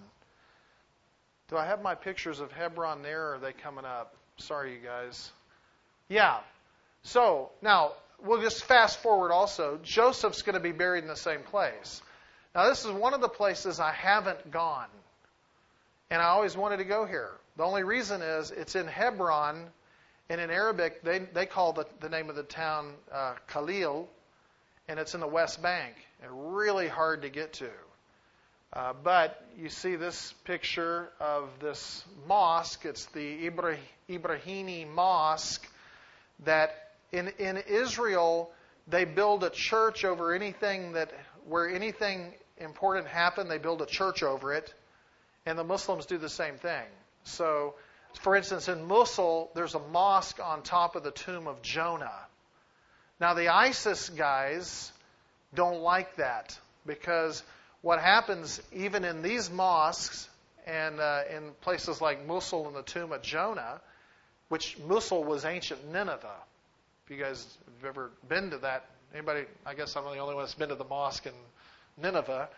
Do 1.50 1.58
I 1.58 1.66
have 1.66 1.82
my 1.82 1.94
pictures 1.94 2.40
of 2.40 2.52
Hebron 2.52 3.04
there, 3.04 3.30
or 3.30 3.36
are 3.36 3.40
they 3.40 3.54
coming 3.54 3.86
up? 3.86 4.16
Sorry, 4.38 4.74
you 4.74 4.80
guys. 4.80 5.32
Yeah. 6.10 6.40
So 7.04 7.52
now 7.62 7.92
we'll 8.24 8.42
just 8.42 8.64
fast 8.66 9.00
forward 9.00 9.32
also. 9.32 9.80
Joseph's 9.84 10.42
going 10.42 10.56
to 10.56 10.60
be 10.60 10.72
buried 10.72 11.04
in 11.04 11.08
the 11.08 11.16
same 11.16 11.42
place. 11.42 12.02
Now, 12.56 12.70
this 12.70 12.86
is 12.86 12.92
one 12.92 13.14
of 13.14 13.22
the 13.22 13.30
places 13.30 13.80
I 13.80 13.92
haven't 13.92 14.50
gone. 14.50 14.88
And 16.10 16.22
I 16.22 16.26
always 16.26 16.56
wanted 16.56 16.78
to 16.78 16.84
go 16.84 17.06
here. 17.06 17.32
The 17.58 17.64
only 17.64 17.84
reason 17.84 18.22
is 18.22 18.52
it's 18.52 18.76
in 18.76 18.88
Hebron, 18.88 19.72
And 20.30 20.42
in 20.42 20.50
Arabic, 20.50 21.04
they, 21.04 21.20
they 21.20 21.46
call 21.46 21.74
the, 21.74 21.86
the 22.00 22.10
name 22.10 22.30
of 22.30 22.36
the 22.36 22.44
town 22.44 22.94
uh, 23.12 23.36
Khalil, 23.48 24.08
and 24.88 25.00
it's 25.00 25.14
in 25.14 25.20
the 25.20 25.28
West 25.28 25.62
Bank, 25.62 25.96
and 26.24 26.56
really 26.56 26.88
hard 26.88 27.22
to 27.22 27.30
get 27.30 27.54
to. 27.54 27.70
Uh, 28.74 28.94
but 29.04 29.46
you 29.58 29.70
see 29.70 29.96
this 29.96 30.34
picture 30.44 31.10
of 31.20 31.50
this 31.62 32.04
mosque. 32.28 32.86
It's 32.86 33.06
the 33.08 33.50
Ibrah- 33.50 33.78
Ibrahimi 34.10 34.92
Mosque 34.92 35.66
that 36.44 36.72
in, 37.12 37.30
in 37.38 37.58
Israel, 37.58 38.50
they 38.88 39.06
build 39.06 39.44
a 39.44 39.52
church 39.52 40.04
over 40.04 40.34
anything 40.34 40.94
that, 40.94 41.12
where 41.48 41.70
anything 41.70 42.34
important 42.58 43.08
happened, 43.08 43.50
they 43.50 43.60
build 43.60 43.82
a 43.82 43.86
church 43.86 44.24
over 44.24 44.54
it. 44.54 44.74
And 45.46 45.58
the 45.58 45.64
Muslims 45.64 46.06
do 46.06 46.18
the 46.18 46.30
same 46.30 46.56
thing. 46.56 46.86
So, 47.24 47.76
for 48.22 48.36
instance, 48.36 48.68
in 48.68 48.86
Mosul, 48.86 49.52
there's 49.56 49.76
a 49.76 49.80
mosque 49.80 50.40
on 50.44 50.64
top 50.64 50.96
of 50.96 51.04
the 51.04 51.12
tomb 51.12 51.48
of 51.48 51.62
Jonah. 51.62 52.20
Now, 53.20 53.34
the 53.34 53.50
ISIS 53.50 54.10
guys 54.10 54.92
don't 55.54 55.82
like 55.82 56.16
that 56.18 56.58
because 56.86 57.44
what 57.82 58.00
happens 58.00 58.62
even 58.74 59.06
in 59.06 59.22
these 59.22 59.50
mosques 59.50 60.28
and 60.66 61.00
uh, 61.00 61.22
in 61.30 61.52
places 61.62 62.02
like 62.02 62.26
Mosul 62.26 62.68
and 62.68 62.76
the 62.76 62.82
tomb 62.82 63.12
of 63.12 63.22
Jonah, 63.22 63.80
which 64.50 64.78
Mosul 64.80 65.24
was 65.24 65.46
ancient 65.46 65.92
Nineveh. 65.92 66.42
If 67.06 67.12
you 67.12 67.24
guys 67.24 67.46
have 67.80 67.90
ever 67.90 68.12
been 68.28 68.50
to 68.50 68.58
that, 68.60 68.86
anybody? 69.14 69.46
I 69.66 69.76
guess 69.76 69.96
I'm 69.96 70.04
the 70.04 70.18
only 70.18 70.34
one 70.34 70.44
that's 70.44 70.56
been 70.56 70.70
to 70.70 70.76
the 70.76 70.84
mosque 70.84 71.26
in 71.28 71.34
Nineveh, 72.02 72.50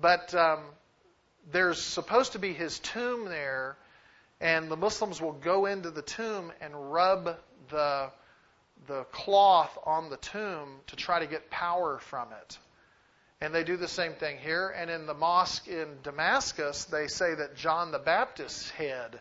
but 0.00 0.34
um, 0.34 0.60
there's 1.50 1.80
supposed 1.80 2.32
to 2.32 2.38
be 2.38 2.52
his 2.52 2.78
tomb 2.78 3.26
there, 3.26 3.76
and 4.40 4.70
the 4.70 4.76
Muslims 4.76 5.20
will 5.20 5.32
go 5.32 5.66
into 5.66 5.90
the 5.90 6.02
tomb 6.02 6.52
and 6.60 6.92
rub 6.92 7.36
the 7.70 8.10
the 8.86 9.04
cloth 9.12 9.76
on 9.84 10.08
the 10.08 10.16
tomb 10.16 10.68
to 10.86 10.96
try 10.96 11.18
to 11.18 11.26
get 11.26 11.50
power 11.50 11.98
from 11.98 12.28
it. 12.32 12.58
And 13.40 13.54
they 13.54 13.64
do 13.64 13.76
the 13.76 13.88
same 13.88 14.14
thing 14.14 14.38
here. 14.38 14.68
And 14.68 14.90
in 14.90 15.06
the 15.06 15.14
mosque 15.14 15.68
in 15.68 15.88
Damascus, 16.02 16.84
they 16.84 17.06
say 17.06 17.34
that 17.34 17.56
John 17.56 17.92
the 17.92 17.98
Baptist's 17.98 18.70
head 18.70 19.20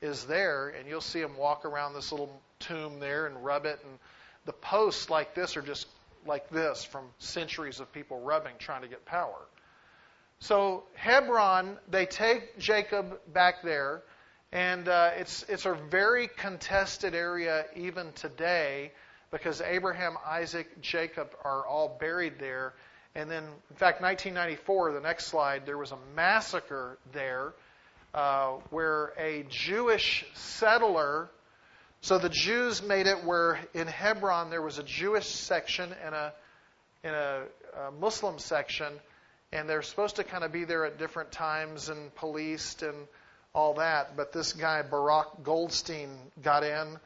is 0.00 0.24
there, 0.24 0.68
and 0.68 0.88
you'll 0.88 1.00
see 1.00 1.20
him 1.20 1.36
walk 1.36 1.64
around 1.64 1.94
this 1.94 2.10
little 2.10 2.40
tomb 2.58 2.98
there 2.98 3.26
and 3.26 3.44
rub 3.44 3.66
it. 3.66 3.78
And 3.84 3.98
the 4.46 4.52
posts 4.52 5.10
like 5.10 5.34
this 5.34 5.56
are 5.56 5.62
just 5.62 5.86
like 6.26 6.48
this 6.50 6.84
from 6.84 7.04
centuries 7.18 7.80
of 7.80 7.92
people 7.92 8.20
rubbing, 8.20 8.54
trying 8.58 8.82
to 8.82 8.88
get 8.88 9.04
power. 9.04 9.38
So 10.42 10.82
Hebron, 10.94 11.78
they 11.88 12.04
take 12.04 12.58
Jacob 12.58 13.20
back 13.32 13.62
there, 13.62 14.02
and 14.50 14.88
uh, 14.88 15.10
it's 15.16 15.44
it's 15.48 15.66
a 15.66 15.74
very 15.88 16.26
contested 16.26 17.14
area 17.14 17.66
even 17.76 18.12
today 18.14 18.90
because 19.30 19.60
Abraham, 19.60 20.18
Isaac, 20.26 20.80
Jacob 20.80 21.30
are 21.44 21.64
all 21.64 21.96
buried 22.00 22.40
there. 22.40 22.74
And 23.14 23.30
then, 23.30 23.44
in 23.44 23.76
fact, 23.76 24.02
1994, 24.02 24.94
the 24.94 25.00
next 25.00 25.26
slide, 25.26 25.64
there 25.64 25.78
was 25.78 25.92
a 25.92 25.98
massacre 26.16 26.98
there 27.12 27.52
uh, 28.12 28.54
where 28.70 29.12
a 29.16 29.44
Jewish 29.48 30.24
settler. 30.34 31.30
So 32.00 32.18
the 32.18 32.28
Jews 32.28 32.82
made 32.82 33.06
it 33.06 33.22
where 33.22 33.60
in 33.74 33.86
Hebron 33.86 34.50
there 34.50 34.60
was 34.60 34.78
a 34.80 34.82
Jewish 34.82 35.28
section 35.28 35.94
and 36.04 36.16
a 36.16 36.32
in 37.04 37.14
a, 37.14 37.42
a 37.86 37.90
Muslim 37.92 38.38
section, 38.38 38.92
and 39.52 39.68
they're 39.68 39.82
supposed 39.82 40.16
to 40.16 40.24
kind 40.24 40.44
of 40.44 40.52
be 40.52 40.64
there 40.64 40.84
at 40.84 40.98
different 40.98 41.30
times 41.30 41.88
and 41.88 42.14
policed 42.14 42.82
and 42.82 42.96
all 43.54 43.74
that. 43.74 44.16
But 44.16 44.32
this 44.32 44.52
guy 44.52 44.82
Baruch 44.82 45.42
Goldstein 45.42 46.10
got 46.42 46.64
in 46.64 46.96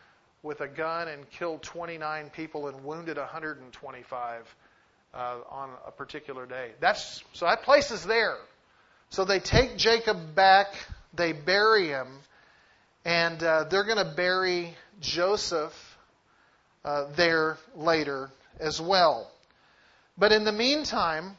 with 0.43 0.61
a 0.61 0.69
gun 0.69 1.09
and 1.09 1.29
killed 1.31 1.63
29 1.63 2.31
people 2.31 2.69
and 2.69 2.85
wounded 2.85 3.17
125 3.17 4.55
uh, 5.13 5.37
on 5.51 5.71
a 5.87 5.91
particular 5.91 6.47
day. 6.47 6.71
That's 6.81 7.23
so 7.33 7.47
that 7.47 7.63
place 7.63 7.91
is 7.91 8.05
there. 8.05 8.37
So 9.11 9.25
they 9.25 9.41
take 9.41 9.77
Jacob 9.77 10.35
back, 10.35 10.67
they 11.15 11.33
bury 11.33 11.89
him, 11.89 12.09
and 13.05 13.43
uh, 13.43 13.65
they're 13.65 13.85
going 13.85 14.05
to 14.05 14.15
bury 14.17 14.77
Joseph 15.01 15.73
uh, 16.85 17.07
there 17.17 17.57
later 17.77 18.31
as 18.59 18.81
well. 18.81 19.31
But 20.19 20.33
in 20.33 20.45
the 20.45 20.53
meantime, 20.53 21.37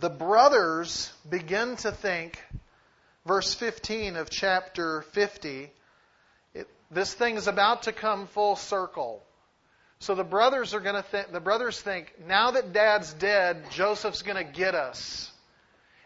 the 0.00 0.10
brothers 0.10 1.12
begin 1.28 1.76
to 1.76 1.92
think, 1.92 2.42
verse 3.26 3.54
15 3.54 4.16
of 4.16 4.30
chapter 4.30 5.02
50, 5.02 5.70
it, 6.54 6.68
this 6.90 7.12
thing 7.12 7.36
is 7.36 7.48
about 7.48 7.84
to 7.84 7.92
come 7.92 8.26
full 8.28 8.56
circle. 8.56 9.22
So 10.00 10.14
the 10.14 10.24
brothers 10.24 10.74
are 10.74 10.80
going 10.80 10.94
to 10.94 11.02
think, 11.02 11.32
the 11.32 11.40
brothers 11.40 11.80
think, 11.80 12.14
now 12.26 12.52
that 12.52 12.72
dad's 12.72 13.12
dead, 13.14 13.64
Joseph's 13.70 14.22
going 14.22 14.36
to 14.36 14.52
get 14.52 14.74
us. 14.74 15.32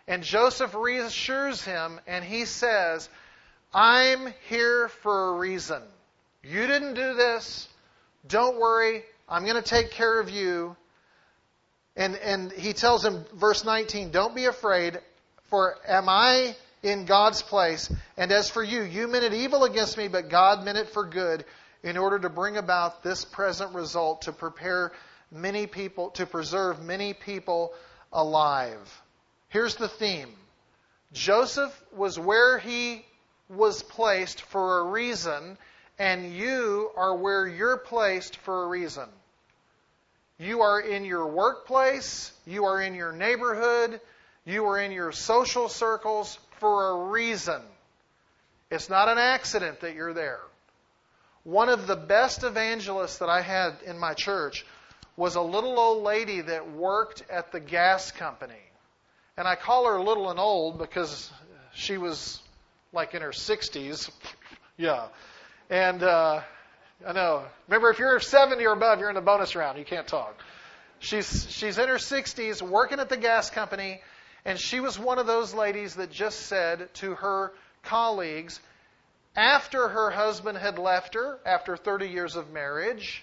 And 0.09 0.23
Joseph 0.23 0.75
reassures 0.75 1.63
him 1.63 2.01
and 2.07 2.25
he 2.25 2.47
says, 2.47 3.09
I'm 3.75 4.33
here 4.49 4.89
for 4.89 5.31
a 5.31 5.39
reason. 5.39 5.83
You 6.43 6.67
didn't 6.67 6.95
do 6.95 7.15
this. 7.15 7.69
Don't 8.27 8.59
worry. 8.59 9.05
I'm 9.29 9.45
going 9.45 9.57
to 9.57 9.63
take 9.63 9.91
care 9.93 10.19
of 10.21 10.31
you. 10.31 10.77
And, 11.97 12.17
and 12.17 12.53
he 12.53 12.73
tells 12.73 13.05
him, 13.05 13.25
verse 13.35 13.65
19, 13.65 14.11
don't 14.11 14.35
be 14.35 14.47
afraid, 14.47 14.99
for 15.51 15.77
am 15.87 16.09
I 16.09 16.57
in 16.83 17.05
God's 17.05 17.43
place? 17.43 17.93
And 18.17 18.33
as 18.33 18.49
for 18.49 18.63
you, 18.63 18.83
you 18.83 19.09
meant 19.09 19.25
it 19.25 19.35
evil 19.35 19.65
against 19.65 19.99
me, 19.99 20.09
but 20.09 20.31
God 20.31 20.65
meant 20.65 20.79
it 20.79 20.89
for 20.91 21.05
good 21.05 21.45
in 21.83 21.97
order 21.97 22.19
to 22.19 22.31
bring 22.31 22.57
about 22.57 23.03
this 23.03 23.25
present 23.25 23.75
result 23.75 24.23
to 24.23 24.33
prepare 24.33 24.93
many 25.31 25.67
people, 25.67 26.11
to 26.11 26.27
preserve 26.27 26.83
many 26.83 27.13
people 27.13 27.75
alive. 28.13 29.03
Here's 29.49 29.77
the 29.77 29.89
theme 29.89 30.31
Joseph 31.13 31.79
was 31.95 32.19
where 32.19 32.59
he 32.59 33.05
was 33.49 33.83
placed 33.83 34.41
for 34.41 34.81
a 34.81 34.85
reason, 34.85 35.59
and 35.99 36.33
you 36.33 36.91
are 36.97 37.15
where 37.15 37.47
you're 37.47 37.77
placed 37.77 38.37
for 38.39 38.65
a 38.65 38.69
reason. 38.69 39.09
You 40.43 40.63
are 40.63 40.81
in 40.81 41.05
your 41.05 41.29
workplace, 41.29 42.33
you 42.47 42.65
are 42.65 42.83
in 42.83 42.97
your 42.97 43.13
neighborhood, 43.13 44.01
you 44.45 44.65
are 44.67 44.81
in 44.81 44.91
your 44.91 45.13
social 45.13 45.69
circles 45.69 46.37
for 46.59 46.89
a 46.89 47.05
reason. 47.11 47.63
It's 48.69 48.89
not 48.89 49.09
an 49.09 49.19
accident 49.19 49.83
that 49.83 49.95
you're 49.95 50.13
there. 50.13 50.41
One 51.45 51.69
of 51.69 51.87
the 51.87 51.95
best 51.95 52.43
evangelists 52.43 53.19
that 53.19 53.29
I 53.29 53.41
had 53.41 53.75
in 53.87 54.01
my 54.01 54.15
church 54.15 54.67
was 55.17 55.37
a 55.37 55.41
little 55.41 55.79
old 55.79 56.03
lady 56.03 56.41
that 56.41 56.73
worked 56.73 57.23
at 57.31 57.53
the 57.53 57.61
gas 57.61 58.11
company. 58.11 58.55
And 59.37 59.47
I 59.47 59.55
call 59.55 59.87
her 59.87 60.01
little 60.01 60.29
and 60.29 60.41
old 60.41 60.77
because 60.77 61.31
she 61.73 61.99
was 61.99 62.41
like 62.93 63.15
in 63.15 63.23
her 63.23 63.31
60s. 63.31 64.11
yeah. 64.77 65.07
And 65.71 66.03
uh, 66.03 66.41
I 67.07 67.13
know. 67.13 67.45
Remember, 67.69 67.91
if 67.91 67.99
you're 67.99 68.21
70 68.21 68.65
or 68.65 68.73
above, 68.73 69.01
you're 69.01 69.09
in 69.09 69.15
the 69.15 69.21
bonus 69.21 69.57
round. 69.57 69.79
You 69.79 69.85
can't 69.85 70.07
talk. 70.07 70.41
She's, 70.99 71.51
she's 71.51 71.79
in 71.79 71.89
her 71.89 71.97
60s 71.97 72.63
working 72.63 73.01
at 73.01 73.09
the 73.09 73.17
gas 73.17 73.51
company. 73.51 74.01
And 74.45 74.59
she 74.59 74.81
was 74.81 74.99
one 74.99 75.19
of 75.19 75.27
those 75.27 75.55
ladies 75.55 75.95
that 75.95 76.11
just 76.11 76.47
said 76.47 76.93
to 76.95 77.15
her 77.15 77.53
colleagues, 77.85 78.61
after 79.37 79.89
her 79.89 80.11
husband 80.11 80.59
had 80.59 80.79
left 80.79 81.15
her, 81.15 81.39
after 81.47 81.77
30 81.77 82.09
years 82.09 82.37
of 82.37 82.51
marriage, 82.51 83.23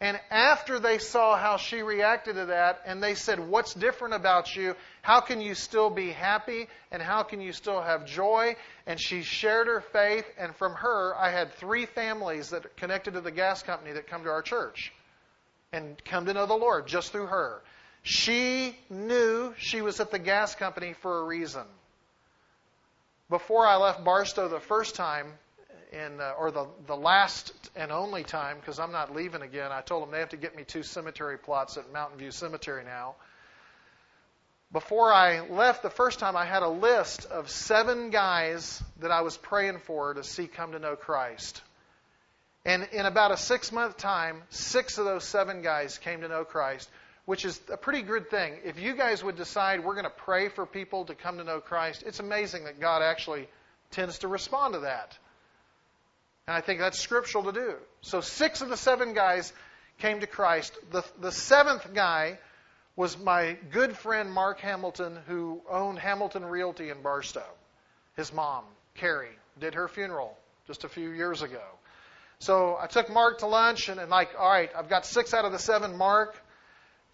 and 0.00 0.20
after 0.30 0.78
they 0.78 0.98
saw 0.98 1.36
how 1.36 1.56
she 1.56 1.80
reacted 1.80 2.36
to 2.36 2.46
that, 2.46 2.82
and 2.84 3.02
they 3.02 3.14
said, 3.14 3.40
What's 3.40 3.72
different 3.72 4.14
about 4.14 4.54
you? 4.54 4.76
How 5.00 5.20
can 5.20 5.40
you 5.40 5.54
still 5.54 5.88
be 5.88 6.10
happy? 6.10 6.68
And 6.90 7.00
how 7.00 7.22
can 7.22 7.40
you 7.40 7.52
still 7.52 7.80
have 7.80 8.06
joy? 8.06 8.56
And 8.86 9.00
she 9.00 9.22
shared 9.22 9.68
her 9.68 9.80
faith, 9.80 10.26
and 10.38 10.54
from 10.54 10.74
her, 10.74 11.14
I 11.16 11.30
had 11.30 11.54
three 11.54 11.86
families 11.86 12.50
that 12.50 12.76
connected 12.76 13.14
to 13.14 13.22
the 13.22 13.30
gas 13.30 13.62
company 13.62 13.92
that 13.92 14.06
come 14.06 14.24
to 14.24 14.30
our 14.30 14.42
church 14.42 14.92
and 15.72 16.02
come 16.04 16.26
to 16.26 16.34
know 16.34 16.46
the 16.46 16.54
Lord 16.54 16.86
just 16.86 17.10
through 17.10 17.26
her. 17.26 17.62
She 18.02 18.76
knew 18.90 19.54
she 19.56 19.80
was 19.80 19.98
at 20.00 20.10
the 20.10 20.18
gas 20.18 20.54
company 20.54 20.94
for 21.00 21.20
a 21.20 21.24
reason 21.24 21.64
before 23.28 23.66
I 23.66 23.76
left 23.76 24.04
Barstow 24.04 24.48
the 24.48 24.60
first 24.60 24.94
time, 24.94 25.26
in, 25.92 26.20
uh, 26.20 26.34
or 26.38 26.50
the, 26.50 26.66
the 26.86 26.96
last 26.96 27.52
and 27.76 27.92
only 27.92 28.24
time, 28.24 28.56
because 28.60 28.78
I'm 28.78 28.92
not 28.92 29.14
leaving 29.14 29.42
again, 29.42 29.72
I 29.72 29.80
told 29.80 30.02
them 30.02 30.10
they 30.10 30.20
have 30.20 30.30
to 30.30 30.36
get 30.36 30.56
me 30.56 30.64
two 30.64 30.82
cemetery 30.82 31.38
plots 31.38 31.76
at 31.76 31.92
Mountain 31.92 32.18
View 32.18 32.30
Cemetery 32.30 32.84
now. 32.84 33.16
Before 34.72 35.12
I 35.12 35.48
left 35.48 35.82
the 35.82 35.90
first 35.90 36.18
time, 36.18 36.36
I 36.36 36.44
had 36.44 36.62
a 36.62 36.68
list 36.68 37.24
of 37.26 37.50
seven 37.50 38.10
guys 38.10 38.82
that 39.00 39.10
I 39.10 39.20
was 39.20 39.36
praying 39.36 39.78
for 39.78 40.14
to 40.14 40.24
see 40.24 40.46
come 40.48 40.72
to 40.72 40.78
know 40.78 40.96
Christ. 40.96 41.62
And 42.64 42.88
in 42.92 43.06
about 43.06 43.30
a 43.30 43.36
six 43.36 43.70
month 43.70 43.96
time, 43.96 44.42
six 44.50 44.98
of 44.98 45.04
those 45.04 45.24
seven 45.24 45.62
guys 45.62 45.98
came 45.98 46.22
to 46.22 46.28
know 46.28 46.44
Christ 46.44 46.88
which 47.26 47.44
is 47.44 47.60
a 47.70 47.76
pretty 47.76 48.02
good 48.02 48.30
thing. 48.30 48.54
If 48.64 48.78
you 48.78 48.94
guys 48.94 49.22
would 49.22 49.36
decide 49.36 49.84
we're 49.84 49.94
going 49.94 50.04
to 50.04 50.10
pray 50.10 50.48
for 50.48 50.64
people 50.64 51.04
to 51.06 51.14
come 51.14 51.38
to 51.38 51.44
know 51.44 51.60
Christ, 51.60 52.04
it's 52.06 52.20
amazing 52.20 52.64
that 52.64 52.80
God 52.80 53.02
actually 53.02 53.48
tends 53.90 54.20
to 54.20 54.28
respond 54.28 54.74
to 54.74 54.80
that. 54.80 55.18
And 56.46 56.56
I 56.56 56.60
think 56.60 56.78
that's 56.78 56.98
scriptural 56.98 57.44
to 57.44 57.52
do. 57.52 57.74
So 58.02 58.20
six 58.20 58.60
of 58.60 58.68
the 58.68 58.76
seven 58.76 59.14
guys 59.14 59.52
came 59.98 60.20
to 60.20 60.26
Christ. 60.26 60.76
The, 60.92 61.04
the 61.20 61.32
seventh 61.32 61.92
guy 61.92 62.38
was 62.94 63.18
my 63.18 63.56
good 63.72 63.96
friend 63.96 64.32
Mark 64.32 64.60
Hamilton, 64.60 65.18
who 65.26 65.60
owned 65.68 65.98
Hamilton 65.98 66.44
Realty 66.44 66.90
in 66.90 67.02
Barstow. 67.02 67.44
His 68.16 68.32
mom, 68.32 68.64
Carrie, 68.94 69.36
did 69.58 69.74
her 69.74 69.88
funeral 69.88 70.36
just 70.66 70.84
a 70.84 70.88
few 70.88 71.10
years 71.10 71.42
ago. 71.42 71.62
So 72.38 72.78
I 72.80 72.86
took 72.86 73.10
Mark 73.10 73.38
to 73.38 73.46
lunch 73.46 73.88
and, 73.88 73.98
and 73.98 74.10
like, 74.10 74.30
all 74.38 74.48
right, 74.48 74.70
I've 74.76 74.88
got 74.88 75.04
six 75.04 75.34
out 75.34 75.44
of 75.44 75.52
the 75.52 75.58
seven. 75.58 75.96
Mark, 75.96 76.40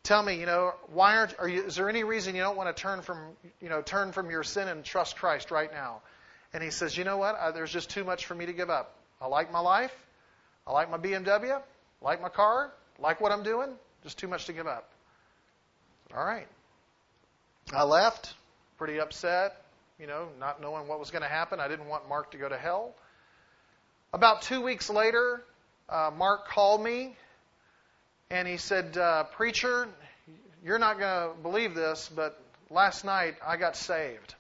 tell 0.03 0.23
me, 0.23 0.39
you 0.39 0.47
know, 0.47 0.75
why 0.93 1.17
aren't? 1.17 1.39
Are 1.39 1.49
you, 1.49 1.65
is 1.65 1.77
there 1.77 1.89
any 1.89 2.05
reason 2.05 2.35
you 2.35 2.43
don't 2.43 2.57
want 2.57 2.75
to 2.75 2.81
turn 2.81 3.01
from, 3.03 3.19
you 3.61 3.69
know, 3.69 3.81
turn 3.83 4.13
from 4.13 4.31
your 4.31 4.43
sin 4.43 4.69
and 4.69 4.85
trust 4.85 5.17
Christ 5.17 5.51
right 5.51 5.73
now? 5.73 6.03
And 6.53 6.63
he 6.63 6.71
says, 6.71 6.97
you 6.97 7.05
know 7.05 7.17
what? 7.17 7.37
There's 7.55 7.73
just 7.73 7.89
too 7.89 8.05
much 8.05 8.27
for 8.27 8.35
me 8.35 8.47
to 8.47 8.53
give 8.53 8.69
up. 8.69 8.95
I 9.23 9.27
like 9.27 9.53
my 9.53 9.61
life. 9.61 9.95
I 10.67 10.73
like 10.73 10.91
my 10.91 10.99
BMW. 10.99 11.53
I 11.53 12.05
like 12.05 12.21
my 12.21 12.29
car. 12.29 12.73
I 12.99 13.03
like 13.03 13.21
what 13.21 13.31
I'm 13.31 13.45
doing. 13.45 13.71
Just 14.03 14.19
too 14.19 14.27
much 14.27 14.47
to 14.47 14.53
give 14.53 14.67
up. 14.67 14.91
All 16.15 16.25
right. 16.25 16.49
I 17.73 17.85
left, 17.85 18.35
pretty 18.79 18.99
upset, 18.99 19.63
you 20.01 20.09
know, 20.09 20.27
not 20.41 20.61
knowing 20.61 20.89
what 20.89 20.99
was 20.99 21.13
going 21.13 21.23
to 21.23 21.29
happen. 21.29 21.61
I 21.61 21.69
didn't 21.69 21.87
want 21.87 22.09
Mark 22.09 22.33
to 22.33 22.37
go 22.37 22.49
to 22.49 22.59
hell. 22.59 22.97
About 24.13 24.43
two 24.43 24.61
weeks 24.61 24.91
later, 24.91 25.45
uh, 25.89 26.11
Mark 26.17 26.49
called 26.49 26.83
me 26.83 27.15
and 28.29 28.49
he 28.49 28.57
said, 28.57 28.97
uh, 28.97 29.25
Preacher, 29.25 29.89
you're 30.65 30.81
not 30.81 30.99
going 30.99 31.29
to 31.29 31.43
believe 31.43 31.75
this, 31.75 32.11
but 32.15 32.43
last 32.71 33.05
night 33.05 33.37
I 33.47 33.57
got 33.57 33.77
saved. 33.77 34.35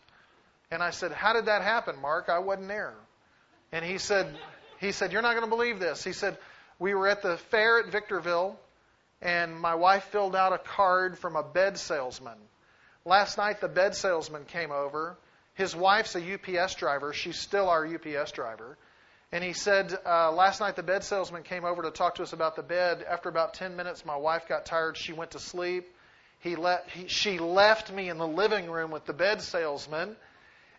And 0.73 0.83
I 0.83 0.91
said, 0.91 1.13
How 1.13 1.35
did 1.35 1.47
that 1.47 1.63
happen, 1.63 2.01
Mark? 2.01 2.29
I 2.29 2.41
wasn't 2.41 2.69
there. 2.69 2.95
And 3.71 3.85
he 3.85 3.99
said, 3.99 4.35
he 4.83 4.93
said, 4.93 5.13
You're 5.13 5.23
not 5.23 5.33
going 5.33 5.45
to 5.45 5.57
believe 5.57 5.79
this. 5.79 6.03
He 6.05 6.13
said, 6.13 6.37
We 6.79 6.95
were 6.95 7.09
at 7.09 7.23
the 7.23 7.37
fair 7.37 7.79
at 7.79 7.87
Victorville, 7.87 8.59
and 9.21 9.59
my 9.59 9.77
wife 9.77 10.05
filled 10.05 10.35
out 10.35 10.53
a 10.53 10.59
card 10.59 11.19
from 11.19 11.37
a 11.37 11.43
bed 11.43 11.79
salesman. 11.79 12.39
Last 13.05 13.39
night, 13.39 13.61
the 13.61 13.69
bed 13.69 13.95
salesman 13.95 14.45
came 14.45 14.71
over. 14.71 15.17
His 15.55 15.75
wife's 15.75 16.17
a 16.17 16.35
UPS 16.35 16.75
driver. 16.77 17.13
She's 17.13 17.39
still 17.39 17.69
our 17.69 17.87
UPS 17.87 18.33
driver. 18.33 18.77
And 19.31 19.43
he 19.43 19.53
said, 19.53 19.97
uh, 20.05 20.33
Last 20.33 20.61
night 20.61 20.77
the 20.77 20.83
bed 20.83 21.05
salesman 21.05 21.43
came 21.43 21.65
over 21.65 21.83
to 21.83 21.91
talk 21.91 22.17
to 22.17 22.23
us 22.23 22.33
about 22.33 22.57
the 22.57 22.63
bed. 22.63 23.05
After 23.09 23.29
about 23.29 23.55
10 23.55 23.77
minutes, 23.77 24.05
my 24.05 24.17
wife 24.17 24.49
got 24.49 24.67
tired. 24.67 24.97
She 24.97 25.13
went 25.13 25.33
to 25.33 25.39
sleep. 25.39 25.89
He 26.41 26.57
let, 26.57 26.89
he, 26.91 27.07
she 27.07 27.39
left 27.39 27.93
me 27.93 28.09
in 28.09 28.19
the 28.19 28.27
living 28.27 28.71
room 28.71 28.91
with 28.91 29.07
the 29.07 29.13
bed 29.13 29.41
salesman. 29.41 30.17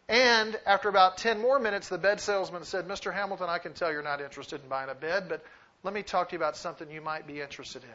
And 0.10 0.60
after 0.66 0.90
about 0.90 1.18
10 1.18 1.40
more 1.40 1.60
minutes, 1.60 1.88
the 1.88 1.98
bed 1.98 2.20
salesman 2.20 2.66
said, 2.66 2.88
Mr. 2.88 3.14
Hamilton, 3.14 3.50
I 3.50 3.58
can 3.58 3.74
tell 3.74 3.92
you're 3.92 4.02
not 4.02 4.22
interested 4.22 4.62
in 4.62 4.70
buying 4.70 4.90
a 4.90 4.96
bed, 4.96 5.30
but 5.30 5.44
let 5.84 5.94
me 5.94 6.04
talk 6.04 6.30
to 6.30 6.34
you 6.34 6.40
about 6.40 6.58
something 6.58 6.90
you 6.92 7.02
might 7.02 7.26
be 7.26 7.42
interested 7.42 7.84
in. 7.84 7.90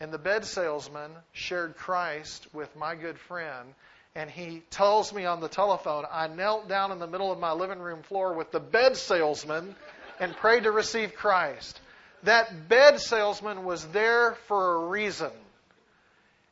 And 0.00 0.12
the 0.12 0.18
bed 0.18 0.44
salesman 0.44 1.10
shared 1.32 1.76
Christ 1.76 2.46
with 2.52 2.74
my 2.76 2.94
good 2.94 3.18
friend, 3.18 3.74
and 4.14 4.30
he 4.30 4.62
tells 4.70 5.12
me 5.12 5.24
on 5.24 5.40
the 5.40 5.48
telephone, 5.48 6.04
I 6.10 6.28
knelt 6.28 6.68
down 6.68 6.92
in 6.92 6.98
the 6.98 7.06
middle 7.06 7.32
of 7.32 7.38
my 7.38 7.52
living 7.52 7.78
room 7.78 8.02
floor 8.02 8.34
with 8.34 8.52
the 8.52 8.60
bed 8.60 8.96
salesman 8.96 9.74
and 10.20 10.36
prayed 10.36 10.64
to 10.64 10.70
receive 10.70 11.14
Christ. 11.14 11.80
That 12.24 12.68
bed 12.68 13.00
salesman 13.00 13.64
was 13.64 13.86
there 13.88 14.36
for 14.46 14.74
a 14.74 14.88
reason. 14.88 15.30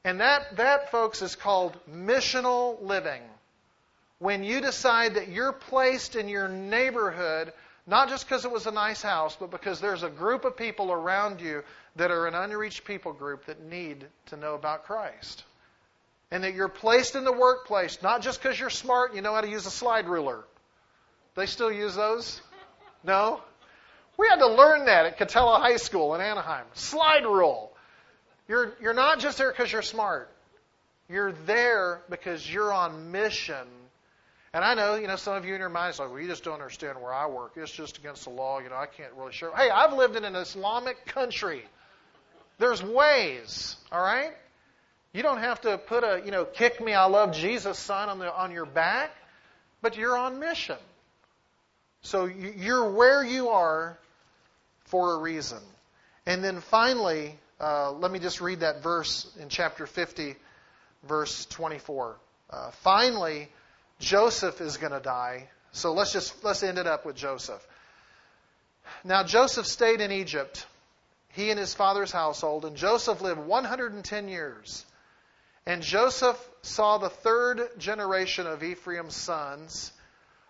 And 0.05 0.21
that, 0.21 0.57
that, 0.57 0.91
folks, 0.91 1.23
is 1.23 1.35
called 1.35 1.77
missional 1.91 2.81
living. 2.83 3.23
When 4.19 4.45
you 4.45 4.61
decide 4.61 5.15
that 5.15 5.29
you're 5.29 5.53
placed 5.53 6.17
in 6.17 6.29
your 6.29 6.49
neighborhood, 6.49 7.53
not 7.87 8.09
just 8.09 8.27
because 8.27 8.45
it 8.45 8.51
was 8.51 8.67
a 8.67 8.71
nice 8.71 9.03
house, 9.03 9.37
but 9.39 9.51
because 9.51 9.81
there's 9.81 10.03
a 10.03 10.09
group 10.09 10.45
of 10.45 10.57
people 10.57 10.91
around 10.91 11.41
you 11.41 11.63
that 11.97 12.11
are 12.11 12.27
an 12.27 12.35
unreached 12.35 12.85
people 12.85 13.13
group 13.13 13.47
that 13.47 13.63
need 13.63 14.07
to 14.27 14.37
know 14.37 14.55
about 14.55 14.85
Christ. 14.85 15.45
And 16.31 16.43
that 16.43 16.55
you're 16.55 16.69
placed 16.69 17.15
in 17.15 17.25
the 17.25 17.33
workplace, 17.33 18.03
not 18.03 18.23
just 18.23 18.43
because 18.43 18.59
you're 18.59 18.71
smart 18.71 19.11
and 19.11 19.17
you 19.17 19.23
know 19.23 19.35
how 19.35 19.43
to 19.43 19.49
use 19.49 19.67
a 19.67 19.71
slide 19.71 20.09
ruler. 20.09 20.45
They 21.37 21.47
still 21.47 21.71
use 21.71 21.95
those? 21.95 22.41
No? 23.05 23.41
We 24.17 24.27
had 24.29 24.39
to 24.39 24.49
learn 24.49 24.87
that 24.87 25.07
at 25.07 25.19
Katella 25.19 25.61
High 25.61 25.77
School 25.77 26.15
in 26.15 26.21
Anaheim. 26.21 26.65
Slide 26.73 27.25
rule. 27.25 27.71
You're, 28.49 28.73
you're 28.81 28.95
not 28.95 29.21
just 29.21 29.39
there 29.39 29.53
because 29.53 29.71
you're 29.71 29.83
smart. 29.83 30.31
You're 31.09 31.33
there 31.33 32.01
because 32.11 32.51
you're 32.53 32.73
on 32.73 33.13
mission. 33.13 33.67
And 34.57 34.65
I 34.65 34.73
know, 34.73 34.95
you 34.95 35.07
know, 35.07 35.17
some 35.17 35.37
of 35.37 35.45
you 35.45 35.53
in 35.53 35.61
your 35.61 35.69
mind 35.69 35.93
is 35.93 35.99
like, 35.99 36.09
well, 36.09 36.19
you 36.19 36.29
just 36.29 36.43
don't 36.43 36.55
understand 36.55 36.99
where 37.03 37.13
I 37.13 37.27
work. 37.27 37.53
It's 37.57 37.71
just 37.71 37.99
against 37.99 38.25
the 38.25 38.31
law. 38.31 38.59
You 38.59 38.71
know, 38.71 38.77
I 38.77 38.87
can't 38.87 39.13
really 39.15 39.35
show. 39.35 39.53
Hey, 39.55 39.69
I've 39.69 39.93
lived 39.93 40.17
in 40.17 40.25
an 40.25 40.35
Islamic 40.35 41.05
country. 41.05 41.63
There's 42.57 42.83
ways, 42.83 43.77
all 43.93 44.01
right? 44.01 44.31
You 45.13 45.23
don't 45.23 45.41
have 45.41 45.61
to 45.61 45.77
put 45.77 46.05
a, 46.05 46.23
you 46.25 46.31
know, 46.31 46.47
kick 46.47 46.81
me, 46.81 46.95
I 46.95 47.05
love 47.05 47.35
Jesus 47.35 47.79
sign 47.79 48.09
on, 48.09 48.19
the, 48.19 48.35
on 48.35 48.51
your 48.51 48.65
back, 48.65 49.11
but 49.83 49.99
you're 49.99 50.17
on 50.17 50.41
mission. 50.41 50.79
So 52.01 52.25
you're 52.25 52.91
where 52.93 53.23
you 53.23 53.51
are 53.51 53.99
for 54.87 55.17
a 55.17 55.19
reason. 55.19 55.61
And 56.25 56.43
then 56.43 56.63
finally, 56.63 57.39
uh, 57.61 57.93
let 57.93 58.11
me 58.11 58.21
just 58.21 58.41
read 58.41 58.61
that 58.61 58.83
verse 58.83 59.31
in 59.39 59.51
chapter 59.51 59.87
50, 59.87 60.35
verse 61.07 61.45
24. 61.45 62.17
Uh, 62.49 62.71
finally, 62.83 63.51
Joseph 63.99 64.61
is 64.61 64.77
going 64.77 64.93
to 64.93 65.01
die. 65.01 65.49
So 65.73 65.93
let's 65.93 66.13
just 66.13 66.45
let's 66.45 66.63
end 66.63 66.79
it 66.79 66.87
up 66.87 67.05
with 67.05 67.17
Joseph. 67.17 67.67
Now 69.05 69.25
Joseph 69.25 69.67
stayed 69.67 70.01
in 70.01 70.13
Egypt, 70.13 70.67
he 71.33 71.51
and 71.51 71.59
his 71.59 71.75
father's 71.75 72.13
household, 72.13 72.65
and 72.65 72.77
Joseph 72.77 73.21
lived 73.21 73.41
110 73.41 74.29
years. 74.29 74.85
And 75.67 75.83
Joseph 75.83 76.39
saw 76.63 76.99
the 76.99 77.11
third 77.11 77.61
generation 77.79 78.47
of 78.47 78.63
Ephraim's 78.63 79.17
sons. 79.17 79.93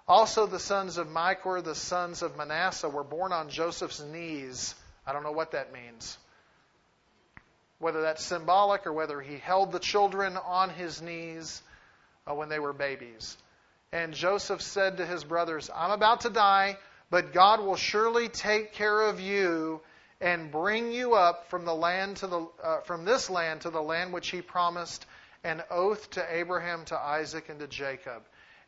Also, 0.06 0.46
the 0.46 0.60
sons 0.60 0.98
of 0.98 1.08
Machir, 1.08 1.62
the 1.62 1.74
sons 1.74 2.22
of 2.22 2.36
Manasseh, 2.36 2.88
were 2.88 3.02
born 3.02 3.32
on 3.32 3.48
Joseph's 3.48 4.00
knees. 4.00 4.74
I 5.06 5.12
don't 5.12 5.22
know 5.22 5.32
what 5.32 5.52
that 5.52 5.72
means. 5.72 6.18
Whether 7.78 8.02
that's 8.02 8.24
symbolic 8.24 8.86
or 8.86 8.92
whether 8.92 9.20
he 9.20 9.38
held 9.38 9.72
the 9.72 9.78
children 9.78 10.36
on 10.36 10.70
his 10.70 11.00
knees 11.00 11.62
uh, 12.26 12.34
when 12.34 12.48
they 12.48 12.58
were 12.58 12.72
babies. 12.72 13.36
And 13.92 14.12
Joseph 14.12 14.62
said 14.62 14.98
to 14.98 15.06
his 15.06 15.24
brothers, 15.24 15.70
I'm 15.74 15.92
about 15.92 16.22
to 16.22 16.30
die, 16.30 16.76
but 17.10 17.32
God 17.32 17.60
will 17.60 17.76
surely 17.76 18.28
take 18.28 18.72
care 18.72 19.02
of 19.02 19.20
you 19.20 19.80
and 20.20 20.50
bring 20.50 20.92
you 20.92 21.14
up 21.14 21.48
from 21.50 21.64
the 21.64 21.74
land 21.74 22.16
to 22.18 22.26
the 22.26 22.48
uh, 22.62 22.80
from 22.80 23.04
this 23.04 23.28
land 23.28 23.60
to 23.62 23.70
the 23.70 23.82
land 23.82 24.12
which 24.12 24.30
he 24.30 24.40
promised 24.40 25.06
an 25.44 25.62
oath 25.70 26.10
to 26.10 26.36
Abraham 26.36 26.84
to 26.86 26.98
Isaac 26.98 27.48
and 27.48 27.60
to 27.60 27.66
Jacob. 27.66 28.22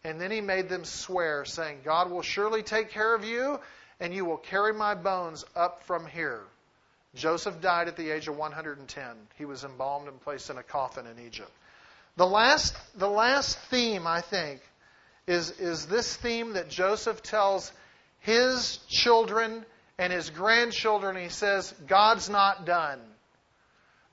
And 0.04 0.20
then 0.20 0.30
he 0.30 0.40
made 0.40 0.68
them 0.68 0.84
swear 0.84 1.44
saying 1.44 1.80
God 1.84 2.10
will 2.10 2.22
surely 2.22 2.62
take 2.62 2.90
care 2.90 3.14
of 3.14 3.24
you 3.24 3.58
and 3.98 4.14
you 4.14 4.24
will 4.24 4.36
carry 4.36 4.72
my 4.72 4.94
bones 4.94 5.44
up 5.56 5.82
from 5.84 6.06
here. 6.06 6.42
Joseph 7.14 7.60
died 7.60 7.88
at 7.88 7.96
the 7.96 8.10
age 8.10 8.28
of 8.28 8.36
110 8.36 9.06
he 9.36 9.44
was 9.44 9.64
embalmed 9.64 10.06
and 10.06 10.20
placed 10.20 10.50
in 10.50 10.58
a 10.58 10.62
coffin 10.62 11.06
in 11.06 11.26
Egypt 11.26 11.50
the 12.18 12.26
last 12.26 12.76
the 12.98 13.08
last 13.08 13.58
theme 13.70 14.06
I 14.06 14.20
think 14.20 14.60
is 15.26 15.52
is 15.52 15.86
this 15.86 16.14
theme 16.16 16.52
that 16.54 16.68
Joseph 16.68 17.22
tells 17.22 17.72
his 18.20 18.78
children 18.88 19.64
and 19.98 20.12
his 20.12 20.30
grandchildren, 20.30 21.16
he 21.16 21.28
says, 21.28 21.74
God's 21.86 22.28
not 22.28 22.66
done. 22.66 23.00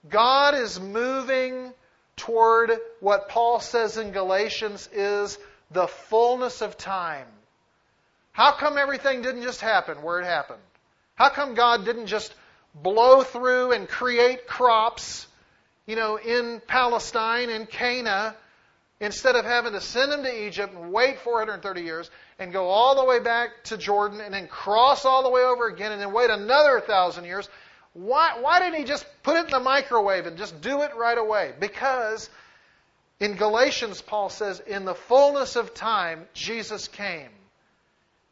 God 0.10 0.56
is 0.56 0.80
moving 0.80 1.74
toward 2.16 2.72
what 2.99 3.30
Paul 3.30 3.60
says 3.60 3.97
in 3.97 4.12
Galatians 4.12 4.88
is 4.93 5.38
the 5.72 5.88
fullness 5.88 6.62
of 6.62 6.78
time. 6.78 7.28
How 8.32 8.53
come 8.53 8.78
everything 8.78 9.22
didn't 9.22 9.43
just 9.43 9.62
happen 9.62 10.01
where 10.01 10.20
it 10.20 10.26
happened? 10.26 10.62
How 11.16 11.30
come 11.30 11.56
God 11.56 11.86
didn't 11.86 12.08
just 12.08 12.34
blow 12.74 13.24
through 13.24 13.72
and 13.72 13.88
create 13.88 14.47
crops, 14.47 15.28
you 15.86 15.96
know, 15.96 16.18
in 16.18 16.62
Palestine, 16.68 17.50
in 17.50 17.68
Cana, 17.68 18.36
instead 19.00 19.36
of 19.36 19.46
having 19.46 19.74
to 19.74 19.82
send 19.82 20.12
them 20.12 20.24
to 20.24 20.48
Egypt 20.48 20.74
and 20.74 20.92
wait 20.92 21.20
430 21.20 21.82
years 21.82 22.10
and 22.40 22.52
go 22.52 22.68
all 22.68 22.96
the 22.96 23.04
way 23.04 23.20
back 23.20 23.64
to 23.66 23.78
Jordan 23.78 24.22
and 24.22 24.34
then 24.34 24.48
cross 24.48 25.06
all 25.06 25.24
the 25.24 25.30
way 25.30 25.42
over 25.42 25.68
again 25.68 25.92
and 25.92 26.02
then 26.02 26.14
wait 26.14 26.30
another 26.30 26.80
thousand 26.80 27.26
years. 27.26 27.48
Why, 27.94 28.40
why 28.42 28.60
didn't 28.60 28.80
he 28.80 28.84
just 28.84 29.06
put 29.24 29.38
it 29.38 29.46
in 29.46 29.52
the 29.52 29.60
microwave 29.60 30.26
and 30.26 30.38
just 30.38 30.60
do 30.62 30.82
it 30.82 30.96
right 30.96 31.18
away? 31.18 31.54
Because 31.60 32.30
in 33.20 33.36
Galatians, 33.36 34.02
Paul 34.02 34.30
says, 34.30 34.60
in 34.60 34.86
the 34.86 34.96
fullness 34.96 35.56
of 35.56 35.74
time, 35.74 36.26
Jesus 36.34 36.88
came. 36.88 37.30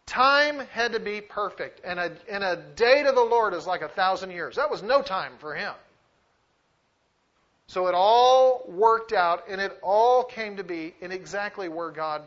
Time 0.05 0.59
had 0.71 0.93
to 0.93 0.99
be 0.99 1.21
perfect, 1.21 1.79
and 1.85 1.97
a, 1.97 2.11
and 2.29 2.43
a 2.43 2.57
day 2.75 3.03
to 3.03 3.11
the 3.13 3.23
Lord 3.23 3.53
is 3.53 3.65
like 3.65 3.81
a 3.81 3.87
thousand 3.87 4.31
years. 4.31 4.57
That 4.57 4.69
was 4.69 4.83
no 4.83 5.01
time 5.01 5.31
for 5.39 5.55
him. 5.55 5.73
So 7.73 7.87
it 7.87 7.95
all 7.95 8.63
worked 8.67 9.13
out, 9.13 9.45
and 9.49 9.59
it 9.59 9.75
all 9.81 10.23
came 10.23 10.57
to 10.57 10.63
be 10.63 10.93
in 11.01 11.11
exactly 11.11 11.69
where 11.69 11.89
God 11.89 12.21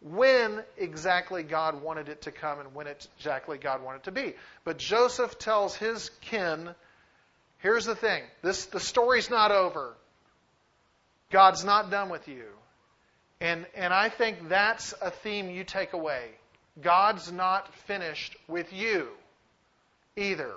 when 0.00 0.62
exactly 0.76 1.42
God 1.42 1.82
wanted 1.82 2.08
it 2.08 2.22
to 2.22 2.30
come 2.30 2.60
and 2.60 2.72
when 2.72 2.86
exactly 2.86 3.58
God 3.58 3.82
wanted 3.82 3.98
it 3.98 4.04
to 4.04 4.12
be. 4.12 4.34
But 4.62 4.78
Joseph 4.78 5.40
tells 5.40 5.74
his 5.74 6.10
kin, 6.20 6.72
here's 7.58 7.86
the 7.86 7.96
thing, 7.96 8.22
this 8.42 8.66
the 8.66 8.78
story's 8.78 9.28
not 9.28 9.50
over. 9.50 9.92
God's 11.32 11.64
not 11.64 11.90
done 11.90 12.08
with 12.08 12.28
you. 12.28 12.44
And 13.40 13.66
and 13.74 13.92
I 13.92 14.08
think 14.08 14.48
that's 14.48 14.94
a 15.02 15.10
theme 15.10 15.50
you 15.50 15.64
take 15.64 15.94
away. 15.94 16.28
God's 16.80 17.32
not 17.32 17.74
finished 17.88 18.36
with 18.46 18.72
you 18.72 19.08
either. 20.14 20.52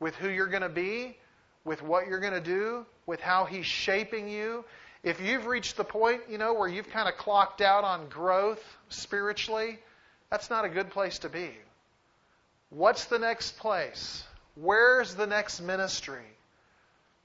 With 0.00 0.16
who 0.16 0.28
you're 0.28 0.48
going 0.48 0.62
to 0.64 0.68
be, 0.68 1.16
with 1.64 1.80
what 1.80 2.08
you're 2.08 2.20
going 2.20 2.34
to 2.34 2.40
do, 2.40 2.84
with 3.06 3.20
how 3.20 3.44
he's 3.44 3.66
shaping 3.66 4.28
you. 4.28 4.64
If 5.02 5.20
you've 5.20 5.46
reached 5.46 5.76
the 5.76 5.84
point, 5.84 6.22
you 6.30 6.38
know, 6.38 6.54
where 6.54 6.68
you've 6.68 6.90
kind 6.90 7.08
of 7.08 7.16
clocked 7.16 7.60
out 7.60 7.84
on 7.84 8.08
growth 8.08 8.62
spiritually, 8.88 9.78
that's 10.30 10.48
not 10.48 10.64
a 10.64 10.68
good 10.68 10.90
place 10.90 11.18
to 11.20 11.28
be. 11.28 11.50
What's 12.70 13.06
the 13.06 13.18
next 13.18 13.58
place? 13.58 14.24
Where's 14.54 15.14
the 15.14 15.26
next 15.26 15.60
ministry? 15.60 16.24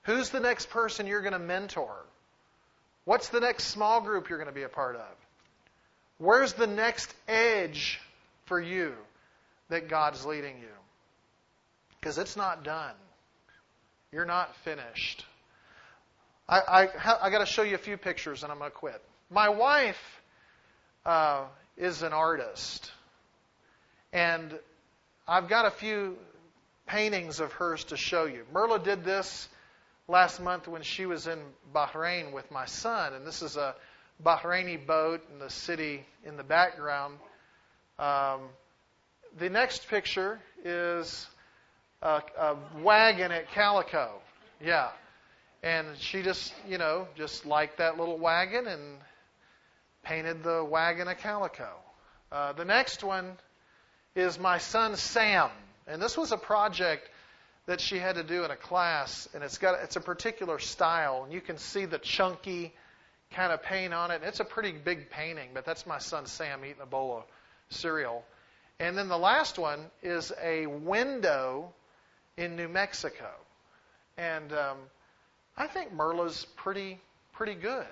Who's 0.03 0.29
the 0.29 0.39
next 0.39 0.69
person 0.69 1.07
you're 1.07 1.21
going 1.21 1.33
to 1.33 1.39
mentor? 1.39 1.93
What's 3.05 3.29
the 3.29 3.39
next 3.39 3.65
small 3.65 4.01
group 4.01 4.29
you're 4.29 4.37
going 4.37 4.49
to 4.49 4.55
be 4.55 4.63
a 4.63 4.69
part 4.69 4.95
of? 4.95 5.15
Where's 6.17 6.53
the 6.53 6.67
next 6.67 7.13
edge 7.27 8.01
for 8.45 8.59
you 8.59 8.93
that 9.69 9.87
God's 9.87 10.25
leading 10.25 10.57
you? 10.57 10.67
Because 11.99 12.17
it's 12.17 12.35
not 12.35 12.63
done. 12.63 12.95
You're 14.11 14.25
not 14.25 14.55
finished. 14.57 15.25
I, 16.49 16.59
I, 16.59 17.17
I 17.23 17.29
got 17.29 17.39
to 17.39 17.45
show 17.45 17.63
you 17.63 17.75
a 17.75 17.79
few 17.79 17.97
pictures 17.97 18.43
and 18.43 18.51
I'm 18.51 18.59
going 18.59 18.71
to 18.71 18.75
quit. 18.75 19.01
My 19.29 19.49
wife 19.49 20.21
uh, 21.05 21.45
is 21.75 22.03
an 22.03 22.13
artist. 22.13 22.91
And 24.13 24.57
I've 25.27 25.49
got 25.49 25.65
a 25.65 25.71
few 25.71 26.17
paintings 26.85 27.41
of 27.41 27.51
hers 27.51 27.83
to 27.85 27.97
show 27.97 28.25
you. 28.25 28.45
Merla 28.53 28.79
did 28.79 29.03
this 29.03 29.49
last 30.07 30.39
month 30.39 30.69
when 30.69 30.83
she 30.83 31.05
was 31.05 31.27
in 31.27 31.39
Bahrain 31.75 32.31
with 32.31 32.49
my 32.49 32.65
son. 32.65 33.13
And 33.13 33.27
this 33.27 33.41
is 33.41 33.57
a 33.57 33.75
Bahraini 34.23 34.85
boat 34.85 35.21
and 35.31 35.41
the 35.41 35.49
city 35.49 36.05
in 36.25 36.37
the 36.37 36.43
background. 36.43 37.15
Um, 37.99 38.41
the 39.37 39.49
next 39.49 39.89
picture 39.89 40.39
is 40.63 41.27
a, 42.01 42.21
a 42.39 42.55
wagon 42.81 43.33
at 43.33 43.51
Calico. 43.51 44.11
Yeah. 44.63 44.89
And 45.67 45.97
she 45.99 46.21
just, 46.21 46.53
you 46.65 46.77
know, 46.77 47.09
just 47.17 47.45
liked 47.45 47.79
that 47.79 47.99
little 47.99 48.17
wagon 48.17 48.67
and 48.67 48.99
painted 50.01 50.41
the 50.41 50.63
wagon 50.63 51.09
a 51.09 51.15
calico. 51.15 51.67
Uh, 52.31 52.53
the 52.53 52.63
next 52.63 53.03
one 53.03 53.33
is 54.15 54.39
my 54.39 54.59
son 54.59 54.95
Sam. 54.95 55.49
And 55.85 56.01
this 56.01 56.15
was 56.15 56.31
a 56.31 56.37
project 56.37 57.09
that 57.65 57.81
she 57.81 57.97
had 57.97 58.15
to 58.15 58.23
do 58.23 58.45
in 58.45 58.51
a 58.51 58.55
class, 58.55 59.27
and 59.33 59.43
it's 59.43 59.57
got 59.57 59.83
it's 59.83 59.97
a 59.97 59.99
particular 59.99 60.57
style, 60.57 61.25
and 61.25 61.33
you 61.33 61.41
can 61.41 61.57
see 61.57 61.83
the 61.83 61.99
chunky 61.99 62.73
kind 63.31 63.51
of 63.51 63.61
paint 63.61 63.93
on 63.93 64.09
it. 64.11 64.21
It's 64.23 64.39
a 64.39 64.45
pretty 64.45 64.71
big 64.71 65.09
painting, 65.09 65.49
but 65.53 65.65
that's 65.65 65.85
my 65.85 65.99
son 65.99 66.27
Sam 66.27 66.63
eating 66.63 66.81
a 66.81 66.85
bowl 66.85 67.17
of 67.17 67.23
cereal. 67.75 68.23
And 68.79 68.97
then 68.97 69.09
the 69.09 69.17
last 69.17 69.59
one 69.59 69.81
is 70.01 70.31
a 70.41 70.65
window 70.67 71.73
in 72.37 72.55
New 72.55 72.69
Mexico. 72.69 73.31
And 74.17 74.53
um, 74.53 74.77
I 75.57 75.67
think 75.67 75.93
Merla's 75.93 76.45
pretty 76.55 76.99
pretty 77.33 77.55
good. 77.55 77.85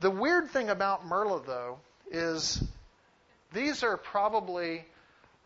The 0.00 0.10
weird 0.10 0.50
thing 0.50 0.70
about 0.70 1.06
Merla, 1.06 1.42
though, 1.46 1.78
is 2.10 2.62
these 3.52 3.82
are 3.82 3.96
probably 3.96 4.84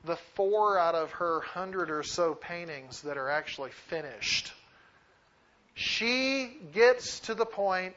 the 0.05 0.17
four 0.35 0.79
out 0.79 0.95
of 0.95 1.11
her 1.13 1.41
hundred 1.41 1.91
or 1.91 2.03
so 2.03 2.35
paintings 2.35 3.03
that 3.03 3.17
are 3.17 3.31
actually 3.31 3.71
finished. 3.89 4.53
She 5.75 6.57
gets 6.73 7.21
to 7.21 7.35
the 7.35 7.47
point, 7.47 7.95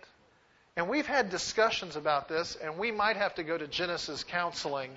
and 0.76 0.88
we've 0.88 1.06
had 1.06 1.30
discussions 1.30 1.96
about 1.96 2.28
this, 2.28 2.56
and 2.56 2.78
we 2.78 2.92
might 2.92 3.18
have 3.18 3.36
to 3.36 3.44
go 3.44 3.58
to 3.58 3.68
Genesis 3.68 4.24
counseling 4.24 4.92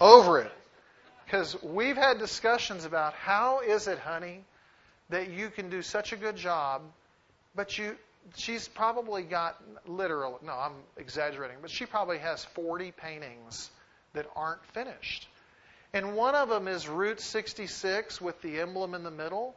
over 0.00 0.40
it. 0.40 0.52
Because 1.24 1.60
we've 1.62 1.96
had 1.96 2.18
discussions 2.18 2.84
about 2.84 3.14
how 3.14 3.60
is 3.60 3.88
it, 3.88 3.98
honey, 3.98 4.44
that 5.10 5.30
you 5.30 5.50
can 5.50 5.70
do 5.70 5.82
such 5.82 6.12
a 6.12 6.16
good 6.16 6.36
job, 6.36 6.82
but 7.54 7.76
you 7.78 7.96
she's 8.36 8.68
probably 8.68 9.22
got 9.22 9.56
literal 9.86 10.38
no, 10.44 10.52
I'm 10.52 10.74
exaggerating, 10.96 11.58
but 11.60 11.70
she 11.70 11.86
probably 11.86 12.18
has 12.18 12.44
40 12.44 12.92
paintings 12.92 13.70
that 14.12 14.26
aren't 14.36 14.64
finished. 14.66 15.26
And 15.92 16.14
one 16.14 16.34
of 16.34 16.48
them 16.48 16.68
is 16.68 16.88
Route 16.88 17.20
66 17.20 18.20
with 18.20 18.40
the 18.42 18.60
emblem 18.60 18.94
in 18.94 19.02
the 19.02 19.10
middle, 19.10 19.54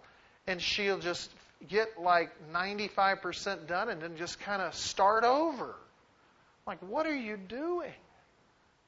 and 0.47 0.62
she'll 0.62 0.97
just 0.97 1.30
get 1.68 2.01
like 2.01 2.32
95% 2.51 3.68
done 3.68 3.89
and 3.89 4.01
then 4.01 4.18
just 4.18 4.39
kind 4.39 4.62
of 4.62 4.74
start 4.74 5.24
over. 5.24 5.76
Like, 6.66 6.80
what 6.82 7.06
are 7.06 7.16
you 7.16 7.38
doing? 7.38 7.91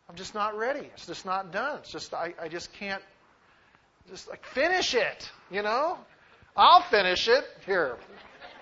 I'm 0.09 0.15
just 0.15 0.33
not 0.33 0.57
ready. 0.57 0.87
It's 0.93 1.05
just 1.05 1.25
not 1.25 1.51
done. 1.51 1.79
It's 1.79 1.91
just 1.91 2.13
I, 2.13 2.33
I 2.41 2.47
just 2.47 2.71
can't 2.73 3.01
just 4.09 4.29
like 4.29 4.45
finish 4.45 4.93
it, 4.93 5.31
you 5.51 5.61
know? 5.61 5.97
I'll 6.55 6.81
finish 6.83 7.27
it. 7.27 7.43
Here. 7.65 7.97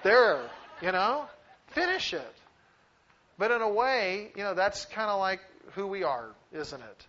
There, 0.04 0.42
you 0.82 0.92
know? 0.92 1.26
Finish 1.68 2.14
it. 2.14 2.34
But 3.38 3.52
in 3.52 3.62
a 3.62 3.70
way, 3.70 4.32
you 4.36 4.44
know, 4.44 4.54
that's 4.54 4.86
kind 4.86 5.10
of 5.10 5.20
like 5.20 5.40
who 5.74 5.88
we 5.88 6.04
are, 6.04 6.30
isn't 6.52 6.82
it? 6.82 7.08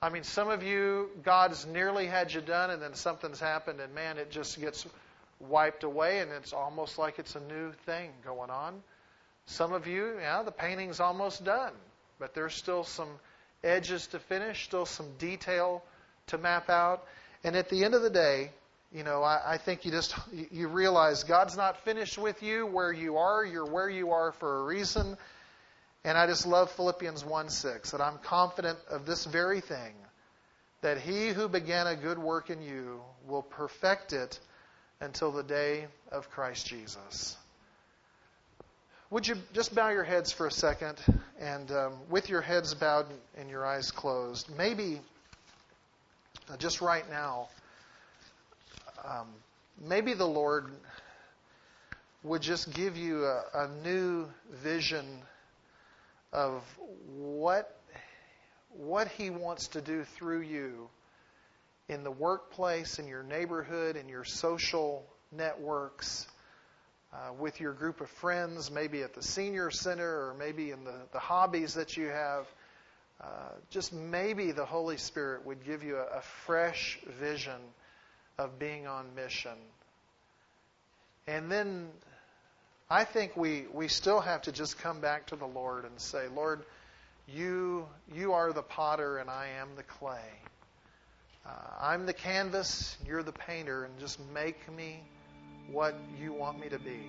I 0.00 0.10
mean, 0.10 0.24
some 0.24 0.48
of 0.48 0.62
you, 0.62 1.10
God's 1.22 1.66
nearly 1.66 2.06
had 2.06 2.32
you 2.32 2.40
done, 2.40 2.70
and 2.70 2.82
then 2.82 2.94
something's 2.94 3.38
happened, 3.38 3.80
and 3.80 3.94
man, 3.94 4.18
it 4.18 4.30
just 4.30 4.60
gets 4.60 4.84
wiped 5.38 5.84
away, 5.84 6.18
and 6.18 6.30
it's 6.32 6.52
almost 6.52 6.98
like 6.98 7.18
it's 7.18 7.36
a 7.36 7.40
new 7.40 7.72
thing 7.86 8.10
going 8.24 8.50
on. 8.50 8.82
Some 9.46 9.72
of 9.72 9.86
you, 9.86 10.18
yeah, 10.20 10.42
the 10.42 10.52
painting's 10.52 10.98
almost 10.98 11.44
done, 11.44 11.72
but 12.18 12.34
there's 12.34 12.54
still 12.54 12.84
some 12.84 13.08
edges 13.62 14.08
to 14.08 14.18
finish, 14.18 14.64
still 14.64 14.86
some 14.86 15.06
detail 15.18 15.82
to 16.28 16.38
map 16.38 16.68
out. 16.68 17.04
And 17.44 17.54
at 17.54 17.68
the 17.68 17.84
end 17.84 17.94
of 17.94 18.02
the 18.02 18.10
day, 18.10 18.50
you 18.94 19.04
know, 19.04 19.22
I, 19.22 19.54
I 19.54 19.58
think 19.58 19.84
you 19.84 19.90
just 19.90 20.14
you 20.50 20.68
realize 20.68 21.24
God's 21.24 21.56
not 21.56 21.84
finished 21.84 22.18
with 22.18 22.42
you 22.42 22.66
where 22.66 22.92
you 22.92 23.16
are. 23.16 23.44
You're 23.44 23.66
where 23.66 23.88
you 23.88 24.10
are 24.10 24.32
for 24.32 24.60
a 24.60 24.64
reason. 24.64 25.16
And 26.04 26.18
I 26.18 26.26
just 26.26 26.46
love 26.46 26.70
Philippians 26.72 27.24
1 27.24 27.48
6, 27.48 27.92
that 27.92 28.00
I'm 28.00 28.18
confident 28.18 28.78
of 28.90 29.06
this 29.06 29.24
very 29.24 29.60
thing, 29.60 29.94
that 30.80 30.98
he 30.98 31.28
who 31.28 31.48
began 31.48 31.86
a 31.86 31.94
good 31.94 32.18
work 32.18 32.50
in 32.50 32.60
you 32.60 33.00
will 33.26 33.42
perfect 33.42 34.12
it 34.12 34.38
until 35.00 35.30
the 35.30 35.44
day 35.44 35.86
of 36.10 36.28
Christ 36.30 36.66
Jesus. 36.66 37.36
Would 39.10 39.28
you 39.28 39.36
just 39.52 39.74
bow 39.74 39.90
your 39.90 40.04
heads 40.04 40.32
for 40.32 40.46
a 40.46 40.50
second 40.50 40.98
and 41.38 41.70
um, 41.70 41.92
with 42.10 42.28
your 42.30 42.40
heads 42.40 42.74
bowed 42.74 43.06
and 43.36 43.48
your 43.48 43.64
eyes 43.64 43.90
closed, 43.90 44.48
maybe 44.56 45.00
uh, 46.50 46.56
just 46.56 46.80
right 46.80 47.08
now, 47.10 47.48
um, 49.04 49.28
maybe 49.80 50.14
the 50.14 50.26
Lord 50.26 50.70
would 52.22 52.42
just 52.42 52.72
give 52.72 52.96
you 52.96 53.24
a, 53.24 53.42
a 53.54 53.68
new 53.82 54.26
vision 54.62 55.06
of 56.32 56.62
what 57.16 57.78
what 58.70 59.08
He 59.08 59.28
wants 59.28 59.68
to 59.68 59.80
do 59.80 60.04
through 60.04 60.42
you 60.42 60.88
in 61.88 62.04
the 62.04 62.10
workplace, 62.10 62.98
in 62.98 63.06
your 63.06 63.22
neighborhood, 63.22 63.96
in 63.96 64.08
your 64.08 64.24
social 64.24 65.04
networks 65.30 66.26
uh, 67.12 67.32
with 67.38 67.60
your 67.60 67.72
group 67.72 68.00
of 68.00 68.08
friends, 68.08 68.70
maybe 68.70 69.02
at 69.02 69.14
the 69.14 69.22
senior 69.22 69.70
center 69.70 70.28
or 70.28 70.34
maybe 70.38 70.70
in 70.70 70.84
the, 70.84 70.94
the 71.12 71.18
hobbies 71.18 71.74
that 71.74 71.96
you 71.96 72.06
have. 72.06 72.46
Uh, 73.20 73.26
just 73.70 73.92
maybe 73.92 74.52
the 74.52 74.64
Holy 74.64 74.96
Spirit 74.96 75.44
would 75.44 75.64
give 75.64 75.82
you 75.82 75.96
a, 75.96 76.18
a 76.18 76.22
fresh 76.46 76.98
vision 77.20 77.60
of 78.38 78.58
being 78.58 78.86
on 78.86 79.14
mission. 79.14 79.56
And 81.26 81.50
then 81.50 81.88
I 82.90 83.04
think 83.04 83.36
we, 83.36 83.64
we 83.72 83.88
still 83.88 84.20
have 84.20 84.42
to 84.42 84.52
just 84.52 84.78
come 84.78 85.00
back 85.00 85.28
to 85.28 85.36
the 85.36 85.46
Lord 85.46 85.84
and 85.84 85.98
say, 86.00 86.26
Lord, 86.34 86.62
you, 87.28 87.86
you 88.12 88.32
are 88.32 88.52
the 88.52 88.62
potter 88.62 89.18
and 89.18 89.30
I 89.30 89.48
am 89.60 89.68
the 89.76 89.82
clay. 89.82 90.30
Uh, 91.46 91.50
I'm 91.80 92.06
the 92.06 92.12
canvas, 92.12 92.96
you're 93.06 93.22
the 93.22 93.32
painter, 93.32 93.84
and 93.84 93.98
just 93.98 94.18
make 94.32 94.70
me 94.72 95.00
what 95.70 95.94
you 96.20 96.32
want 96.32 96.60
me 96.60 96.68
to 96.68 96.78
be. 96.78 97.00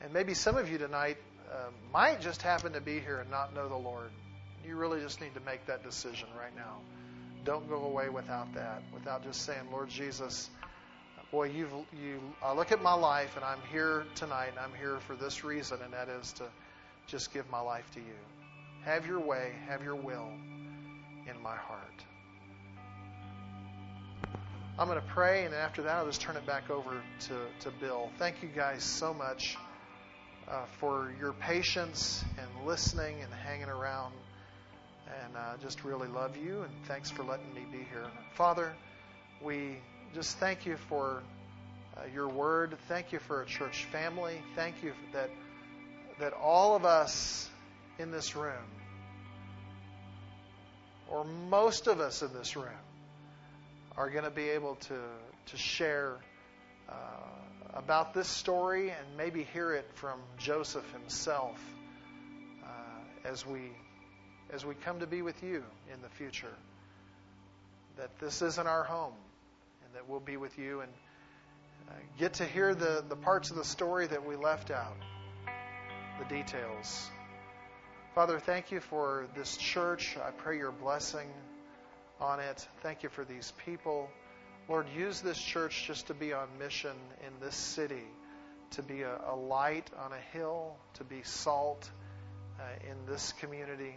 And 0.00 0.12
maybe 0.12 0.34
some 0.34 0.56
of 0.56 0.68
you 0.70 0.78
tonight 0.78 1.18
uh, 1.52 1.70
might 1.92 2.20
just 2.20 2.42
happen 2.42 2.72
to 2.72 2.80
be 2.80 2.98
here 2.98 3.18
and 3.18 3.30
not 3.30 3.54
know 3.54 3.68
the 3.68 3.76
Lord. 3.76 4.10
You 4.66 4.76
really 4.76 5.00
just 5.00 5.20
need 5.20 5.34
to 5.34 5.40
make 5.40 5.66
that 5.66 5.84
decision 5.84 6.28
right 6.38 6.54
now. 6.56 6.78
Don't 7.46 7.68
go 7.68 7.84
away 7.84 8.08
without 8.08 8.52
that, 8.54 8.82
without 8.92 9.22
just 9.22 9.42
saying, 9.42 9.60
Lord 9.70 9.88
Jesus, 9.88 10.50
boy, 11.30 11.44
you've, 11.44 11.70
you, 12.02 12.20
I 12.42 12.52
look 12.52 12.72
at 12.72 12.82
my 12.82 12.92
life 12.92 13.36
and 13.36 13.44
I'm 13.44 13.60
here 13.70 14.04
tonight 14.16 14.48
and 14.48 14.58
I'm 14.58 14.74
here 14.76 14.98
for 15.06 15.14
this 15.14 15.44
reason, 15.44 15.78
and 15.84 15.92
that 15.92 16.08
is 16.08 16.32
to 16.32 16.44
just 17.06 17.32
give 17.32 17.48
my 17.48 17.60
life 17.60 17.88
to 17.94 18.00
you. 18.00 18.16
Have 18.84 19.06
your 19.06 19.20
way, 19.20 19.52
have 19.68 19.80
your 19.84 19.94
will 19.94 20.28
in 20.28 21.40
my 21.40 21.54
heart. 21.54 22.04
I'm 24.76 24.88
going 24.88 25.00
to 25.00 25.06
pray, 25.06 25.44
and 25.44 25.54
after 25.54 25.82
that, 25.82 25.98
I'll 25.98 26.06
just 26.06 26.20
turn 26.20 26.36
it 26.36 26.46
back 26.46 26.68
over 26.68 27.00
to, 27.28 27.34
to 27.60 27.70
Bill. 27.80 28.10
Thank 28.18 28.42
you 28.42 28.48
guys 28.48 28.82
so 28.82 29.14
much 29.14 29.56
uh, 30.48 30.64
for 30.80 31.14
your 31.20 31.32
patience 31.32 32.24
and 32.38 32.66
listening 32.66 33.22
and 33.22 33.32
hanging 33.32 33.68
around. 33.68 34.12
And 35.06 35.36
uh, 35.36 35.56
just 35.62 35.84
really 35.84 36.08
love 36.08 36.36
you, 36.36 36.62
and 36.62 36.72
thanks 36.86 37.10
for 37.10 37.22
letting 37.22 37.52
me 37.54 37.62
be 37.70 37.78
here. 37.78 38.06
Father, 38.34 38.74
we 39.40 39.76
just 40.14 40.38
thank 40.38 40.66
you 40.66 40.76
for 40.88 41.22
uh, 41.96 42.00
your 42.12 42.28
word. 42.28 42.76
Thank 42.88 43.12
you 43.12 43.18
for 43.20 43.42
a 43.42 43.46
church 43.46 43.84
family. 43.84 44.40
Thank 44.54 44.82
you 44.82 44.92
that 45.12 45.30
that 46.18 46.32
all 46.32 46.74
of 46.74 46.84
us 46.84 47.48
in 47.98 48.10
this 48.10 48.34
room, 48.34 48.64
or 51.08 51.24
most 51.24 51.86
of 51.86 52.00
us 52.00 52.22
in 52.22 52.32
this 52.32 52.56
room, 52.56 52.84
are 53.96 54.10
going 54.10 54.24
to 54.24 54.30
be 54.30 54.48
able 54.48 54.74
to 54.76 54.98
to 55.46 55.56
share 55.56 56.16
uh, 56.88 56.92
about 57.74 58.14
this 58.14 58.28
story 58.28 58.90
and 58.90 59.16
maybe 59.16 59.44
hear 59.52 59.72
it 59.72 59.88
from 59.94 60.18
Joseph 60.38 60.90
himself 60.92 61.60
uh, 62.64 63.28
as 63.28 63.46
we 63.46 63.70
as 64.52 64.64
we 64.64 64.74
come 64.74 65.00
to 65.00 65.06
be 65.06 65.22
with 65.22 65.42
you 65.42 65.64
in 65.92 66.00
the 66.02 66.08
future. 66.08 66.52
That 67.96 68.18
this 68.18 68.42
isn't 68.42 68.66
our 68.66 68.84
home, 68.84 69.14
and 69.84 69.94
that 69.94 70.08
we'll 70.08 70.20
be 70.20 70.36
with 70.36 70.58
you 70.58 70.80
and 70.80 70.92
uh, 71.88 71.92
get 72.18 72.34
to 72.34 72.44
hear 72.44 72.74
the, 72.74 73.04
the 73.08 73.16
parts 73.16 73.50
of 73.50 73.56
the 73.56 73.64
story 73.64 74.06
that 74.06 74.26
we 74.26 74.36
left 74.36 74.70
out, 74.70 74.96
the 76.18 76.24
details. 76.34 77.08
Father, 78.14 78.38
thank 78.38 78.70
you 78.70 78.80
for 78.80 79.26
this 79.36 79.56
church. 79.56 80.16
I 80.16 80.30
pray 80.30 80.58
your 80.58 80.72
blessing 80.72 81.28
on 82.20 82.40
it. 82.40 82.66
Thank 82.82 83.02
you 83.02 83.08
for 83.08 83.24
these 83.24 83.52
people. 83.64 84.08
Lord, 84.68 84.86
use 84.96 85.20
this 85.20 85.38
church 85.38 85.84
just 85.86 86.08
to 86.08 86.14
be 86.14 86.32
on 86.32 86.48
mission 86.58 86.96
in 87.26 87.32
this 87.40 87.54
city, 87.54 88.04
to 88.72 88.82
be 88.82 89.02
a, 89.02 89.20
a 89.28 89.36
light 89.36 89.90
on 89.98 90.12
a 90.12 90.36
hill, 90.36 90.76
to 90.94 91.04
be 91.04 91.22
salt 91.22 91.88
uh, 92.58 92.62
in 92.90 92.96
this 93.10 93.32
community 93.40 93.94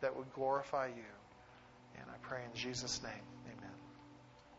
that 0.00 0.16
would 0.16 0.32
glorify 0.34 0.86
you. 0.86 1.10
And 1.96 2.04
I 2.08 2.16
pray 2.22 2.40
in 2.44 2.54
Jesus' 2.54 3.02
name. 3.02 3.29